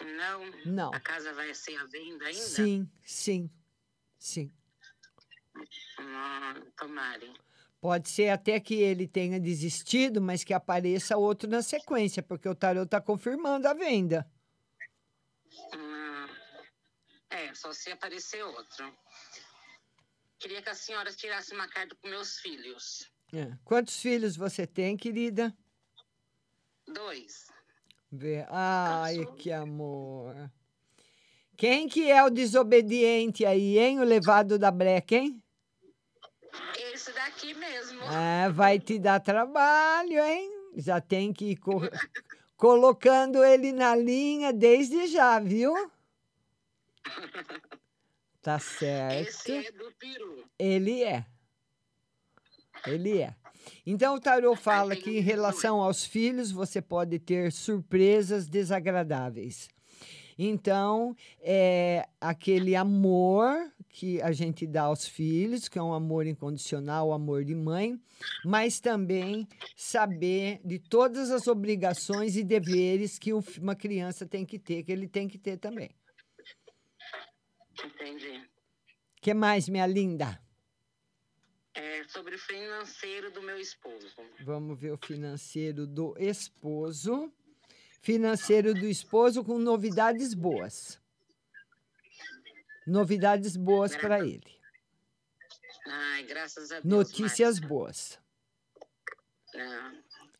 Não? 0.00 0.52
Não. 0.66 0.94
A 0.94 1.00
casa 1.00 1.32
vai 1.32 1.54
ser 1.54 1.76
à 1.76 1.84
venda 1.84 2.26
ainda? 2.26 2.40
Sim, 2.40 2.90
sim, 3.04 3.50
sim. 4.18 4.52
Ah, 5.98 6.60
tomare. 6.76 7.32
Pode 7.80 8.08
ser 8.08 8.30
até 8.30 8.58
que 8.58 8.74
ele 8.74 9.06
tenha 9.06 9.38
desistido, 9.38 10.20
mas 10.20 10.42
que 10.44 10.52
apareça 10.52 11.16
outro 11.16 11.48
na 11.48 11.62
sequência, 11.62 12.22
porque 12.22 12.48
o 12.48 12.54
tarô 12.54 12.82
está 12.82 13.00
confirmando 13.00 13.68
a 13.68 13.74
venda. 13.74 14.28
Ah, 15.72 15.95
é, 17.30 17.54
só 17.54 17.72
se 17.72 17.90
aparecer 17.90 18.42
outro. 18.44 18.92
Queria 20.38 20.62
que 20.62 20.68
a 20.68 20.74
senhora 20.74 21.12
tirasse 21.12 21.54
uma 21.54 21.68
carta 21.68 21.94
para 21.94 22.10
meus 22.10 22.38
filhos. 22.38 23.10
É. 23.32 23.52
Quantos 23.64 24.00
filhos 24.00 24.36
você 24.36 24.66
tem, 24.66 24.96
querida? 24.96 25.56
Dois. 26.86 27.46
Vê. 28.12 28.46
Ai, 28.48 29.26
que 29.38 29.50
amor. 29.50 30.34
Quem 31.56 31.88
que 31.88 32.10
é 32.10 32.22
o 32.22 32.30
desobediente 32.30 33.44
aí, 33.44 33.78
hein? 33.78 33.98
O 33.98 34.04
levado 34.04 34.58
da 34.58 34.70
breca, 34.70 35.16
hein? 35.16 35.42
Esse 36.92 37.12
daqui 37.12 37.54
mesmo. 37.54 38.02
É, 38.04 38.50
vai 38.50 38.78
te 38.78 38.98
dar 38.98 39.20
trabalho, 39.20 40.22
hein? 40.22 40.52
Já 40.76 41.00
tem 41.00 41.32
que 41.32 41.52
ir 41.52 41.56
co- 41.56 41.80
colocando 42.56 43.42
ele 43.42 43.72
na 43.72 43.96
linha 43.96 44.52
desde 44.52 45.06
já, 45.06 45.40
viu? 45.40 45.74
Tá 48.42 48.58
certo. 48.58 49.28
Esse 49.28 49.52
é 49.66 49.72
do 49.72 49.92
peru. 49.98 50.44
Ele 50.58 51.02
é. 51.02 51.26
Ele 52.86 53.20
é. 53.20 53.34
Então, 53.84 54.14
o 54.14 54.20
tarô 54.20 54.54
fala 54.54 54.94
que 54.94 55.18
em 55.18 55.20
relação 55.20 55.80
aos 55.80 56.04
filhos, 56.04 56.52
você 56.52 56.80
pode 56.80 57.18
ter 57.18 57.50
surpresas 57.50 58.46
desagradáveis. 58.46 59.68
Então, 60.38 61.16
é 61.40 62.06
aquele 62.20 62.76
amor 62.76 63.72
que 63.88 64.20
a 64.20 64.30
gente 64.30 64.66
dá 64.66 64.82
aos 64.82 65.08
filhos, 65.08 65.68
que 65.68 65.78
é 65.78 65.82
um 65.82 65.94
amor 65.94 66.26
incondicional, 66.26 67.08
o 67.08 67.12
amor 67.14 67.44
de 67.44 67.54
mãe, 67.54 67.98
mas 68.44 68.78
também 68.78 69.48
saber 69.74 70.60
de 70.62 70.78
todas 70.78 71.30
as 71.30 71.46
obrigações 71.46 72.36
e 72.36 72.44
deveres 72.44 73.18
que 73.18 73.32
um 73.32 73.42
uma 73.58 73.74
criança 73.74 74.26
tem 74.26 74.44
que 74.44 74.58
ter, 74.58 74.82
que 74.82 74.92
ele 74.92 75.08
tem 75.08 75.26
que 75.26 75.38
ter 75.38 75.56
também. 75.56 75.90
Entendi. 77.84 78.48
que 79.20 79.34
mais, 79.34 79.68
minha 79.68 79.86
linda? 79.86 80.40
É 81.74 82.04
sobre 82.08 82.36
o 82.36 82.38
financeiro 82.38 83.30
do 83.30 83.42
meu 83.42 83.58
esposo. 83.58 84.14
Vamos 84.40 84.78
ver 84.78 84.92
o 84.92 84.98
financeiro 84.98 85.86
do 85.86 86.14
esposo. 86.18 87.32
Financeiro 88.00 88.72
do 88.72 88.86
esposo 88.86 89.44
com 89.44 89.58
novidades 89.58 90.32
boas. 90.32 91.00
Novidades 92.86 93.56
boas 93.56 93.96
para 93.96 94.20
ele. 94.20 94.56
Ai, 95.86 96.22
graças 96.24 96.70
a 96.70 96.80
Deus. 96.80 96.84
Notícias 96.84 97.58
boas. 97.58 98.18
Márcia. 99.56 99.70
Ah, 99.78 99.92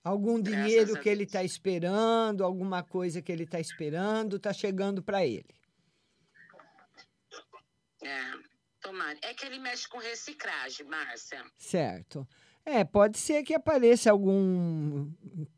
Algum 0.05 0.41
Graças 0.41 0.64
dinheiro 0.64 1.01
que 1.01 1.09
ele 1.09 1.24
está 1.24 1.43
esperando, 1.43 2.45
alguma 2.45 2.84
coisa 2.84 3.20
que 3.20 3.32
ele 3.32 3.43
está 3.43 3.59
esperando, 3.59 4.37
está 4.37 4.53
chegando 4.53 5.03
para 5.03 5.26
ele. 5.26 5.49
É, 8.07 8.32
tomara. 8.80 9.18
É 9.22 9.34
que 9.34 9.44
ele 9.46 9.59
mexe 9.59 9.88
com 9.88 9.98
reciclagem, 9.98 10.86
Márcia. 10.86 11.44
Certo. 11.59 12.26
É, 12.64 12.82
pode 12.82 13.16
ser 13.16 13.44
que 13.44 13.54
apareça 13.54 14.11
algum. 14.11 15.09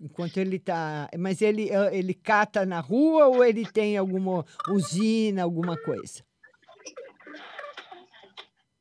Enquanto 0.03 0.37
ele 0.37 0.57
está. 0.57 1.09
Mas 1.19 1.41
ele, 1.41 1.75
ah, 1.75 1.91
ele 1.93 2.13
cata 2.13 2.67
na 2.67 2.81
rua 2.81 3.27
ou 3.29 3.43
ele 3.43 3.65
tem 3.65 3.97
alguma 3.97 4.45
usina, 4.69 5.43
alguma 5.43 5.77
coisa? 5.77 6.23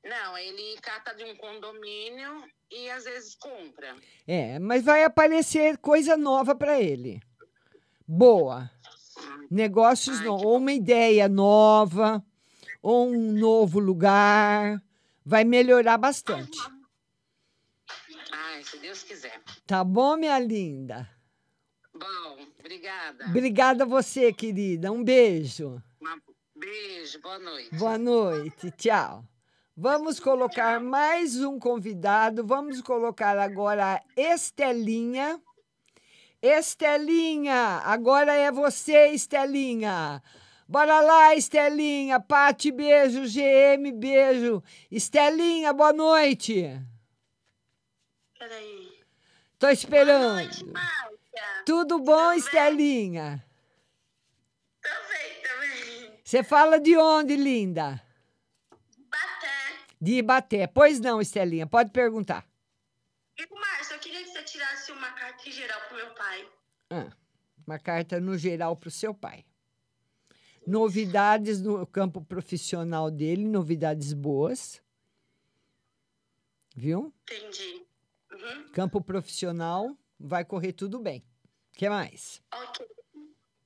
Não, 0.03 0.37
ele 0.37 0.77
cata 0.81 1.13
de 1.13 1.23
um 1.23 1.35
condomínio 1.35 2.43
e 2.69 2.89
às 2.89 3.05
vezes 3.05 3.35
compra. 3.35 3.95
É, 4.25 4.59
mas 4.59 4.83
vai 4.83 5.03
aparecer 5.03 5.77
coisa 5.77 6.17
nova 6.17 6.53
para 6.53 6.81
ele. 6.81 7.21
Boa. 8.05 8.69
Negócios 9.49 10.19
novos, 10.21 10.45
ou 10.45 10.57
uma 10.57 10.73
ideia 10.73 11.29
nova, 11.29 12.23
ou 12.87 13.09
um 13.09 13.33
novo 13.33 13.79
lugar. 13.79 14.81
Vai 15.25 15.43
melhorar 15.43 15.97
bastante. 15.97 16.57
Ai, 18.31 18.63
se 18.63 18.77
Deus 18.79 19.03
quiser. 19.03 19.41
Tá 19.65 19.83
bom, 19.83 20.15
minha 20.15 20.39
linda? 20.39 21.09
Bom, 21.93 22.47
obrigada. 22.57 23.25
Obrigada 23.25 23.83
a 23.83 23.87
você, 23.87 24.31
querida. 24.31 24.89
Um 24.89 25.03
beijo. 25.03 25.83
Beijo, 26.55 27.19
boa 27.21 27.37
noite. 27.37 27.75
Boa 27.75 27.97
noite, 27.97 28.71
tchau. 28.71 29.25
Vamos 29.75 30.17
colocar 30.17 30.79
mais 30.79 31.43
um 31.43 31.59
convidado. 31.59 32.47
Vamos 32.47 32.81
colocar 32.81 33.37
agora 33.37 33.95
a 33.95 34.03
Estelinha. 34.15 35.41
Estelinha, 36.41 37.81
agora 37.83 38.33
é 38.33 38.49
você, 38.49 39.09
Estelinha. 39.09 40.23
Bora 40.67 40.99
lá, 40.99 41.33
Estelinha. 41.33 42.19
Pati, 42.19 42.71
beijo. 42.71 43.21
GM, 43.21 43.89
beijo. 43.93 44.61
Estelinha, 44.91 45.71
boa 45.71 45.93
noite. 45.93 46.77
Peraí. 48.37 48.99
Tô 49.57 49.69
esperando. 49.69 50.49
Tudo 51.65 51.99
bom, 51.99 52.33
Estelinha? 52.33 53.43
Também, 54.81 55.41
também. 55.41 56.19
Você 56.23 56.43
fala 56.43 56.79
de 56.79 56.97
onde, 56.97 57.37
linda? 57.37 58.01
Baté. 58.97 59.47
De 60.01 60.15
Ibaté. 60.15 60.67
Pois 60.67 60.99
não, 60.99 61.21
Estelinha, 61.21 61.65
pode 61.65 61.91
perguntar. 61.91 62.45
E, 63.37 63.47
Márcio, 63.55 63.95
eu 63.95 63.99
queria 63.99 64.21
que 64.21 64.29
você 64.31 64.43
tirasse 64.43 64.91
uma 64.91 65.11
carta 65.11 65.47
em 65.47 65.51
geral 65.51 65.79
pro 65.87 65.95
meu 65.95 66.09
pai. 66.13 66.47
Ah, 66.89 67.11
uma 67.65 67.79
carta 67.79 68.19
no 68.19 68.37
geral 68.37 68.75
para 68.75 68.89
o 68.89 68.91
seu 68.91 69.13
pai. 69.13 69.45
Novidades 70.67 71.61
no 71.61 71.87
campo 71.87 72.19
profissional 72.21 73.09
dele, 73.09 73.45
novidades 73.45 74.11
boas. 74.11 74.81
Viu? 76.75 77.13
Entendi. 77.23 77.85
Uhum. 78.29 78.69
Campo 78.73 79.01
profissional, 79.01 79.97
vai 80.19 80.43
correr 80.43 80.73
tudo 80.73 80.99
bem. 80.99 81.23
O 81.73 81.77
que 81.77 81.87
mais? 81.87 82.41
Ok. 82.53 82.85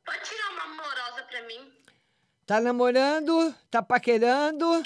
Pode 0.05 0.19
tirar 0.21 0.51
uma 0.51 0.63
amorosa 0.65 1.23
pra 1.23 1.47
mim? 1.47 1.73
Tá 2.45 2.61
namorando? 2.61 3.55
Tá 3.71 3.81
paquerando? 3.81 4.83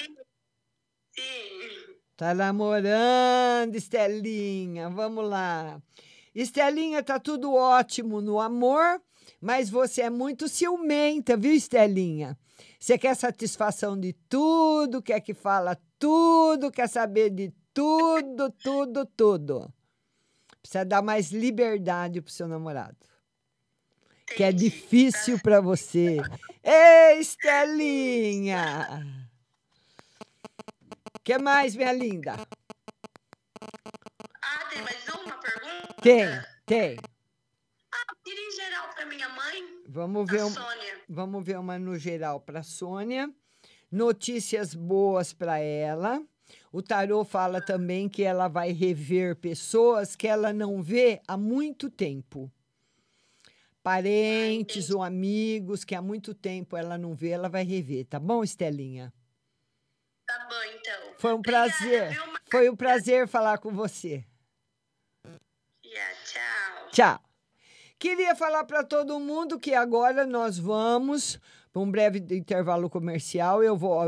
Sim. 1.10 1.98
Tá 2.16 2.32
namorando, 2.32 3.74
Estelinha. 3.74 4.88
Vamos 4.88 5.28
lá. 5.28 5.82
Estelinha, 6.34 7.02
tá 7.02 7.20
tudo 7.20 7.52
ótimo 7.52 8.22
no 8.22 8.40
amor. 8.40 9.02
Mas 9.40 9.68
você 9.68 10.02
é 10.02 10.10
muito 10.10 10.48
ciumenta, 10.48 11.36
viu, 11.36 11.52
Estelinha? 11.52 12.38
Você 12.78 12.96
quer 12.96 13.14
satisfação 13.14 13.98
de 13.98 14.12
tudo, 14.28 15.02
quer 15.02 15.20
que 15.20 15.34
fala 15.34 15.76
tudo, 15.98 16.70
quer 16.70 16.88
saber 16.88 17.30
de 17.30 17.52
tudo, 17.72 18.50
tudo, 18.50 19.04
tudo. 19.04 19.72
Precisa 20.62 20.84
dar 20.84 21.02
mais 21.02 21.30
liberdade 21.30 22.20
pro 22.20 22.32
seu 22.32 22.48
namorado. 22.48 22.96
Que 24.34 24.42
é 24.42 24.52
difícil 24.52 25.38
para 25.40 25.60
você. 25.60 26.16
Ei, 26.64 27.20
Estelinha! 27.20 29.04
que 31.22 31.38
mais, 31.38 31.74
minha 31.74 31.92
linda? 31.92 32.34
Ah, 34.42 34.64
tem 34.70 34.82
mais 34.82 35.08
uma 35.08 35.36
pergunta? 35.38 35.94
Tem, 36.00 36.26
tem. 36.64 36.96
Ah, 37.96 38.14
tira 38.24 38.40
em 38.40 38.50
geral 38.52 38.88
pra 38.94 39.06
minha 39.06 39.28
mãe. 39.30 39.82
Vamos 39.88 40.30
ver, 40.30 40.44
um- 40.44 40.50
Sônia. 40.50 41.00
vamos 41.08 41.44
ver 41.44 41.58
uma 41.58 41.78
no 41.78 41.98
geral 41.98 42.40
para 42.40 42.62
Sônia. 42.62 43.32
Notícias 43.90 44.74
boas 44.74 45.32
para 45.32 45.58
ela. 45.58 46.22
O 46.72 46.82
tarô 46.82 47.24
fala 47.24 47.60
também 47.60 48.08
que 48.08 48.22
ela 48.22 48.48
vai 48.48 48.70
rever 48.72 49.36
pessoas 49.36 50.14
que 50.14 50.28
ela 50.28 50.52
não 50.52 50.82
vê 50.82 51.20
há 51.26 51.36
muito 51.36 51.88
tempo. 51.90 52.52
Parentes 53.82 54.90
ou 54.90 55.02
amigos 55.02 55.84
que 55.84 55.94
há 55.94 56.02
muito 56.02 56.34
tempo 56.34 56.76
ela 56.76 56.98
não 56.98 57.14
vê, 57.14 57.30
ela 57.30 57.48
vai 57.48 57.62
rever, 57.64 58.04
tá 58.06 58.18
bom, 58.18 58.42
Estelinha? 58.42 59.12
Tá 60.26 60.46
bom, 60.50 60.62
então. 60.74 61.14
Foi 61.18 61.32
um 61.32 61.40
prazer. 61.40 62.18
Foi 62.50 62.68
um 62.68 62.74
prazer 62.76 63.28
falar 63.28 63.58
com 63.58 63.72
você. 63.72 64.24
Yeah, 65.84 66.14
tchau. 66.24 66.88
Tchau. 66.90 67.25
Queria 67.98 68.36
falar 68.36 68.64
para 68.64 68.84
todo 68.84 69.18
mundo 69.18 69.58
que 69.58 69.72
agora 69.72 70.26
nós 70.26 70.58
vamos 70.58 71.40
para 71.72 71.80
um 71.80 71.90
breve 71.90 72.18
intervalo 72.36 72.90
comercial. 72.90 73.62
Eu 73.62 73.74
vou 73.74 73.98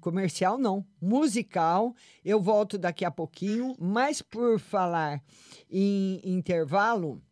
comercial 0.00 0.58
não, 0.58 0.84
musical. 1.00 1.94
Eu 2.24 2.40
volto 2.40 2.76
daqui 2.76 3.04
a 3.04 3.12
pouquinho, 3.12 3.76
mas 3.78 4.20
por 4.20 4.58
falar 4.58 5.22
em 5.70 6.20
intervalo, 6.24 7.22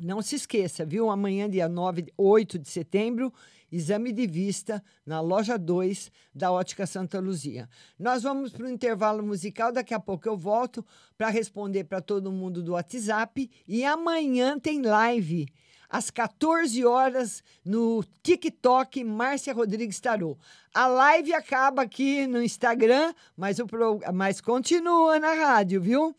não 0.00 0.20
se 0.20 0.34
esqueça, 0.34 0.84
viu? 0.84 1.08
Amanhã, 1.08 1.48
dia 1.48 1.68
9, 1.68 2.12
8 2.18 2.58
de 2.58 2.68
setembro, 2.68 3.32
exame 3.74 4.12
de 4.12 4.24
vista 4.24 4.82
na 5.04 5.20
loja 5.20 5.58
2 5.58 6.12
da 6.32 6.52
Ótica 6.52 6.86
Santa 6.86 7.18
Luzia. 7.18 7.68
Nós 7.98 8.22
vamos 8.22 8.52
para 8.52 8.66
o 8.66 8.70
intervalo 8.70 9.20
musical, 9.20 9.72
daqui 9.72 9.92
a 9.92 9.98
pouco 9.98 10.28
eu 10.28 10.36
volto 10.36 10.86
para 11.18 11.28
responder 11.28 11.82
para 11.84 12.00
todo 12.00 12.30
mundo 12.30 12.62
do 12.62 12.72
WhatsApp. 12.72 13.50
E 13.66 13.84
amanhã 13.84 14.58
tem 14.60 14.80
live, 14.80 15.48
às 15.88 16.08
14 16.08 16.84
horas, 16.84 17.42
no 17.64 18.04
TikTok 18.22 19.02
Márcia 19.02 19.52
Rodrigues 19.52 19.98
Tarô. 19.98 20.38
A 20.72 20.86
live 20.86 21.34
acaba 21.34 21.82
aqui 21.82 22.28
no 22.28 22.40
Instagram, 22.40 23.12
mas, 23.36 23.58
o 23.58 23.66
pro... 23.66 23.98
mas 24.12 24.40
continua 24.40 25.18
na 25.18 25.32
rádio, 25.32 25.80
viu? 25.80 26.14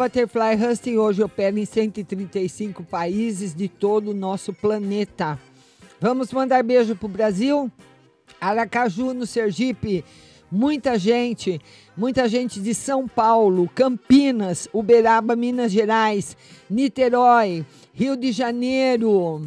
Butterfly 0.08 0.54
Husting 0.54 0.96
hoje 0.96 1.22
opera 1.22 1.60
em 1.60 1.66
135 1.66 2.82
países 2.82 3.54
de 3.54 3.68
todo 3.68 4.12
o 4.12 4.14
nosso 4.14 4.54
planeta. 4.54 5.38
Vamos 6.00 6.32
mandar 6.32 6.62
beijo 6.62 6.96
pro 6.96 7.06
Brasil? 7.06 7.70
Aracaju, 8.40 9.12
no 9.12 9.26
Sergipe. 9.26 10.02
Muita 10.50 10.98
gente, 10.98 11.60
muita 11.94 12.26
gente 12.26 12.58
de 12.58 12.74
São 12.74 13.06
Paulo, 13.06 13.70
Campinas, 13.74 14.66
Uberaba, 14.72 15.36
Minas 15.36 15.70
Gerais, 15.70 16.38
Niterói, 16.70 17.66
Rio 17.92 18.16
de 18.16 18.32
Janeiro, 18.32 19.42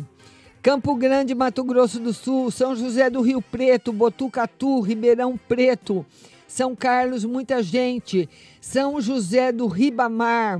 Campo 0.62 0.96
Grande, 0.96 1.34
Mato 1.34 1.64
Grosso 1.64 2.00
do 2.00 2.14
Sul, 2.14 2.52
São 2.52 2.76
José 2.76 3.10
do 3.10 3.22
Rio 3.22 3.42
Preto, 3.42 3.92
Botucatu, 3.92 4.80
Ribeirão 4.82 5.40
Preto, 5.48 6.06
São 6.52 6.76
Carlos, 6.76 7.24
muita 7.24 7.64
gente, 7.64 8.28
São 8.60 9.00
José 9.00 9.54
do 9.54 9.68
Ribamar, 9.68 10.60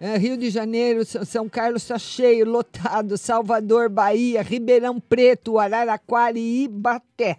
eh, 0.00 0.16
Rio 0.16 0.38
de 0.38 0.48
Janeiro, 0.48 1.04
São 1.04 1.50
Carlos 1.50 1.82
está 1.82 1.98
cheio, 1.98 2.48
lotado, 2.48 3.18
Salvador, 3.18 3.90
Bahia, 3.90 4.40
Ribeirão 4.40 4.98
Preto, 4.98 5.58
Araraquara 5.58 6.38
e 6.38 6.64
Ibaté. 6.64 7.36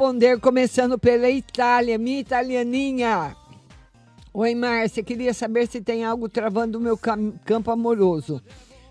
Responder 0.00 0.40
começando 0.40 0.98
pela 0.98 1.28
Itália, 1.28 1.98
minha 1.98 2.20
italianinha. 2.20 3.36
Oi, 4.32 4.54
Márcia, 4.54 5.02
queria 5.02 5.34
saber 5.34 5.66
se 5.68 5.78
tem 5.78 6.06
algo 6.06 6.26
travando 6.26 6.78
o 6.78 6.80
meu 6.80 6.96
cam- 6.96 7.34
campo 7.44 7.70
amoroso. 7.70 8.42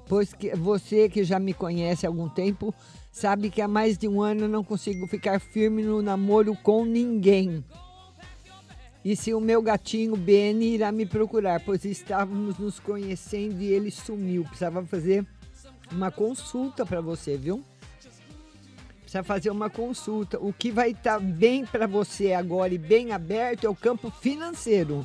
Pois 0.07 0.34
que 0.36 0.56
você 0.56 1.10
que 1.10 1.23
já 1.23 1.40
me 1.40 1.52
conhece 1.52 2.06
há 2.06 2.10
algum 2.10 2.30
tempo 2.30 2.72
sabe 3.11 3.49
que 3.49 3.60
há 3.60 3.68
mais 3.68 3.98
de 3.98 4.07
um 4.07 4.22
ano 4.22 4.41
eu 4.41 4.48
não 4.48 4.64
consigo 4.64 5.07
ficar 5.07 5.40
firme 5.40 5.81
no 5.81 5.99
namoro 5.99 6.56
com 6.61 6.86
ninguém. 6.86 7.65
E 9.03 9.15
se 9.15 9.34
o 9.34 9.41
meu 9.41 9.64
gatinho 9.64 10.15
Benny 10.15 10.76
irá 10.76 10.91
me 10.91 11.07
procurar, 11.07 11.60
pois 11.65 11.86
estávamos 11.86 12.60
nos 12.60 12.80
conhecendo 12.80 13.60
e 13.64 13.73
ele 13.73 13.90
sumiu. 13.90 14.44
Precisava 14.44 14.86
fazer 14.86 15.26
uma 15.91 16.11
consulta 16.11 16.86
para 16.86 17.02
você, 17.02 17.36
viu? 17.36 17.64
Precisa 19.10 19.23
fazer 19.23 19.49
uma 19.49 19.72
consulta. 19.72 20.38
O 20.40 20.53
que 20.53 20.69
vai 20.69 20.91
estar 20.91 21.19
bem 21.19 21.65
para 21.65 21.88
você 21.88 22.34
agora 22.34 22.72
e 22.72 22.77
bem 22.77 23.11
aberto 23.11 23.64
é 23.64 23.69
o 23.69 23.76
campo 23.76 24.11
financeiro. 24.11 25.03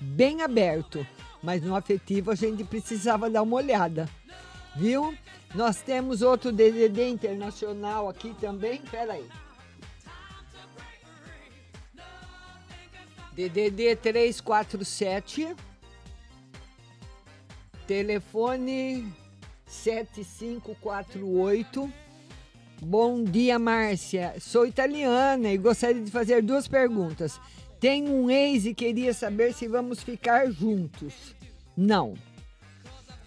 Bem 0.00 0.42
aberto. 0.42 1.04
Mas 1.42 1.62
no 1.62 1.74
afetivo 1.74 2.30
a 2.30 2.36
gente 2.36 2.62
precisava 2.62 3.28
dar 3.28 3.42
uma 3.42 3.56
olhada. 3.56 4.08
Viu? 4.76 5.18
Nós 5.52 5.82
temos 5.82 6.22
outro 6.22 6.52
DDD 6.52 7.08
internacional 7.08 8.08
aqui 8.08 8.32
também. 8.40 8.80
Pera 8.82 9.14
aí. 9.14 9.28
DDD 13.32 13.96
347. 13.96 15.56
Telefone 17.84 19.12
7548. 19.66 22.05
Bom 22.82 23.24
dia, 23.24 23.58
Márcia. 23.58 24.34
Sou 24.38 24.66
italiana 24.66 25.50
e 25.50 25.56
gostaria 25.56 26.02
de 26.02 26.10
fazer 26.10 26.42
duas 26.42 26.68
perguntas. 26.68 27.40
Tenho 27.80 28.12
um 28.12 28.30
ex 28.30 28.66
e 28.66 28.74
queria 28.74 29.14
saber 29.14 29.54
se 29.54 29.66
vamos 29.66 30.02
ficar 30.02 30.50
juntos. 30.50 31.34
Não. 31.74 32.14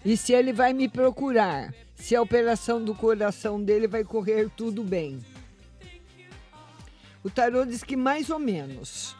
E 0.04 0.16
se 0.16 0.32
ele 0.32 0.52
vai 0.52 0.72
me 0.72 0.88
procurar? 0.88 1.74
Se 1.96 2.14
a 2.14 2.22
operação 2.22 2.82
do 2.82 2.94
coração 2.94 3.62
dele 3.62 3.88
vai 3.88 4.04
correr 4.04 4.48
tudo 4.56 4.84
bem? 4.84 5.18
O 7.22 7.28
tarô 7.28 7.66
diz 7.66 7.82
que 7.82 7.96
mais 7.96 8.30
ou 8.30 8.38
menos. 8.38 9.16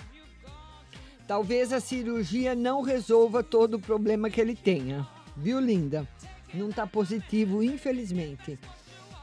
Talvez 1.27 1.73
a 1.73 1.81
cirurgia 1.81 2.55
não 2.55 2.82
resolva 2.82 3.43
todo 3.43 3.74
o 3.74 3.81
problema 3.81 4.31
que 4.31 4.40
ele 4.40 4.55
tenha. 4.55 5.07
Viu, 5.36 5.61
linda? 5.61 6.09
Não 6.55 6.70
tá 6.70 6.86
positivo, 6.86 7.62
infelizmente. 7.62 8.59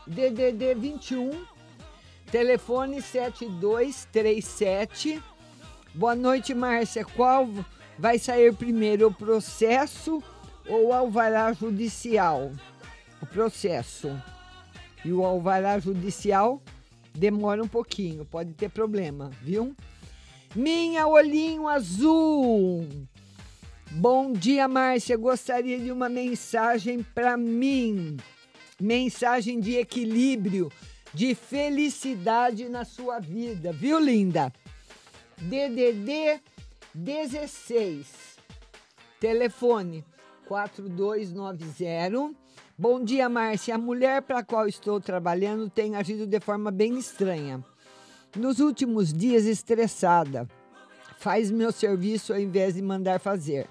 DDD 0.07 0.73
21, 0.73 1.45
telefone 2.31 3.01
7237. 3.01 5.21
Boa 5.93 6.15
noite, 6.15 6.53
Márcia. 6.53 7.03
Qual 7.03 7.49
vai 7.99 8.17
sair 8.17 8.55
primeiro, 8.55 9.07
o 9.07 9.13
processo 9.13 10.23
ou 10.67 10.87
o 10.87 10.93
alvará 10.93 11.51
judicial? 11.51 12.53
O 13.21 13.25
processo. 13.25 14.09
E 15.03 15.11
o 15.11 15.25
alvará 15.25 15.77
judicial 15.77 16.61
demora 17.13 17.61
um 17.61 17.67
pouquinho, 17.67 18.23
pode 18.23 18.53
ter 18.53 18.69
problema, 18.69 19.29
viu? 19.41 19.75
Minha 20.55 21.05
olhinho 21.05 21.67
azul. 21.67 22.87
Bom 23.91 24.31
dia, 24.31 24.65
Márcia. 24.67 25.17
Gostaria 25.17 25.79
de 25.79 25.91
uma 25.91 26.07
mensagem 26.07 27.03
para 27.03 27.35
mim. 27.35 28.15
Mensagem 28.79 29.59
de 29.59 29.75
equilíbrio, 29.75 30.71
de 31.11 31.33
felicidade 31.33 32.69
na 32.69 32.85
sua 32.85 33.17
vida, 33.19 33.73
viu, 33.73 33.99
linda? 33.99 34.53
DDD 35.37 36.39
16. 36.93 38.05
Telefone 39.19 40.05
4290. 40.47 42.35
Bom 42.77 43.03
dia, 43.03 43.27
Márcia. 43.27 43.73
A 43.73 43.79
mulher 43.79 44.21
para 44.21 44.39
a 44.39 44.43
qual 44.43 44.67
estou 44.67 45.01
trabalhando 45.01 45.67
tem 45.71 45.95
agido 45.95 46.27
de 46.27 46.39
forma 46.39 46.69
bem 46.69 46.99
estranha. 46.99 47.65
Nos 48.35 48.59
últimos 48.59 49.11
dias, 49.11 49.45
estressada. 49.45 50.47
Faz 51.17 51.49
meu 51.49 51.71
serviço 51.71 52.31
ao 52.31 52.39
invés 52.39 52.75
de 52.75 52.83
mandar 52.83 53.19
fazer. 53.19 53.67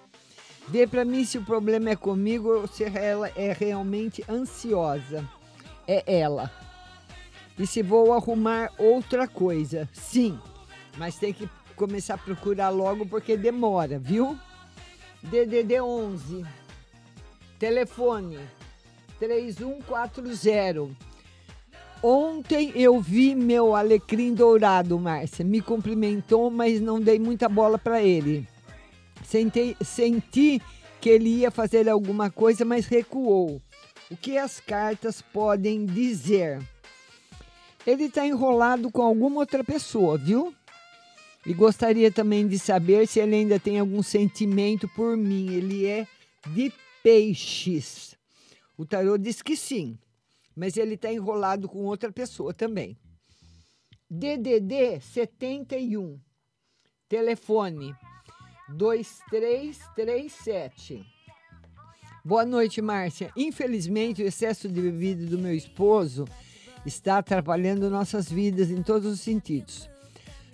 Vê 0.69 0.87
para 0.87 1.05
mim 1.05 1.25
se 1.25 1.39
o 1.39 1.45
problema 1.45 1.91
é 1.91 1.97
comigo 1.97 2.49
ou 2.49 2.67
se 2.67 2.85
ela 2.85 3.29
é 3.37 3.53
realmente 3.53 4.25
ansiosa. 4.29 5.29
É 5.87 6.21
ela. 6.21 6.51
E 7.59 7.67
se 7.67 7.83
vou 7.83 8.13
arrumar 8.13 8.73
outra 8.77 9.29
coisa. 9.29 9.89
Sim, 9.93 10.39
mas 10.99 11.17
tem 11.17 11.33
que 11.33 11.49
começar 11.77 12.15
a 12.15 12.19
procurar 12.19 12.71
logo 12.71 13.07
porque 13.07 13.37
demora, 13.37 13.99
viu? 13.99 14.37
DDD 15.23 15.81
11. 15.81 16.45
Telefone 17.59 18.39
3140. 19.19 20.91
Ontem 22.03 22.73
eu 22.75 23.01
vi 23.01 23.35
meu 23.35 23.75
alecrim 23.75 24.35
dourado, 24.35 24.99
Márcia. 24.99 25.45
Me 25.45 25.61
cumprimentou, 25.61 26.51
mas 26.51 26.81
não 26.81 27.01
dei 27.01 27.19
muita 27.19 27.49
bola 27.49 27.79
para 27.79 28.03
ele. 28.03 28.47
Sentei, 29.27 29.77
senti 29.85 30.63
que 31.01 31.11
ele 31.11 31.29
ia 31.29 31.51
fazer 31.51 31.89
alguma 31.89 32.31
coisa, 32.31 32.65
mas 32.65 32.87
recuou. 32.87 33.61
O 34.09 34.17
que 34.17 34.39
as 34.39 34.61
cartas 34.61 35.21
podem 35.21 35.85
dizer? 35.85 36.65
Ele 37.85 38.05
está 38.05 38.25
enrolado 38.25 38.89
com 38.89 39.03
alguma 39.03 39.41
outra 39.41 39.65
pessoa, 39.65 40.17
viu? 40.17 40.55
E 41.45 41.53
gostaria 41.53 42.11
também 42.11 42.47
de 42.47 42.57
saber 42.57 43.09
se 43.09 43.19
ele 43.19 43.35
ainda 43.35 43.59
tem 43.59 43.81
algum 43.81 44.01
sentimento 44.01 44.89
por 44.95 45.17
mim. 45.17 45.53
Ele 45.53 45.87
é 45.87 46.07
de 46.51 46.73
peixes. 47.03 48.15
O 48.79 48.87
tarô 48.87 49.19
diz 49.19 49.43
que 49.43 49.57
sim, 49.57 49.99
mas 50.55 50.77
ele 50.77 50.95
está 50.95 51.13
enrolado 51.13 51.69
com 51.69 51.85
outra 51.85 52.13
pessoa 52.13 52.55
também. 52.55 52.97
DDD 54.09 55.01
71. 55.01 56.21
Telefone 57.09 57.93
2337. 58.69 61.05
Boa 62.25 62.45
noite, 62.45 62.83
Márcia. 62.83 63.31
Infelizmente, 63.37 64.23
o 64.23 64.27
excesso 64.27 64.69
de 64.69 64.81
bebida 64.81 65.27
do 65.27 65.39
meu 65.39 65.55
esposo 65.55 66.25
está 66.85 67.19
atrapalhando 67.19 67.89
nossas 67.91 68.29
vidas 68.31 68.71
em 68.71 68.83
todos 68.83 69.13
os 69.13 69.21
sentidos. 69.21 69.89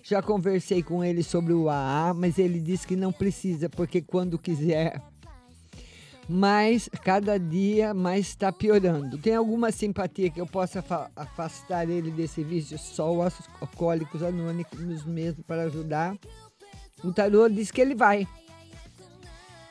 Já 0.02 0.20
conversei 0.20 0.82
com 0.82 1.02
ele 1.04 1.22
sobre 1.22 1.52
o 1.52 1.68
AA, 1.70 2.12
mas 2.12 2.38
ele 2.38 2.60
disse 2.60 2.86
que 2.86 2.96
não 2.96 3.12
precisa, 3.12 3.70
porque 3.70 4.02
quando 4.02 4.38
quiser. 4.38 5.00
Mas 6.28 6.88
cada 7.02 7.38
dia 7.38 7.92
mais 7.94 8.26
está 8.28 8.52
piorando. 8.52 9.18
Tem 9.18 9.34
alguma 9.34 9.72
simpatia 9.72 10.30
que 10.30 10.40
eu 10.40 10.46
possa 10.46 10.78
afa- 10.80 11.10
afastar 11.16 11.88
ele 11.88 12.10
desse 12.10 12.42
vício? 12.44 12.78
Só 12.78 13.10
os 13.12 13.34
alcoólicos 13.60 14.22
anônimos 14.22 15.04
mesmo 15.04 15.42
para 15.44 15.62
ajudar. 15.64 16.16
O 17.04 17.12
tarô 17.12 17.48
diz 17.48 17.70
que 17.70 17.80
ele 17.80 17.94
vai. 17.94 18.26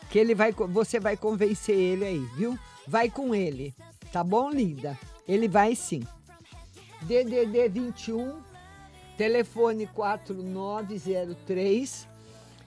Que 0.09 0.19
ele 0.19 0.35
vai, 0.35 0.51
você 0.51 0.99
vai 0.99 1.15
convencer 1.15 1.75
ele 1.75 2.05
aí, 2.05 2.19
viu? 2.35 2.57
Vai 2.87 3.09
com 3.09 3.33
ele. 3.33 3.73
Tá 4.11 4.23
bom, 4.23 4.49
linda? 4.49 4.97
Ele 5.27 5.47
vai 5.47 5.75
sim. 5.75 6.03
DDD 7.03 7.69
21, 7.69 8.39
telefone 9.17 9.87
4903. 9.87 12.07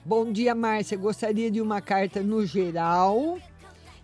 Bom 0.03 0.31
dia, 0.31 0.55
Márcia. 0.55 0.97
Gostaria 0.97 1.51
de 1.51 1.61
uma 1.61 1.79
carta 1.81 2.21
no 2.21 2.45
geral 2.45 3.37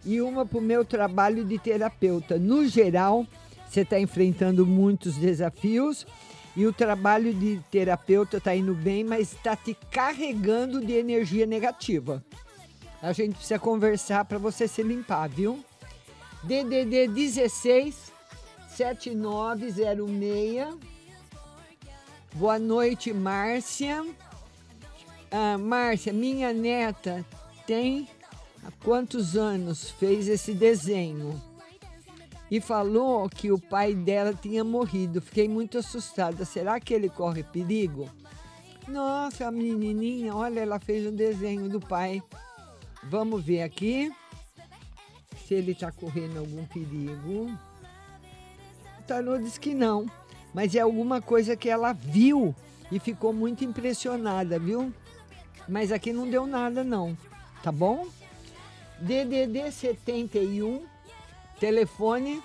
e 0.06 0.22
uma 0.22 0.46
para 0.46 0.60
o 0.60 0.62
meu 0.62 0.86
trabalho 0.86 1.44
de 1.44 1.58
terapeuta. 1.58 2.38
No 2.38 2.68
geral, 2.68 3.26
você 3.68 3.82
está 3.82 4.00
enfrentando 4.00 4.64
muitos 4.66 5.16
desafios 5.16 6.06
e 6.56 6.65
o 6.65 6.73
trabalho 6.73 7.34
de 7.34 7.61
terapeuta 7.72 8.38
está 8.38 8.56
indo 8.56 8.73
bem, 8.73 9.03
mas 9.03 9.34
está 9.34 9.56
te 9.56 9.76
carregando 9.90 10.86
de 10.86 10.94
energia 10.94 11.45
negativa. 11.45 12.23
A 13.02 13.14
gente 13.14 13.36
precisa 13.36 13.57
conversar 13.57 14.26
para 14.26 14.38
você 14.38 14.68
se 14.68 14.84
limpar, 14.84 15.30
viu? 15.30 15.64
DDD 16.44 17.07
16 17.07 18.11
7906. 18.69 20.78
Boa 22.34 22.60
noite, 22.60 23.14
Márcia. 23.14 24.06
Ah, 25.32 25.57
Márcia, 25.57 26.14
minha 26.14 26.53
neta 26.53 27.26
tem 27.65 28.07
há 28.64 28.72
quantos 28.84 29.36
anos 29.36 29.90
fez 29.91 30.28
esse 30.28 30.53
desenho? 30.53 31.41
E 32.52 32.60
falou 32.60 33.30
que 33.30 33.49
o 33.49 33.57
pai 33.57 33.95
dela 33.95 34.34
tinha 34.34 34.61
morrido. 34.61 35.22
Fiquei 35.22 35.48
muito 35.48 35.78
assustada. 35.78 36.44
Será 36.44 36.82
que 36.82 36.94
ele 36.94 37.07
corre 37.07 37.44
perigo? 37.44 38.10
Nossa, 38.90 39.48
a 39.48 39.52
menininha, 39.52 40.36
olha, 40.36 40.60
ela 40.60 40.78
fez 40.78 41.07
o 41.07 41.11
desenho 41.11 41.69
do 41.69 41.80
pai. 41.80 42.22
Vamos 43.03 43.41
ver 43.44 43.61
aqui 43.61 44.11
se 45.45 45.53
ele 45.53 45.72
está 45.72 45.91
correndo 45.94 46.40
algum 46.40 46.65
perigo. 46.65 47.49
O 48.99 49.03
tarô 49.07 49.38
diz 49.38 49.57
que 49.57 49.73
não, 49.73 50.06
mas 50.53 50.76
é 50.76 50.80
alguma 50.80 51.22
coisa 51.22 51.56
que 51.56 51.69
ela 51.69 51.94
viu 51.94 52.53
e 52.91 52.99
ficou 52.99 53.32
muito 53.32 53.64
impressionada, 53.64 54.60
viu? 54.60 54.94
Mas 55.69 55.91
aqui 55.91 56.11
não 56.11 56.30
deu 56.30 56.45
nada 56.45 56.84
não, 56.84 57.18
tá 57.64 57.72
bom? 57.72 58.07
DDD 58.99 59.72
71, 59.72 60.84
telefone 61.62 62.42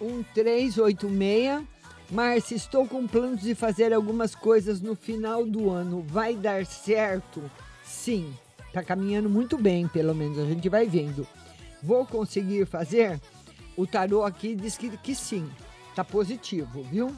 1386. 0.00 1.66
Márcia, 2.10 2.56
estou 2.56 2.86
com 2.86 3.06
planos 3.06 3.42
de 3.42 3.54
fazer 3.54 3.92
algumas 3.92 4.34
coisas 4.34 4.80
no 4.80 4.94
final 4.94 5.44
do 5.44 5.68
ano. 5.68 6.02
Vai 6.06 6.34
dar 6.36 6.64
certo? 6.64 7.42
Sim, 7.84 8.32
tá 8.72 8.82
caminhando 8.82 9.28
muito 9.28 9.58
bem, 9.58 9.86
pelo 9.88 10.14
menos 10.14 10.38
a 10.38 10.46
gente 10.46 10.68
vai 10.70 10.86
vendo. 10.86 11.26
Vou 11.82 12.06
conseguir 12.06 12.64
fazer? 12.64 13.20
O 13.76 13.86
tarô 13.86 14.22
aqui 14.24 14.54
diz 14.54 14.78
que, 14.78 14.96
que 14.96 15.14
sim, 15.14 15.50
tá 15.94 16.02
positivo, 16.02 16.82
viu? 16.84 17.14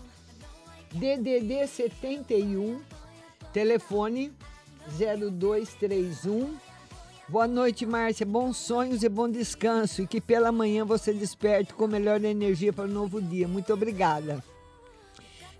DDD 0.92 1.68
71, 1.68 2.80
telefone 3.52 4.32
0231. 4.98 6.69
Boa 7.30 7.46
noite, 7.46 7.86
Márcia. 7.86 8.26
Bons 8.26 8.56
sonhos 8.56 9.04
e 9.04 9.08
bom 9.08 9.30
descanso. 9.30 10.02
E 10.02 10.06
que 10.06 10.20
pela 10.20 10.50
manhã 10.50 10.84
você 10.84 11.12
desperte 11.12 11.72
com 11.72 11.86
melhor 11.86 12.24
energia 12.24 12.72
para 12.72 12.86
o 12.86 12.92
novo 12.92 13.22
dia. 13.22 13.46
Muito 13.46 13.72
obrigada. 13.72 14.42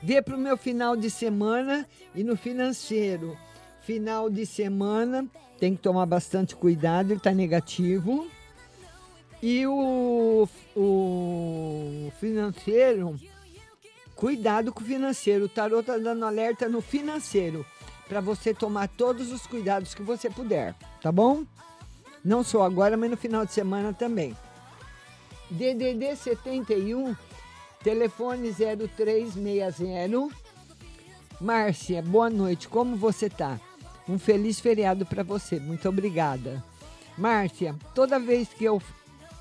Vê 0.02 0.20
para 0.20 0.34
o 0.34 0.38
meu 0.38 0.56
final 0.56 0.96
de 0.96 1.08
semana 1.08 1.86
e 2.12 2.24
no 2.24 2.36
financeiro. 2.36 3.38
Final 3.82 4.28
de 4.28 4.44
semana, 4.46 5.24
tem 5.60 5.76
que 5.76 5.82
tomar 5.82 6.06
bastante 6.06 6.56
cuidado, 6.56 7.12
ele 7.12 7.18
está 7.18 7.30
negativo. 7.30 8.26
E 9.40 9.64
o, 9.64 10.48
o 10.74 12.12
financeiro, 12.18 13.14
cuidado 14.16 14.72
com 14.72 14.82
o 14.82 14.86
financeiro. 14.86 15.44
O 15.44 15.48
tarot 15.48 15.82
está 15.82 15.96
dando 15.96 16.24
alerta 16.24 16.68
no 16.68 16.80
financeiro 16.80 17.64
para 18.10 18.20
você 18.20 18.52
tomar 18.52 18.88
todos 18.88 19.30
os 19.30 19.46
cuidados 19.46 19.94
que 19.94 20.02
você 20.02 20.28
puder, 20.28 20.74
tá 21.00 21.12
bom? 21.12 21.44
Não 22.24 22.42
só 22.42 22.64
agora, 22.64 22.96
mas 22.96 23.08
no 23.08 23.16
final 23.16 23.46
de 23.46 23.52
semana 23.52 23.92
também. 23.92 24.36
DDD 25.48 26.16
71, 26.16 27.14
telefone 27.84 28.52
0360. 28.52 30.28
Márcia, 31.40 32.02
boa 32.02 32.28
noite. 32.28 32.66
Como 32.68 32.96
você 32.96 33.30
tá? 33.30 33.60
Um 34.08 34.18
feliz 34.18 34.58
feriado 34.58 35.06
para 35.06 35.22
você. 35.22 35.60
Muito 35.60 35.88
obrigada. 35.88 36.64
Márcia, 37.16 37.76
toda 37.94 38.18
vez 38.18 38.48
que 38.48 38.64
eu 38.64 38.82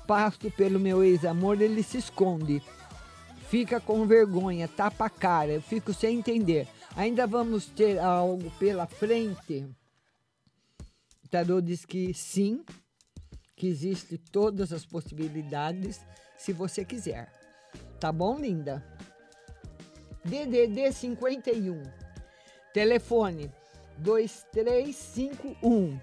passo 0.06 0.48
pelo 0.52 0.78
meu 0.78 1.02
ex-amor, 1.02 1.60
ele 1.60 1.82
se 1.82 1.98
esconde. 1.98 2.62
Fica 3.48 3.80
com 3.80 4.06
vergonha, 4.06 4.68
tapa 4.68 5.06
a 5.06 5.10
cara. 5.10 5.50
Eu 5.50 5.60
fico 5.60 5.92
sem 5.92 6.18
entender. 6.18 6.68
Ainda 6.96 7.26
vamos 7.26 7.66
ter 7.66 7.98
algo 7.98 8.50
pela 8.58 8.86
frente? 8.86 9.64
O 11.24 11.28
tarô 11.28 11.60
diz 11.60 11.84
que 11.84 12.12
sim, 12.12 12.64
que 13.54 13.68
existe 13.68 14.18
todas 14.18 14.72
as 14.72 14.84
possibilidades, 14.84 16.00
se 16.36 16.52
você 16.52 16.84
quiser. 16.84 17.32
Tá 18.00 18.10
bom, 18.10 18.38
linda? 18.38 18.84
DDD 20.24 20.92
51. 20.92 21.82
Telefone 22.74 23.50
2351. 23.98 26.00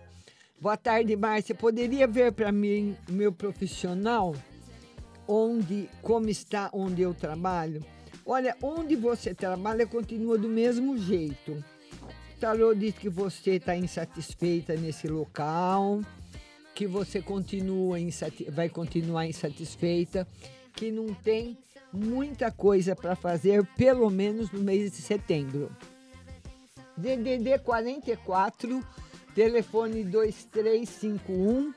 Boa 0.60 0.78
tarde, 0.78 1.16
Márcia. 1.16 1.54
Poderia 1.54 2.08
ver 2.08 2.32
para 2.32 2.52
mim 2.52 2.96
meu 3.10 3.32
profissional? 3.32 4.34
Onde, 5.28 5.90
como 6.02 6.30
está 6.30 6.70
onde 6.74 7.02
eu 7.02 7.14
trabalho? 7.14 7.86
Olha, 8.30 8.58
onde 8.62 8.94
você 8.98 9.34
trabalha 9.34 9.88
continua 9.88 10.38
do 10.38 10.50
mesmo 10.50 10.98
jeito. 10.98 11.64
O 12.04 12.40
tarô 12.42 12.76
diz 12.76 12.94
que 12.94 13.08
você 13.08 13.52
está 13.52 13.74
insatisfeita 13.74 14.76
nesse 14.76 15.08
local, 15.08 16.02
que 16.76 16.86
você 16.86 17.22
continua 17.22 17.98
vai 18.50 18.68
continuar 18.68 19.26
insatisfeita, 19.26 20.28
que 20.74 20.92
não 20.92 21.14
tem 21.14 21.58
muita 21.94 22.52
coisa 22.52 22.94
para 22.94 23.16
fazer, 23.16 23.66
pelo 23.78 24.10
menos 24.10 24.52
no 24.52 24.60
mês 24.60 24.92
de 24.92 24.98
setembro. 24.98 25.72
DDD 26.98 27.60
44, 27.60 28.86
telefone 29.34 30.04
2351. 30.04 31.74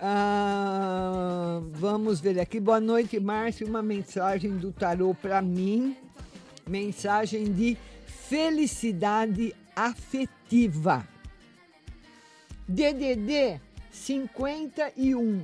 Ah, 0.00 1.60
vamos 1.72 2.20
ver 2.20 2.38
aqui. 2.38 2.60
Boa 2.60 2.78
noite, 2.78 3.18
Márcio. 3.18 3.66
Uma 3.66 3.82
mensagem 3.82 4.56
do 4.56 4.70
tarô 4.70 5.12
para 5.12 5.42
mim. 5.42 5.96
Mensagem 6.66 7.52
de 7.52 7.76
felicidade 8.06 9.52
afetiva. 9.74 11.04
DDD 12.68 13.60
51, 13.90 15.42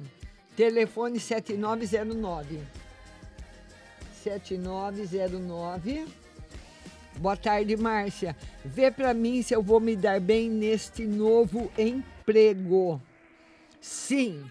telefone 0.57 1.19
7909. 1.19 2.61
7909. 4.23 6.07
Boa 7.17 7.37
tarde, 7.37 7.77
Márcia. 7.77 8.37
Vê 8.65 8.91
para 8.91 9.13
mim 9.15 9.43
se 9.43 9.53
eu 9.55 9.63
vou 9.63 9.81
me 9.81 9.97
dar 9.97 10.21
bem 10.21 10.49
neste 10.49 11.05
novo 11.07 11.73
emprego. 11.77 13.01
Sim, 13.85 14.43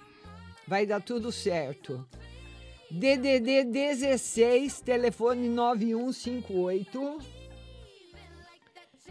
vai 0.68 0.86
dar 0.86 1.02
tudo 1.02 1.32
certo. 1.32 2.08
DDD 2.92 3.64
16, 3.64 4.80
telefone 4.82 5.50
9158. 5.50 7.18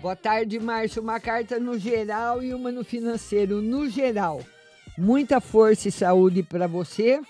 Boa 0.01 0.15
tarde, 0.15 0.61
Márcio. 0.61 1.03
Uma 1.03 1.19
carta 1.19 1.59
no 1.59 1.77
geral 1.77 2.41
e 2.41 2.55
uma 2.55 2.71
no 2.71 2.85
financeiro. 2.85 3.61
No 3.61 3.91
geral, 3.91 4.45
muita 4.97 5.41
força 5.41 5.89
e 5.89 5.93
saúde 5.93 6.45
para 6.45 6.69
você. 6.69 7.21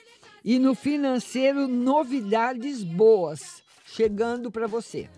E 0.45 0.59
no 0.59 0.75
financeiro, 0.75 1.67
novidades 1.67 2.85
boas 2.85 3.63
chegando 3.87 4.51
para 4.51 4.67
você. 4.67 5.09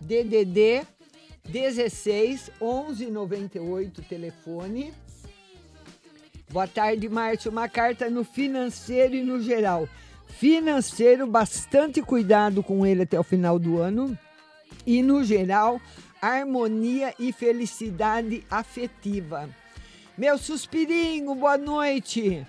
DDD 0.00 0.86
16 1.48 2.52
11 2.60 3.06
98 3.06 4.02
telefone. 4.02 4.94
Boa 6.50 6.68
tarde, 6.68 7.08
Márcio. 7.08 7.50
Uma 7.50 7.68
carta 7.68 8.08
no 8.10 8.22
financeiro 8.22 9.14
e 9.14 9.22
no 9.22 9.40
geral. 9.40 9.88
Financeiro, 10.28 11.26
bastante 11.26 12.02
cuidado 12.02 12.62
com 12.62 12.86
ele 12.86 13.02
até 13.02 13.18
o 13.18 13.24
final 13.24 13.58
do 13.58 13.80
ano. 13.80 14.16
E 14.86 15.02
no 15.02 15.24
geral, 15.24 15.80
harmonia 16.20 17.14
e 17.18 17.32
felicidade 17.32 18.44
afetiva. 18.50 19.48
Meu 20.16 20.38
suspirinho, 20.38 21.34
boa 21.34 21.56
noite. 21.56 22.46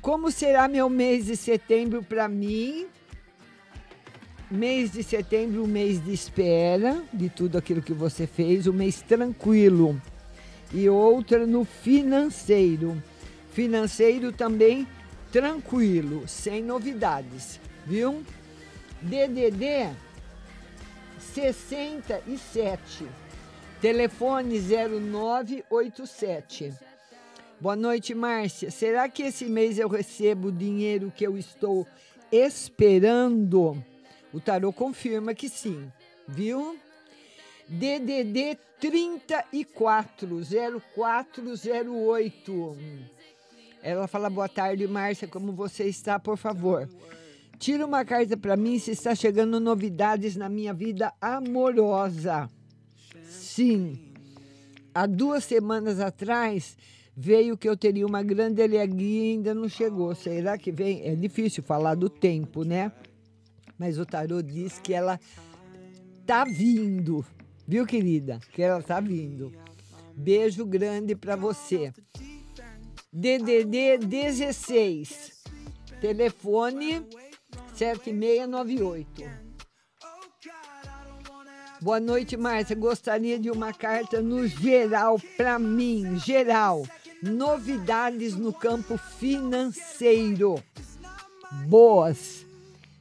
Como 0.00 0.30
será 0.30 0.68
meu 0.68 0.88
mês 0.88 1.26
de 1.26 1.36
setembro 1.36 2.02
para 2.02 2.28
mim? 2.28 2.86
Mês 4.50 4.92
de 4.92 5.02
setembro, 5.02 5.64
um 5.64 5.66
mês 5.66 6.02
de 6.02 6.12
espera 6.12 7.02
de 7.12 7.28
tudo 7.28 7.58
aquilo 7.58 7.82
que 7.82 7.92
você 7.92 8.26
fez, 8.26 8.66
um 8.66 8.72
mês 8.72 9.02
tranquilo. 9.02 10.00
E 10.72 10.88
outra 10.88 11.46
no 11.46 11.64
financeiro. 11.64 13.02
Financeiro 13.58 14.30
também 14.30 14.86
tranquilo, 15.32 16.28
sem 16.28 16.62
novidades, 16.62 17.58
viu? 17.84 18.22
DDD 19.02 19.90
67. 21.18 23.04
Telefone 23.80 24.60
0987. 24.60 26.72
Boa 27.60 27.74
noite, 27.74 28.14
Márcia. 28.14 28.70
Será 28.70 29.08
que 29.08 29.24
esse 29.24 29.46
mês 29.46 29.76
eu 29.76 29.88
recebo 29.88 30.50
o 30.50 30.52
dinheiro 30.52 31.12
que 31.16 31.26
eu 31.26 31.36
estou 31.36 31.84
esperando? 32.30 33.76
O 34.32 34.38
tarô 34.38 34.72
confirma 34.72 35.34
que 35.34 35.48
sim, 35.48 35.90
viu? 36.28 36.78
DDD 37.68 38.56
34 38.78 40.42
0408. 41.02 43.17
Ela 43.88 44.06
fala 44.06 44.28
boa 44.28 44.50
tarde, 44.50 44.86
Márcia, 44.86 45.26
como 45.26 45.50
você 45.50 45.84
está, 45.84 46.18
por 46.18 46.36
favor? 46.36 46.86
Tira 47.58 47.86
uma 47.86 48.04
carta 48.04 48.36
para 48.36 48.54
mim 48.54 48.78
se 48.78 48.90
está 48.90 49.14
chegando 49.14 49.58
novidades 49.58 50.36
na 50.36 50.46
minha 50.46 50.74
vida 50.74 51.10
amorosa. 51.18 52.50
Sim. 53.24 54.12
Há 54.94 55.06
duas 55.06 55.42
semanas 55.42 56.00
atrás 56.00 56.76
veio 57.16 57.56
que 57.56 57.66
eu 57.66 57.74
teria 57.78 58.06
uma 58.06 58.22
grande 58.22 58.62
alegria 58.62 59.24
e 59.24 59.32
ainda 59.32 59.54
não 59.54 59.70
chegou. 59.70 60.14
Será 60.14 60.58
que 60.58 60.70
vem? 60.70 61.00
É 61.06 61.16
difícil 61.16 61.62
falar 61.62 61.94
do 61.94 62.10
tempo, 62.10 62.64
né? 62.64 62.92
Mas 63.78 63.98
o 63.98 64.04
tarô 64.04 64.42
diz 64.42 64.78
que 64.80 64.92
ela 64.92 65.18
tá 66.26 66.44
vindo. 66.44 67.24
Viu, 67.66 67.86
querida? 67.86 68.38
Que 68.52 68.60
ela 68.60 68.82
tá 68.82 69.00
vindo. 69.00 69.50
Beijo 70.14 70.66
grande 70.66 71.16
para 71.16 71.36
você. 71.36 71.90
DDD 73.12 73.98
16. 74.06 75.32
Telefone 76.00 77.06
7698. 77.74 79.24
Boa 81.80 81.98
noite, 81.98 82.36
Márcia. 82.36 82.76
Gostaria 82.76 83.38
de 83.38 83.50
uma 83.50 83.72
carta 83.72 84.20
no 84.20 84.46
geral 84.46 85.18
para 85.38 85.58
mim, 85.58 86.18
geral. 86.18 86.86
Novidades 87.22 88.36
no 88.36 88.52
campo 88.52 88.98
financeiro. 88.98 90.62
Boas. 91.66 92.44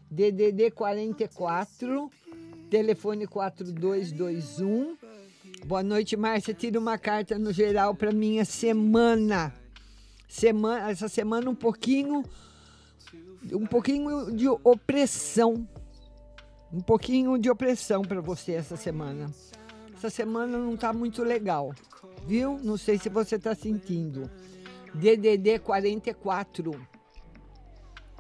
DDD 0.10 0.72
44, 0.72 2.10
telefone 2.70 3.28
4221. 3.28 4.96
Boa 5.66 5.84
noite, 5.84 6.16
Márcia. 6.16 6.54
Tira 6.54 6.80
uma 6.80 6.98
carta 6.98 7.38
no 7.38 7.52
geral 7.52 7.94
para 7.94 8.14
minha 8.14 8.46
semana. 8.46 9.54
Semana, 10.28 10.91
essa 10.91 11.08
semana 11.08 11.49
um 11.49 11.56
pouquinho 11.56 12.24
um 13.54 13.66
pouquinho 13.66 14.32
de 14.32 14.48
opressão. 14.48 15.68
Um 16.72 16.80
pouquinho 16.82 17.38
de 17.38 17.49
opressão 17.49 18.02
para 18.02 18.20
você 18.20 18.52
essa 18.54 18.76
semana. 18.76 19.32
Essa 19.94 20.10
semana 20.10 20.58
não 20.58 20.76
tá 20.76 20.91
muito 20.91 21.24
legal, 21.24 21.74
viu? 22.26 22.60
Não 22.62 22.76
sei 22.78 22.99
se 22.99 23.08
você 23.10 23.40
tá 23.40 23.56
sentindo. 23.56 24.30
DDD 24.94 25.60
44. 25.60 26.86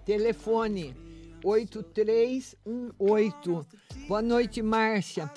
Telefone 0.05 0.95
8318. 1.43 3.67
Boa 4.07 4.21
noite, 4.21 4.61
Márcia. 4.61 5.29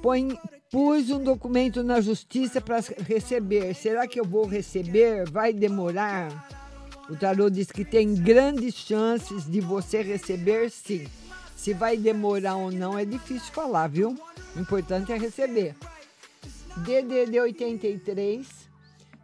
Põe, 0.00 0.38
pus 0.70 1.10
um 1.10 1.22
documento 1.22 1.82
na 1.82 2.00
justiça 2.00 2.60
para 2.60 2.80
receber. 3.06 3.74
Será 3.74 4.06
que 4.06 4.20
eu 4.20 4.24
vou 4.24 4.46
receber? 4.46 5.28
Vai 5.30 5.52
demorar? 5.52 6.48
O 7.08 7.16
tarô 7.16 7.48
diz 7.48 7.72
que 7.72 7.84
tem 7.84 8.14
grandes 8.14 8.74
chances 8.74 9.50
de 9.50 9.60
você 9.60 10.02
receber 10.02 10.70
sim. 10.70 11.06
Se 11.56 11.72
vai 11.72 11.96
demorar 11.96 12.56
ou 12.56 12.70
não 12.70 12.98
é 12.98 13.04
difícil 13.04 13.52
falar, 13.52 13.88
viu? 13.88 14.16
O 14.54 14.60
importante 14.60 15.10
é 15.10 15.18
receber. 15.18 15.74
DDD 16.76 17.40
83, 17.40 18.46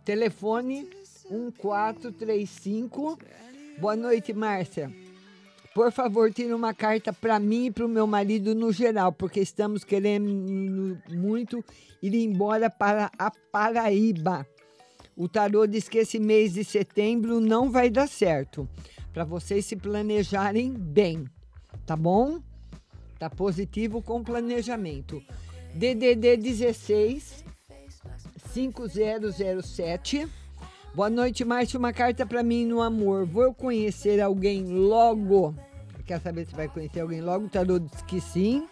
telefone 0.04 0.88
1435. 1.30 3.18
Boa 3.78 3.94
noite, 3.94 4.32
Márcia. 4.32 5.03
Por 5.74 5.90
favor, 5.90 6.32
tire 6.32 6.54
uma 6.54 6.72
carta 6.72 7.12
para 7.12 7.40
mim 7.40 7.66
e 7.66 7.70
para 7.70 7.84
o 7.84 7.88
meu 7.88 8.06
marido 8.06 8.54
no 8.54 8.72
geral, 8.72 9.12
porque 9.12 9.40
estamos 9.40 9.82
querendo 9.82 10.96
muito 11.10 11.64
ir 12.00 12.14
embora 12.14 12.70
para 12.70 13.10
a 13.18 13.28
Paraíba. 13.30 14.46
O 15.16 15.28
tarô 15.28 15.66
diz 15.66 15.88
que 15.88 15.98
esse 15.98 16.20
mês 16.20 16.52
de 16.54 16.64
setembro 16.64 17.40
não 17.40 17.70
vai 17.70 17.90
dar 17.90 18.08
certo, 18.08 18.68
para 19.12 19.24
vocês 19.24 19.66
se 19.66 19.74
planejarem 19.74 20.72
bem, 20.72 21.24
tá 21.84 21.96
bom? 21.96 22.40
Tá 23.18 23.28
positivo 23.28 24.00
com 24.00 24.22
planejamento. 24.22 25.20
DDD 25.74 26.36
16 26.36 27.44
5007. 28.52 30.28
Boa 30.94 31.10
noite, 31.10 31.44
Márcia. 31.44 31.76
Uma 31.76 31.92
carta 31.92 32.24
para 32.24 32.40
mim 32.40 32.64
no 32.64 32.80
amor. 32.80 33.26
Vou 33.26 33.52
conhecer 33.52 34.20
alguém 34.20 34.62
logo? 34.62 35.52
Quer 36.06 36.20
saber 36.20 36.46
se 36.46 36.54
vai 36.54 36.68
conhecer 36.68 37.00
alguém 37.00 37.20
logo? 37.20 37.46
O 37.46 37.48
tarô 37.48 37.80
diz 37.80 38.00
que 38.02 38.20
sim. 38.20 38.68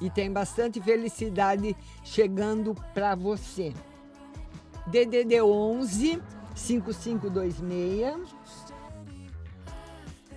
E 0.00 0.08
tem 0.08 0.32
bastante 0.32 0.80
felicidade 0.80 1.76
chegando 2.02 2.74
para 2.94 3.14
você. 3.14 3.74
DDD 4.86 5.42
11 5.42 6.22
5526. 6.54 8.16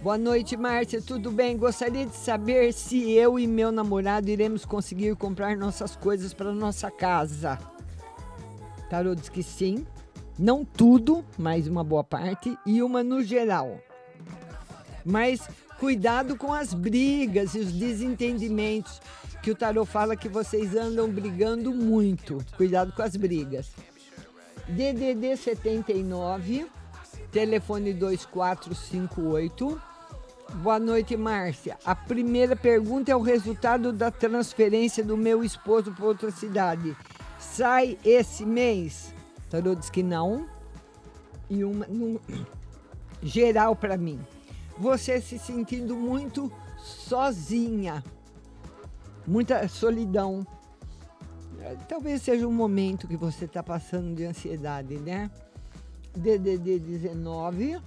Boa 0.02 0.18
noite, 0.18 0.58
Márcia. 0.58 1.02
Tudo 1.02 1.32
bem? 1.32 1.58
Gostaria 1.58 2.06
de 2.06 2.18
saber 2.18 2.74
se 2.74 3.14
eu 3.14 3.40
e 3.40 3.48
meu 3.48 3.72
namorado 3.72 4.30
iremos 4.30 4.66
conseguir 4.66 5.16
comprar 5.16 5.56
nossas 5.56 5.96
coisas 5.96 6.34
para 6.34 6.52
nossa 6.52 6.92
casa. 6.92 7.58
Tarô 8.90 9.16
diz 9.16 9.30
que 9.30 9.42
sim. 9.42 9.88
Não 10.38 10.64
tudo, 10.64 11.26
mas 11.38 11.68
uma 11.68 11.84
boa 11.84 12.04
parte 12.04 12.56
e 12.66 12.84
uma 12.84 13.04
no 13.04 13.24
geral. 13.24 13.80
Mas 15.04 15.50
cuidado 15.80 16.36
com 16.36 16.54
as 16.54 16.74
brigas 16.74 17.56
e 17.56 17.60
os 17.60 17.72
desentendimentos, 17.72 19.02
que 19.42 19.50
o 19.50 19.56
tarô 19.56 19.84
fala 19.86 20.16
que 20.16 20.30
vocês 20.30 20.76
andam 20.76 21.10
brigando 21.10 21.74
muito. 21.74 22.38
Cuidado 22.56 22.92
com 22.92 23.02
as 23.02 23.16
brigas. 23.16 23.72
DDD 24.68 25.38
79, 25.38 26.68
telefone 27.32 27.94
2458. 27.94 29.82
Boa 30.56 30.80
noite, 30.80 31.18
Márcia. 31.18 31.78
A 31.84 31.96
primeira 31.96 32.56
pergunta 32.56 33.12
é 33.12 33.16
o 33.16 33.22
resultado 33.22 33.92
da 33.92 34.12
transferência 34.12 35.04
do 35.04 35.18
meu 35.18 35.44
esposo 35.44 35.92
para 35.94 36.06
outra 36.06 36.30
cidade. 36.32 36.96
Sai 37.40 37.98
esse 38.04 38.46
mês? 38.46 39.17
Tarô 39.50 39.76
diz 39.76 39.90
que 39.90 40.04
não. 40.04 40.48
E 41.50 41.64
uma 41.64 41.88
geral 43.24 43.76
para 43.76 43.98
mim. 43.98 44.20
Você 44.78 45.20
se 45.22 45.40
sentindo 45.40 45.96
muito 45.96 46.52
sozinha. 46.78 48.04
Muita 49.26 49.68
solidão. 49.68 50.46
É, 51.60 51.76
Talvez 51.88 52.22
seja 52.22 52.48
um 52.48 52.54
momento 52.54 53.08
que 53.08 53.18
você 53.18 53.46
está 53.46 53.64
passando 53.64 54.16
de 54.16 54.26
ansiedade, 54.26 54.98
né? 55.00 55.32
DDD 56.16 56.80
19, 56.80 57.80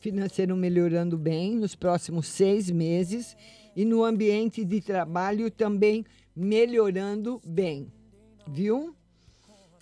Financeiro 0.01 0.57
melhorando 0.57 1.19
bem 1.19 1.57
nos 1.57 1.75
próximos 1.75 2.27
seis 2.27 2.71
meses. 2.71 3.37
E 3.77 3.85
no 3.85 4.03
ambiente 4.03 4.65
de 4.65 4.81
trabalho 4.81 5.51
também 5.51 6.07
melhorando 6.35 7.39
bem. 7.45 7.93
Viu? 8.49 8.97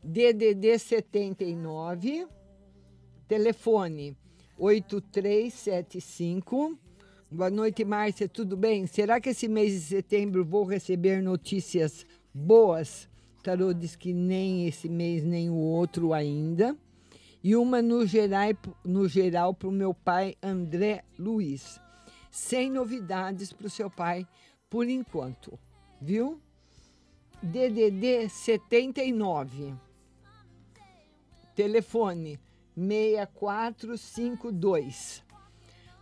DDD 0.03 0.79
79, 0.79 2.27
telefone 3.29 4.17
8375. 4.57 6.79
Boa 7.31 7.51
noite, 7.51 7.85
Márcia, 7.85 8.27
tudo 8.27 8.57
bem? 8.57 8.87
Será 8.87 9.21
que 9.21 9.29
esse 9.29 9.47
mês 9.47 9.75
de 9.75 9.81
setembro 9.81 10.43
vou 10.43 10.65
receber 10.65 11.23
notícias 11.23 12.07
boas? 12.33 13.11
Tarô 13.43 13.75
diz 13.75 13.95
que 13.95 14.15
nem 14.15 14.67
esse 14.67 14.89
mês, 14.89 15.23
nem 15.23 15.51
o 15.51 15.57
outro 15.57 16.15
ainda. 16.15 16.75
E 17.45 17.55
uma 17.55 17.83
no 17.83 18.07
geral, 18.07 18.55
no 18.83 19.07
geral 19.07 19.53
para 19.53 19.69
o 19.69 19.73
meu 19.73 19.93
pai 19.93 20.35
André 20.43 21.05
Luiz. 21.19 21.79
Sem 22.31 22.71
novidades 22.71 23.53
para 23.53 23.67
o 23.67 23.71
seu 23.71 23.91
pai 23.91 24.27
por 24.71 24.89
enquanto, 24.89 25.59
viu? 26.01 26.41
DDD 27.43 28.31
79. 28.31 29.90
Telefone 31.55 32.41
6452. 32.77 35.23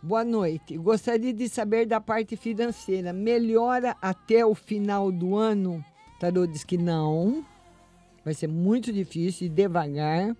Boa 0.01 0.23
noite. 0.23 0.77
Gostaria 0.77 1.33
de 1.33 1.49
saber 1.49 1.85
da 1.85 1.99
parte 1.99 2.37
financeira. 2.37 3.11
Melhora 3.11 3.97
até 4.01 4.45
o 4.45 4.55
final 4.55 5.11
do 5.11 5.35
ano? 5.35 5.83
Tarô 6.19 6.47
diz 6.47 6.63
que 6.63 6.77
não. 6.77 7.45
Vai 8.23 8.33
ser 8.33 8.47
muito 8.47 8.93
difícil 8.93 9.47
e 9.47 9.49
devagar. 9.49 10.33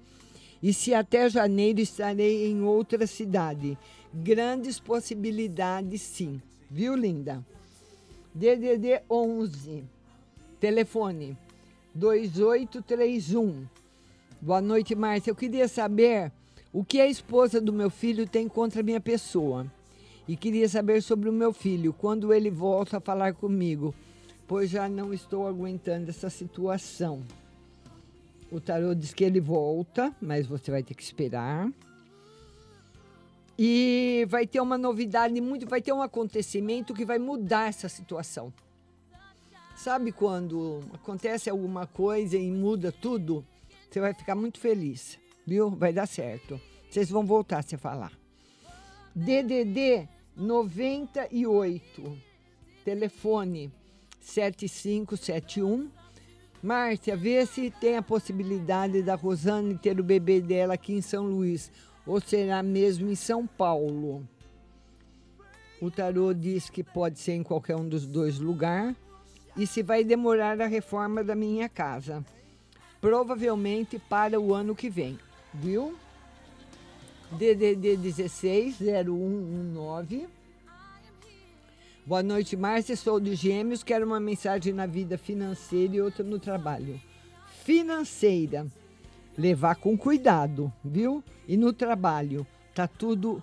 E 0.62 0.74
se 0.74 0.94
até 0.94 1.30
janeiro 1.30 1.82
estarei 1.82 2.50
em 2.50 2.62
outra 2.62 3.06
cidade? 3.08 3.78
Grandes 4.14 4.80
possibilidades, 4.80 6.02
sim. 6.02 6.42
Viu, 6.70 6.96
linda? 6.96 7.46
DDD 8.34 9.02
11. 9.10 9.84
Telefone 10.60 11.38
2831. 11.96 13.66
Boa 14.42 14.62
noite, 14.62 14.96
Márcia. 14.96 15.32
Eu 15.32 15.36
queria 15.36 15.68
saber 15.68 16.32
o 16.72 16.82
que 16.82 17.02
a 17.02 17.08
esposa 17.08 17.60
do 17.60 17.74
meu 17.74 17.90
filho 17.90 18.26
tem 18.26 18.48
contra 18.48 18.80
a 18.80 18.84
minha 18.84 19.02
pessoa. 19.02 19.68
E 20.26 20.38
queria 20.38 20.70
saber 20.70 21.02
sobre 21.04 21.28
o 21.28 21.34
meu 21.34 21.52
filho, 21.52 21.92
quando 21.92 22.34
ele 22.34 22.50
volta 22.50 22.98
a 22.98 23.02
falar 23.02 23.34
comigo, 23.34 23.94
pois 24.48 24.70
já 24.70 24.88
não 24.88 25.14
estou 25.14 25.46
aguentando 25.46 26.10
essa 26.10 26.30
situação. 26.30 27.22
O 28.50 28.62
tarô 28.62 28.96
diz 28.96 29.14
que 29.14 29.26
ele 29.26 29.42
volta, 29.42 30.16
mas 30.22 30.48
você 30.48 30.72
vai 30.72 30.84
ter 30.84 30.94
que 30.94 31.04
esperar. 31.04 31.70
E 33.58 34.26
vai 34.30 34.48
ter 34.48 34.62
uma 34.62 34.78
novidade 34.78 35.42
muito, 35.42 35.68
vai 35.68 35.82
ter 35.82 35.92
um 35.92 36.02
acontecimento 36.02 36.94
que 36.94 37.04
vai 37.04 37.20
mudar 37.20 37.68
essa 37.68 37.90
situação. 37.90 38.54
Sabe 39.76 40.14
quando 40.14 40.82
acontece 40.94 41.50
alguma 41.50 41.86
coisa 41.86 42.38
e 42.38 42.50
muda 42.50 42.90
tudo? 42.90 43.46
Você 43.90 44.00
vai 44.00 44.14
ficar 44.14 44.36
muito 44.36 44.60
feliz, 44.60 45.18
viu? 45.46 45.70
Vai 45.72 45.92
dar 45.92 46.06
certo. 46.06 46.62
Vocês 46.90 47.10
vão 47.10 47.26
voltar 47.26 47.60
a 47.60 47.64
se 47.64 47.76
falar. 47.76 48.12
DDD 49.16 50.08
98, 50.36 52.18
telefone 52.86 53.72
7571. 54.22 55.90
Márcia, 56.62 57.16
vê 57.16 57.46
se 57.46 57.72
tem 57.72 57.98
a 57.98 58.02
possibilidade 58.02 59.02
da 59.02 59.16
Rosane 59.16 59.78
ter 59.78 60.00
o 60.00 60.04
bebê 60.04 60.40
dela 60.40 60.76
aqui 60.76 60.94
em 60.94 61.02
São 61.02 61.26
Luís, 61.26 61.72
ou 62.06 62.22
será 62.22 62.62
mesmo 62.62 63.10
em 63.10 63.16
São 63.16 63.48
Paulo. 63.48 64.28
O 65.82 65.90
tarô 65.90 66.34
diz 66.34 66.70
que 66.70 66.84
pode 66.84 67.20
ser 67.20 67.34
em 67.34 67.44
qualquer 67.44 67.76
um 67.78 67.88
dos 67.88 68.06
dois 68.06 68.38
lugares. 68.38 68.96
E 69.58 69.66
se 69.66 69.82
vai 69.82 70.04
demorar 70.04 70.62
a 70.62 70.68
reforma 70.68 71.24
da 71.24 71.36
minha 71.36 71.68
casa. 71.68 72.24
Provavelmente 73.02 73.98
para 73.98 74.40
o 74.40 74.54
ano 74.54 74.76
que 74.76 74.90
vem, 74.90 75.18
viu? 75.54 75.96
DDD 77.32 77.96
16 77.96 78.78
0119. 78.80 80.28
Boa 82.06 82.24
noite, 82.24 82.58
Márcia. 82.58 82.98
Sou 82.98 83.20
de 83.20 83.36
Gêmeos. 83.36 83.84
Quero 83.84 84.06
uma 84.06 84.20
mensagem 84.20 84.74
na 84.74 84.86
vida 84.86 85.18
financeira 85.18 85.96
e 85.96 86.02
outra 86.02 86.24
no 86.26 86.40
trabalho. 86.40 87.00
Financeira. 87.64 88.68
Levar 89.38 89.76
com 89.76 89.98
cuidado, 89.98 90.74
viu? 90.84 91.24
E 91.48 91.56
no 91.56 91.72
trabalho. 91.72 92.46
Tá 92.74 92.88
tudo 92.88 93.42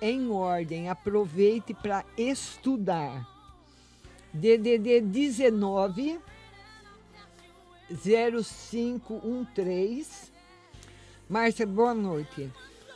em 0.00 0.30
ordem. 0.30 0.88
Aproveite 0.88 1.74
para 1.74 2.04
estudar. 2.16 3.28
DDD 4.32 5.00
19 5.00 6.18
0513. 7.90 10.32
Márcia, 11.28 11.66
boa 11.66 11.94
noite. 11.94 12.50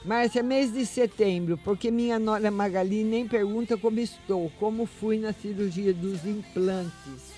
Márcia, 0.04 0.42
mês 0.42 0.72
de 0.72 0.86
setembro, 0.86 1.58
porque 1.58 1.90
minha 1.90 2.18
nora 2.18 2.50
Magali 2.50 3.04
nem 3.04 3.28
pergunta 3.28 3.76
como 3.76 4.00
estou, 4.00 4.50
como 4.58 4.86
fui 4.86 5.18
na 5.18 5.32
cirurgia 5.32 5.92
dos 5.92 6.24
implantes. 6.24 7.34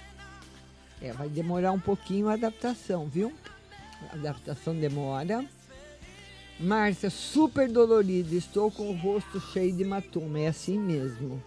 É, 1.00 1.12
vai 1.12 1.28
demorar 1.28 1.72
um 1.72 1.80
pouquinho 1.80 2.28
a 2.28 2.34
adaptação, 2.34 3.08
viu? 3.08 3.32
A 4.10 4.14
adaptação 4.14 4.74
demora. 4.74 5.44
Márcia, 6.60 7.10
super 7.10 7.68
dolorida, 7.68 8.36
estou 8.36 8.70
com 8.70 8.90
o 8.90 8.96
rosto 8.96 9.40
cheio 9.40 9.74
de 9.74 9.82
hematoma, 9.82 10.38
é 10.38 10.46
assim 10.46 10.78
mesmo. 10.78 11.42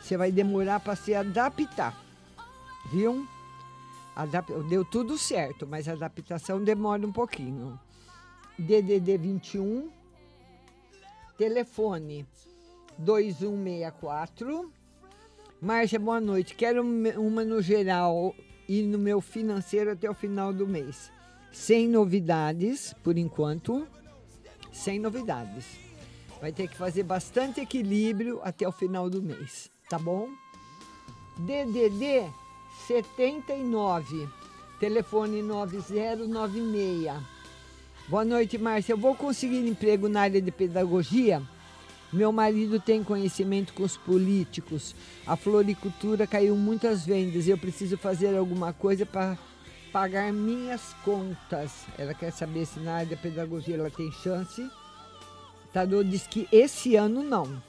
Você 0.00 0.16
vai 0.16 0.30
demorar 0.30 0.80
para 0.80 0.94
se 0.94 1.14
adaptar, 1.14 1.98
viu? 2.92 3.26
Adap 4.14 4.52
Deu 4.68 4.84
tudo 4.84 5.16
certo, 5.16 5.66
mas 5.66 5.88
a 5.88 5.92
adaptação 5.92 6.62
demora 6.62 7.06
um 7.06 7.12
pouquinho. 7.12 7.78
DDD 8.58 9.16
21, 9.16 9.90
telefone 11.38 12.26
2164. 12.98 14.70
Márcia, 15.60 15.98
boa 15.98 16.20
noite. 16.20 16.54
Quero 16.54 16.82
uma 16.82 17.44
no 17.44 17.62
geral 17.62 18.34
e 18.68 18.82
no 18.82 18.98
meu 18.98 19.20
financeiro 19.20 19.92
até 19.92 20.10
o 20.10 20.14
final 20.14 20.52
do 20.52 20.66
mês. 20.66 21.10
Sem 21.50 21.88
novidades, 21.88 22.94
por 23.02 23.16
enquanto. 23.16 23.86
Sem 24.72 24.98
novidades. 24.98 25.66
Vai 26.40 26.52
ter 26.52 26.68
que 26.68 26.76
fazer 26.76 27.04
bastante 27.04 27.60
equilíbrio 27.60 28.40
até 28.42 28.66
o 28.66 28.72
final 28.72 29.08
do 29.08 29.22
mês, 29.22 29.70
tá 29.88 29.98
bom? 29.98 30.28
DDD 31.38 32.28
79, 32.86 34.28
telefone 34.80 35.42
9096. 35.42 37.12
Boa 38.08 38.24
noite, 38.24 38.58
Márcia. 38.58 38.94
Eu 38.94 38.98
vou 38.98 39.14
conseguir 39.14 39.66
emprego 39.66 40.08
na 40.08 40.22
área 40.22 40.42
de 40.42 40.50
pedagogia? 40.50 41.40
Meu 42.12 42.32
marido 42.32 42.80
tem 42.80 43.02
conhecimento 43.04 43.72
com 43.72 43.84
os 43.84 43.96
políticos. 43.96 44.94
A 45.26 45.36
floricultura 45.36 46.26
caiu 46.26 46.56
muitas 46.56 47.06
vendas. 47.06 47.46
Eu 47.46 47.56
preciso 47.56 47.96
fazer 47.96 48.36
alguma 48.36 48.72
coisa 48.72 49.06
para 49.06 49.38
pagar 49.92 50.32
minhas 50.32 50.92
contas. 51.04 51.86
Ela 51.96 52.12
quer 52.12 52.32
saber 52.32 52.66
se 52.66 52.80
na 52.80 52.96
área 52.96 53.16
da 53.16 53.22
pedagogia 53.22 53.76
ela 53.76 53.90
tem 53.90 54.10
chance. 54.10 54.68
Tarô 55.72 56.02
diz 56.02 56.26
que 56.26 56.48
esse 56.50 56.96
ano 56.96 57.22
não. 57.22 57.62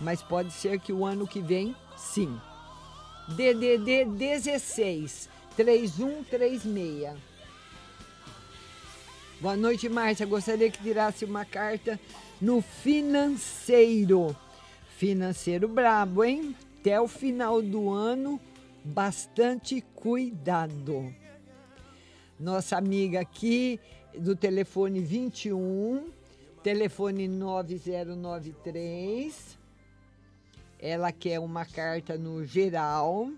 Mas 0.00 0.20
pode 0.20 0.52
ser 0.52 0.78
que 0.80 0.92
o 0.92 1.06
ano 1.06 1.26
que 1.26 1.40
vem, 1.40 1.74
sim. 1.96 2.38
DDD 3.28 4.04
16 4.04 5.28
3136. 5.56 7.14
Boa 9.40 9.56
noite, 9.56 9.88
Márcia. 9.88 10.26
Gostaria 10.26 10.70
que 10.70 10.82
tirasse 10.82 11.24
uma 11.24 11.44
carta 11.44 11.98
no 12.40 12.62
financeiro. 12.62 14.36
Financeiro 14.96 15.66
brabo, 15.68 16.24
hein? 16.24 16.54
Até 16.80 17.00
o 17.00 17.08
final 17.08 17.60
do 17.60 17.90
ano, 17.90 18.40
bastante 18.84 19.80
cuidado. 19.94 21.12
Nossa 22.38 22.76
amiga 22.76 23.18
aqui 23.20 23.80
do 24.16 24.36
telefone 24.36 25.00
21, 25.00 26.10
telefone 26.62 27.26
9093. 27.26 29.55
Ela 30.78 31.12
quer 31.12 31.38
uma 31.40 31.64
carta 31.64 32.16
no 32.18 32.44
geral. 32.44 33.30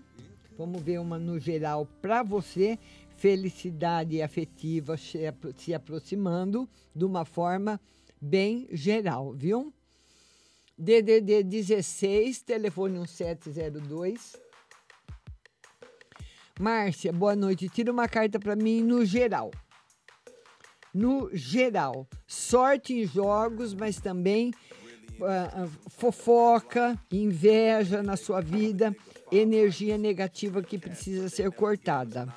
Vamos 0.57 0.81
ver 0.81 0.99
uma 0.99 1.17
no 1.17 1.39
geral 1.39 1.85
para 2.01 2.21
você. 2.23 2.77
Felicidade 3.15 4.21
afetiva 4.21 4.95
se 4.97 5.25
apro- 5.25 5.53
se 5.57 5.73
aproximando 5.73 6.69
de 6.95 7.03
uma 7.05 7.25
forma 7.25 7.79
bem 8.21 8.67
geral, 8.71 9.33
viu? 9.33 9.73
DDD 10.77 11.43
16, 11.43 12.41
telefone 12.41 12.93
1702. 12.99 14.37
Márcia, 16.59 17.11
boa 17.11 17.35
noite. 17.35 17.67
Tira 17.69 17.91
uma 17.91 18.07
carta 18.07 18.39
para 18.39 18.55
mim 18.55 18.81
no 18.81 19.05
geral. 19.05 19.51
No 20.93 21.29
geral, 21.33 22.07
sorte 22.27 22.93
em 22.93 23.05
jogos, 23.05 23.73
mas 23.73 23.99
também 23.99 24.51
fofoca, 25.89 26.97
inveja 27.11 28.01
na 28.03 28.15
sua 28.15 28.41
vida, 28.41 28.95
energia 29.31 29.97
negativa 29.97 30.61
que 30.61 30.77
precisa 30.77 31.29
ser 31.29 31.51
cortada. 31.51 32.27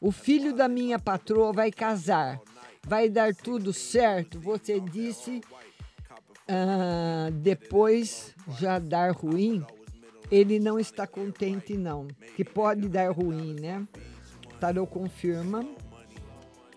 O 0.00 0.10
filho 0.10 0.54
da 0.54 0.68
minha 0.68 0.98
patroa 0.98 1.52
vai 1.52 1.70
casar. 1.70 2.40
Vai 2.86 3.08
dar 3.08 3.34
tudo 3.34 3.72
certo? 3.72 4.40
Você 4.40 4.80
disse 4.80 5.42
ah, 6.48 7.30
depois 7.32 8.34
já 8.58 8.78
dar 8.78 9.12
ruim. 9.12 9.64
Ele 10.30 10.58
não 10.58 10.80
está 10.80 11.06
contente, 11.06 11.76
não. 11.76 12.08
Que 12.36 12.44
pode 12.44 12.88
dar 12.88 13.10
ruim, 13.12 13.54
né? 13.54 13.86
Tarô 14.58 14.86
confirma. 14.86 15.64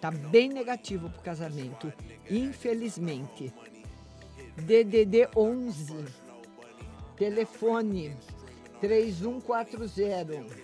Tá 0.01 0.11
bem 0.11 0.49
negativo 0.49 1.09
pro 1.09 1.21
casamento. 1.21 1.91
Infelizmente. 2.29 3.53
DDD 4.57 5.29
11. 5.35 6.05
Telefone 7.17 8.15
3140. 8.79 10.63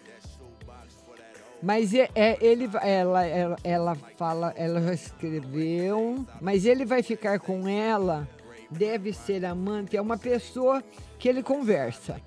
Mas 1.62 1.94
é, 1.94 2.10
é- 2.16 2.38
ele, 2.42 2.70
ela, 2.82 3.26
ela, 3.26 3.56
ela 3.64 3.96
fala, 3.96 4.54
ela 4.56 4.94
escreveu, 4.94 6.26
mas 6.40 6.66
ele 6.66 6.86
vai 6.86 7.04
ficar 7.04 7.40
com 7.40 7.68
ela, 7.68 8.28
deve 8.72 9.12
ser 9.12 9.44
amante, 9.46 9.98
é 9.98 10.02
uma 10.02 10.18
pessoa 10.18 10.82
que 11.18 11.28
ele 11.28 11.44
conversa, 11.44 12.22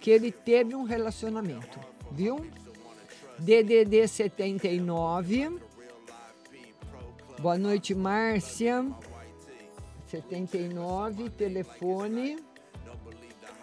que 0.00 0.10
ele 0.10 0.30
teve 0.30 0.74
um 0.76 0.84
relacionamento, 0.84 1.80
viu? 2.12 2.46
DDD 3.38 4.06
79. 4.06 5.58
Boa 7.40 7.58
noite, 7.58 7.92
Márcia. 7.92 8.86
79, 10.08 11.30
telefone 11.30 12.36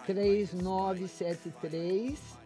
3973. 0.05 2.41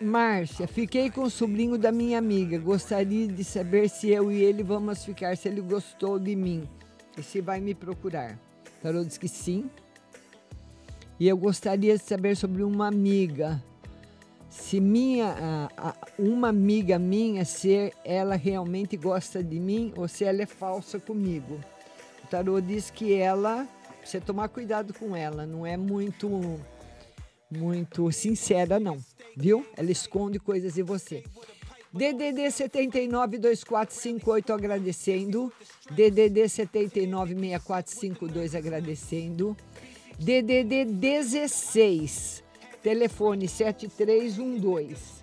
Márcia, 0.00 0.68
fiquei 0.68 1.10
com 1.10 1.22
o 1.22 1.30
sobrinho 1.30 1.76
da 1.76 1.90
minha 1.90 2.18
amiga. 2.18 2.56
Gostaria 2.58 3.26
de 3.26 3.42
saber 3.42 3.88
se 3.88 4.08
eu 4.08 4.30
e 4.30 4.42
ele 4.42 4.62
vamos 4.62 5.04
ficar, 5.04 5.36
se 5.36 5.48
ele 5.48 5.60
gostou 5.60 6.20
de 6.20 6.36
mim 6.36 6.68
e 7.16 7.22
se 7.22 7.40
vai 7.40 7.58
me 7.58 7.74
procurar. 7.74 8.38
Carol 8.80 9.04
disse 9.04 9.18
que 9.18 9.28
sim. 9.28 9.68
E 11.18 11.26
eu 11.26 11.36
gostaria 11.36 11.98
de 11.98 12.04
saber 12.04 12.36
sobre 12.36 12.62
uma 12.62 12.86
amiga. 12.86 13.60
Se 14.48 14.80
minha, 14.80 15.68
uma 16.16 16.48
amiga 16.48 16.96
minha, 16.96 17.44
se 17.44 17.92
ela 18.04 18.36
realmente 18.36 18.96
gosta 18.96 19.42
de 19.42 19.58
mim 19.58 19.92
ou 19.96 20.06
se 20.06 20.24
ela 20.24 20.42
é 20.42 20.46
falsa 20.46 21.00
comigo. 21.00 21.58
Tarô 22.30 22.60
diz 22.60 22.90
que 22.90 23.14
ela, 23.14 23.66
você 24.04 24.20
tomar 24.20 24.48
cuidado 24.48 24.92
com 24.94 25.16
ela, 25.16 25.46
não 25.46 25.66
é 25.66 25.76
muito 25.76 26.60
muito 27.50 28.12
sincera 28.12 28.78
não, 28.78 28.98
viu? 29.36 29.64
Ela 29.76 29.90
esconde 29.90 30.38
coisas 30.38 30.74
de 30.74 30.82
você. 30.82 31.24
DDD 31.92 32.50
79 32.50 33.38
2458 33.38 34.52
agradecendo. 34.52 35.52
DDD 35.90 36.48
79 36.48 37.34
6452 37.34 38.54
agradecendo. 38.54 39.56
DDD 40.18 40.84
16 40.84 42.44
telefone 42.82 43.48
7312. 43.48 45.18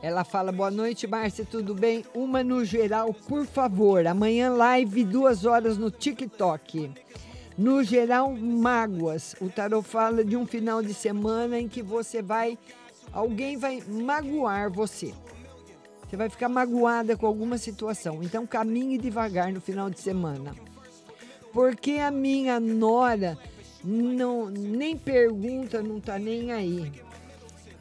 Ela 0.00 0.24
fala: 0.24 0.52
Boa 0.52 0.70
noite, 0.70 1.06
Márcia, 1.06 1.44
tudo 1.44 1.74
bem? 1.74 2.04
Uma 2.14 2.44
no 2.44 2.64
geral, 2.64 3.12
por 3.12 3.44
favor. 3.46 4.06
Amanhã, 4.06 4.50
live, 4.50 5.04
duas 5.04 5.44
horas 5.44 5.76
no 5.76 5.90
TikTok. 5.90 6.90
No 7.56 7.82
geral, 7.82 8.32
mágoas. 8.32 9.34
O 9.40 9.48
tarot 9.48 9.86
fala 9.86 10.24
de 10.24 10.36
um 10.36 10.46
final 10.46 10.80
de 10.82 10.94
semana 10.94 11.58
em 11.58 11.68
que 11.68 11.82
você 11.82 12.22
vai. 12.22 12.56
Alguém 13.12 13.56
vai 13.56 13.82
magoar 13.88 14.70
você. 14.70 15.12
Você 16.08 16.16
vai 16.16 16.28
ficar 16.28 16.48
magoada 16.48 17.16
com 17.16 17.26
alguma 17.26 17.58
situação. 17.58 18.22
Então, 18.22 18.46
caminhe 18.46 18.96
devagar 18.96 19.52
no 19.52 19.60
final 19.60 19.90
de 19.90 20.00
semana. 20.00 20.54
Porque 21.52 21.92
a 21.94 22.10
minha 22.10 22.60
nora 22.60 23.36
não 23.82 24.46
nem 24.46 24.96
pergunta, 24.96 25.82
não 25.82 26.00
tá 26.00 26.18
nem 26.18 26.52
aí. 26.52 26.92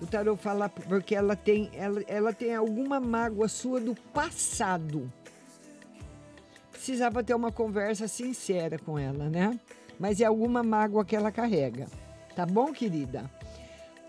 O 0.01 0.05
tarot 0.05 0.39
fala 0.41 0.69
porque 0.69 1.15
ela 1.15 1.35
tem, 1.35 1.69
ela, 1.73 2.01
ela 2.07 2.33
tem 2.33 2.53
alguma 2.53 2.99
mágoa 2.99 3.47
sua 3.47 3.79
do 3.79 3.95
passado. 4.13 5.11
Precisava 6.71 7.23
ter 7.23 7.33
uma 7.33 7.51
conversa 7.51 8.07
sincera 8.07 8.77
com 8.77 8.97
ela, 8.97 9.29
né? 9.29 9.59
Mas 9.99 10.21
é 10.21 10.25
alguma 10.25 10.61
mágoa 10.61 11.03
que 11.03 11.15
ela 11.15 11.31
carrega. 11.31 11.87
Tá 12.35 12.45
bom, 12.45 12.71
querida? 12.71 13.29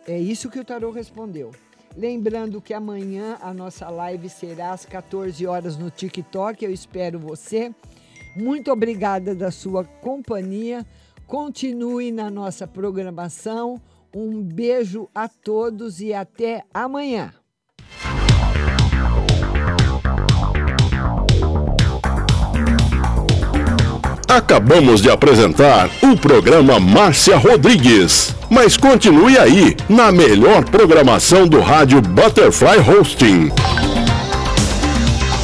É 0.06 0.18
isso 0.18 0.50
que 0.50 0.60
o 0.60 0.64
tarot 0.64 0.94
respondeu. 0.94 1.50
Lembrando 1.96 2.60
que 2.60 2.74
amanhã 2.74 3.38
a 3.40 3.52
nossa 3.54 3.88
live 3.88 4.28
será 4.28 4.72
às 4.72 4.84
14 4.84 5.46
horas 5.46 5.76
no 5.76 5.90
TikTok. 5.90 6.64
Eu 6.64 6.70
espero 6.70 7.18
você. 7.18 7.74
Muito 8.36 8.70
obrigada 8.70 9.34
da 9.34 9.50
sua 9.50 9.84
companhia. 9.84 10.86
Continue 11.26 12.12
na 12.12 12.30
nossa 12.30 12.66
programação. 12.66 13.80
Um 14.14 14.42
beijo 14.42 15.08
a 15.14 15.28
todos 15.28 16.00
e 16.00 16.14
até 16.14 16.62
amanhã. 16.72 17.32
Acabamos 24.28 25.00
de 25.00 25.10
apresentar 25.10 25.90
o 26.02 26.16
programa 26.16 26.78
Márcia 26.78 27.36
Rodrigues. 27.36 28.34
Mas 28.50 28.76
continue 28.76 29.38
aí, 29.38 29.74
na 29.88 30.12
melhor 30.12 30.64
programação 30.64 31.48
do 31.48 31.60
rádio 31.60 32.00
Butterfly 32.00 32.78
Hosting. 32.78 33.50